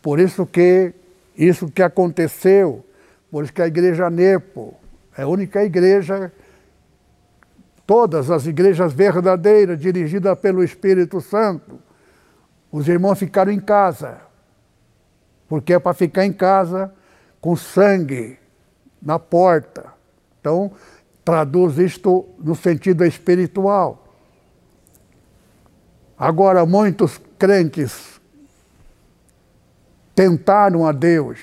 Por 0.01 0.19
isso 0.19 0.45
que 0.45 0.93
isso 1.37 1.71
que 1.71 1.81
aconteceu, 1.81 2.85
por 3.31 3.45
isso 3.45 3.53
que 3.53 3.61
a 3.61 3.67
igreja 3.67 4.09
Nepo 4.09 4.75
é 5.17 5.21
a 5.21 5.27
única 5.27 5.63
igreja, 5.63 6.33
todas 7.87 8.29
as 8.29 8.45
igrejas 8.45 8.91
verdadeiras, 8.91 9.79
dirigidas 9.79 10.37
pelo 10.39 10.61
Espírito 10.61 11.21
Santo, 11.21 11.79
os 12.69 12.89
irmãos 12.89 13.17
ficaram 13.17 13.53
em 13.53 13.59
casa. 13.61 14.17
Porque 15.47 15.71
é 15.71 15.79
para 15.79 15.93
ficar 15.93 16.25
em 16.25 16.33
casa 16.33 16.93
com 17.45 17.55
sangue, 17.55 18.39
na 18.99 19.19
porta. 19.19 19.93
Então, 20.41 20.71
traduz 21.23 21.77
isto 21.77 22.25
no 22.39 22.55
sentido 22.55 23.05
espiritual. 23.05 24.03
Agora, 26.17 26.65
muitos 26.65 27.21
crentes 27.37 28.19
tentaram 30.15 30.87
a 30.87 30.91
Deus, 30.91 31.37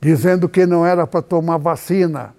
dizendo 0.00 0.48
que 0.48 0.66
não 0.66 0.84
era 0.84 1.06
para 1.06 1.22
tomar 1.22 1.58
vacina. 1.58 2.34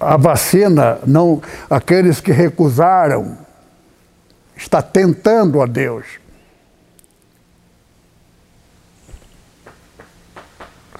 A 0.00 0.16
vacina, 0.16 0.98
não, 1.06 1.42
aqueles 1.68 2.20
que 2.20 2.30
recusaram, 2.30 3.36
está 4.56 4.80
tentando 4.80 5.60
a 5.60 5.66
Deus. 5.66 6.06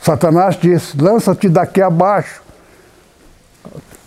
Satanás 0.01 0.57
disse: 0.57 0.97
lança-te 1.01 1.49
daqui 1.49 1.83
abaixo. 1.83 2.43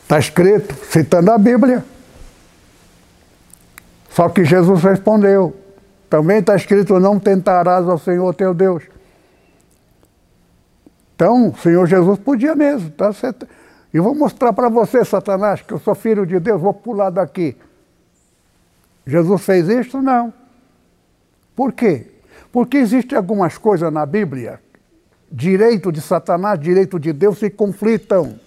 Está 0.04 0.20
escrito, 0.20 0.76
citando 0.86 1.32
a 1.32 1.38
Bíblia. 1.38 1.86
Só 4.10 4.28
que 4.28 4.44
Jesus 4.44 4.84
respondeu: 4.84 5.56
também 6.10 6.39
está 6.39 6.56
escrito: 6.56 7.00
não 7.00 7.20
tentarás 7.20 7.88
ao 7.88 7.98
Senhor 7.98 8.34
teu 8.34 8.54
Deus. 8.54 8.84
Então, 11.16 11.50
o 11.50 11.58
Senhor 11.58 11.86
Jesus 11.86 12.20
podia 12.20 12.56
mesmo. 12.56 12.89
Tá? 12.89 13.12
E 13.94 14.00
vou 14.00 14.16
mostrar 14.16 14.54
para 14.54 14.70
você, 14.70 15.04
Satanás, 15.04 15.62
que 15.62 15.74
eu 15.74 15.80
sou 15.80 15.94
filho 15.94 16.26
de 16.26 16.39
Deus, 16.39 16.62
vou 16.62 16.74
pular 16.74 17.10
daqui. 17.10 17.58
Jesus 19.06 19.42
fez 19.42 19.68
isto? 19.68 20.02
Não. 20.02 20.34
Por 21.56 21.74
quê? 21.74 22.08
Porque 22.52 22.78
existem 22.78 23.18
algumas 23.18 23.58
coisas 23.58 23.92
na 23.92 24.06
Bíblia, 24.06 24.62
direito 25.32 25.92
de 25.92 26.02
Satanás, 26.02 26.60
direito 26.60 27.00
de 27.00 27.12
Deus, 27.12 27.39
se 27.39 27.50
conflitam. 27.50 28.39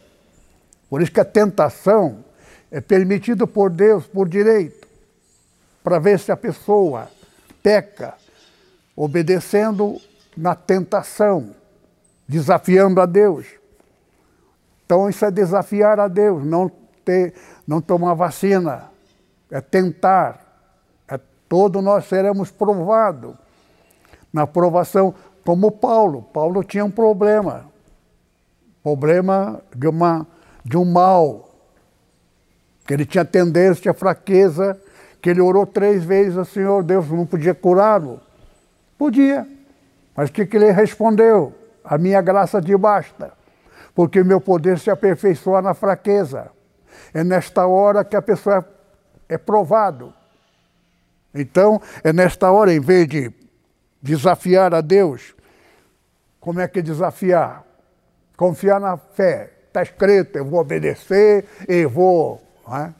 Por 0.89 1.03
isso 1.03 1.13
que 1.13 1.21
a 1.21 1.25
tentação 1.25 2.25
é 2.71 2.81
permitida 2.81 3.47
por 3.47 3.71
Deus, 3.71 4.07
por 4.07 4.29
direito, 4.29 4.87
para 5.83 5.99
ver 5.99 6.19
se 6.19 6.33
a 6.33 6.37
pessoa 6.37 7.11
peca, 7.63 8.15
obedecendo 8.97 10.01
na 10.37 10.55
tentação, 10.55 11.55
desafiando 12.29 13.01
a 13.01 13.07
Deus. 13.07 13.47
Então 14.85 15.09
isso 15.09 15.24
é 15.24 15.30
desafiar 15.30 15.99
a 15.99 16.09
Deus, 16.09 16.45
não, 16.45 16.70
ter, 17.05 17.35
não 17.66 17.80
tomar 17.80 18.14
vacina, 18.14 18.91
é 19.51 19.61
tentar, 19.61 20.45
Todos 21.49 21.85
nós 21.85 22.07
seremos 22.07 22.51
provados. 22.51 23.35
Na 24.32 24.45
provação, 24.45 25.14
como 25.45 25.70
Paulo. 25.70 26.22
Paulo 26.22 26.64
tinha 26.64 26.85
um 26.85 26.91
problema. 26.91 27.66
Problema 28.82 29.62
de, 29.74 29.87
uma, 29.87 30.26
de 30.64 30.76
um 30.76 30.85
mal. 30.85 31.49
que 32.85 32.93
ele 32.93 33.07
tinha 33.07 33.24
tendência 33.24 33.93
à 33.93 33.95
fraqueza, 33.95 34.76
que 35.22 35.30
ele 35.30 35.41
orou 35.41 35.64
três 35.64 36.03
vezes 36.03 36.37
ao 36.37 36.45
Senhor, 36.45 36.82
Deus 36.82 37.09
não 37.09 37.24
podia 37.24 37.55
curá-lo. 37.55 38.20
Podia. 38.99 39.47
Mas 40.16 40.30
o 40.30 40.32
que, 40.32 40.45
que 40.47 40.57
ele 40.57 40.72
respondeu? 40.72 41.55
A 41.85 41.97
minha 41.97 42.20
graça 42.20 42.61
te 42.61 42.76
basta, 42.76 43.32
porque 43.95 44.25
meu 44.25 44.41
poder 44.41 44.79
se 44.79 44.91
aperfeiçoa 44.91 45.63
na 45.63 45.75
fraqueza. 45.75 46.51
É 47.13 47.23
nesta 47.23 47.67
hora 47.67 48.05
que 48.05 48.17
a 48.17 48.23
pessoa 48.23 48.67
é, 49.29 49.35
é 49.35 49.39
provado. 49.39 50.13
Então, 51.35 51.81
é 52.03 52.13
nesta 52.13 52.51
hora, 52.51 52.73
em 52.73 52.81
vez 52.81 53.09
de 53.09 53.33
desafiar 54.01 54.75
a 54.75 54.81
Deus, 54.81 55.35
como 56.41 56.61
é 56.61 56.69
que 56.69 56.83
desafiar? 56.83 57.65
Confiar 58.37 58.81
na 58.81 58.97
fé. 58.97 59.51
Está 59.69 59.83
escrito, 59.83 60.37
eu 60.37 60.45
vou 60.45 60.61
obedecer 60.61 61.47
e 61.69 61.85
vou. 61.85 62.43
É? 62.69 62.93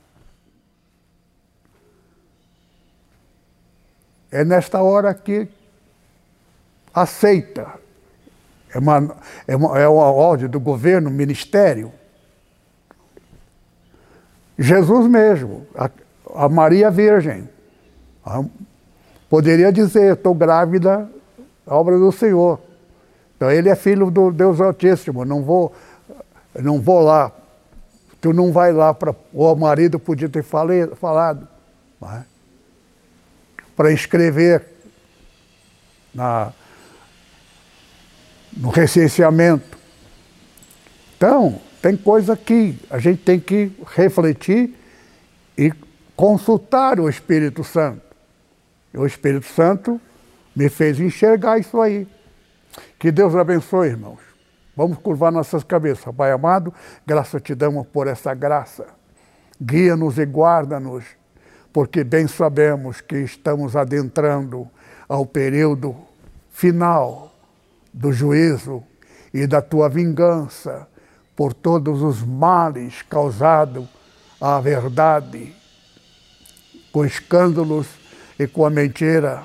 é 4.35 4.45
nesta 4.45 4.83
hora 4.83 5.15
que 5.15 5.49
aceita. 6.93 7.84
É 8.75 8.79
uma, 8.79 9.17
é 9.47 9.57
uma, 9.57 9.79
é 9.79 9.89
uma 9.89 10.11
ordem 10.11 10.49
do 10.49 10.59
governo, 10.59 11.09
ministério. 11.09 11.93
Jesus 14.59 15.07
mesmo, 15.09 15.65
a, 15.77 15.89
a 16.35 16.49
Maria 16.49 16.91
Virgem, 16.91 17.49
a, 18.27 18.43
poderia 19.31 19.73
dizer: 19.73 20.15
estou 20.15 20.35
grávida, 20.35 21.09
obra 21.65 21.97
do 21.97 22.11
Senhor. 22.11 22.59
Então 23.37 23.51
ele 23.51 23.69
é 23.69 23.77
filho 23.77 24.11
do 24.11 24.33
Deus 24.33 24.61
Altíssimo, 24.61 25.25
não 25.25 25.43
vou, 25.43 25.73
não 26.61 26.81
vou 26.81 27.01
lá. 27.01 27.31
Tu 28.21 28.33
não 28.33 28.51
vai 28.51 28.73
lá 28.73 28.93
para. 28.93 29.15
O 29.33 29.55
marido 29.55 30.01
podia 30.01 30.29
ter 30.29 30.43
falado. 30.43 31.47
É? 32.03 32.23
Para 33.77 33.93
escrever 33.93 34.65
na, 36.15 36.53
no 38.65 38.71
recenseamento. 38.71 39.77
Então, 41.19 41.61
tem 41.83 41.95
coisa 41.95 42.35
que 42.35 42.79
a 42.89 42.99
gente 42.99 43.23
tem 43.23 43.39
que 43.39 43.71
refletir 43.95 44.75
e 45.57 45.71
consultar 46.17 46.99
o 46.99 47.07
Espírito 47.07 47.63
Santo. 47.63 48.01
E 48.95 48.97
o 48.97 49.05
Espírito 49.05 49.45
Santo 49.45 50.01
me 50.57 50.71
fez 50.71 50.99
enxergar 50.99 51.59
isso 51.59 51.79
aí. 51.79 52.09
Que 52.99 53.13
Deus 53.13 53.37
abençoe, 53.37 53.89
irmãos. 53.89 54.21
Vamos 54.75 54.97
curvar 54.97 55.31
nossas 55.31 55.63
cabeças. 55.63 56.15
Pai 56.15 56.33
amado, 56.33 56.73
graça 57.07 57.39
te 57.39 57.55
damos 57.55 57.87
por 57.89 58.07
essa 58.07 58.33
graça. 58.33 58.87
Guia-nos 59.61 60.17
e 60.17 60.25
guarda-nos, 60.25 61.05
porque 61.71 62.03
bem 62.03 62.27
sabemos 62.27 63.03
que 63.03 63.17
estamos 63.19 63.77
adentrando 63.77 64.67
ao 65.07 65.27
período 65.27 65.95
final 66.51 67.34
do 67.95 68.13
juízo 68.13 68.83
e 69.33 69.47
da 69.47 69.63
tua 69.63 69.89
vingança 69.89 70.89
por 71.37 71.55
todos 71.55 72.03
os 72.03 72.23
males 72.23 73.03
causados 73.03 73.87
à 74.41 74.61
verdade, 74.61 75.55
com 76.93 77.05
escândalos 77.05 77.87
e 78.39 78.49
com 78.49 78.67
a 78.67 78.71
mentira. 78.71 79.45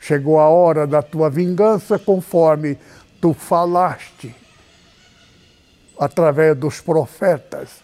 Chegou 0.00 0.40
a 0.40 0.48
hora 0.48 0.86
da 0.86 1.02
tua 1.02 1.28
vingança 1.28 1.98
conforme 1.98 2.78
tu 3.20 3.34
falaste 3.34 4.34
através 5.98 6.56
dos 6.56 6.80
profetas. 6.80 7.82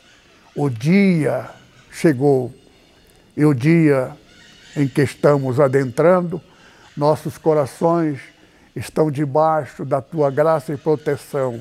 O 0.56 0.68
dia 0.68 1.50
chegou 1.90 2.52
e 3.36 3.44
o 3.44 3.54
dia 3.54 4.16
em 4.76 4.86
que 4.88 5.02
estamos 5.02 5.58
adentrando, 5.58 6.40
nossos 6.96 7.38
corações 7.38 8.20
estão 8.74 9.10
debaixo 9.10 9.84
da 9.84 10.00
tua 10.00 10.30
graça 10.30 10.72
e 10.72 10.76
proteção. 10.76 11.60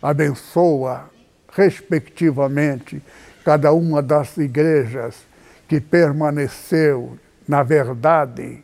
Abençoa, 0.00 1.10
respectivamente, 1.52 3.02
cada 3.44 3.72
uma 3.72 4.02
das 4.02 4.36
igrejas 4.36 5.26
que 5.66 5.80
permaneceu 5.80 7.18
na 7.46 7.62
verdade. 7.62 8.62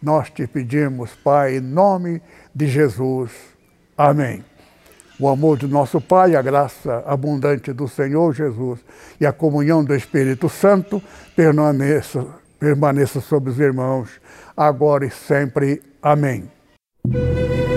Nós 0.00 0.30
te 0.30 0.46
pedimos, 0.46 1.10
Pai, 1.16 1.56
em 1.56 1.60
nome 1.60 2.22
de 2.54 2.66
Jesus. 2.68 3.32
Amém. 3.96 4.44
O 5.18 5.28
amor 5.28 5.58
do 5.58 5.66
nosso 5.66 6.00
Pai, 6.00 6.36
a 6.36 6.42
graça 6.42 7.02
abundante 7.04 7.72
do 7.72 7.88
Senhor 7.88 8.32
Jesus 8.32 8.78
e 9.20 9.26
a 9.26 9.32
comunhão 9.32 9.84
do 9.84 9.94
Espírito 9.94 10.48
Santo 10.48 11.02
permaneça, 11.34 12.24
permaneça 12.60 13.20
sobre 13.20 13.50
os 13.50 13.58
irmãos, 13.58 14.08
agora 14.56 15.04
e 15.04 15.10
sempre. 15.10 15.82
Amém. 16.00 16.57
Thank 17.06 17.52
you. 17.52 17.67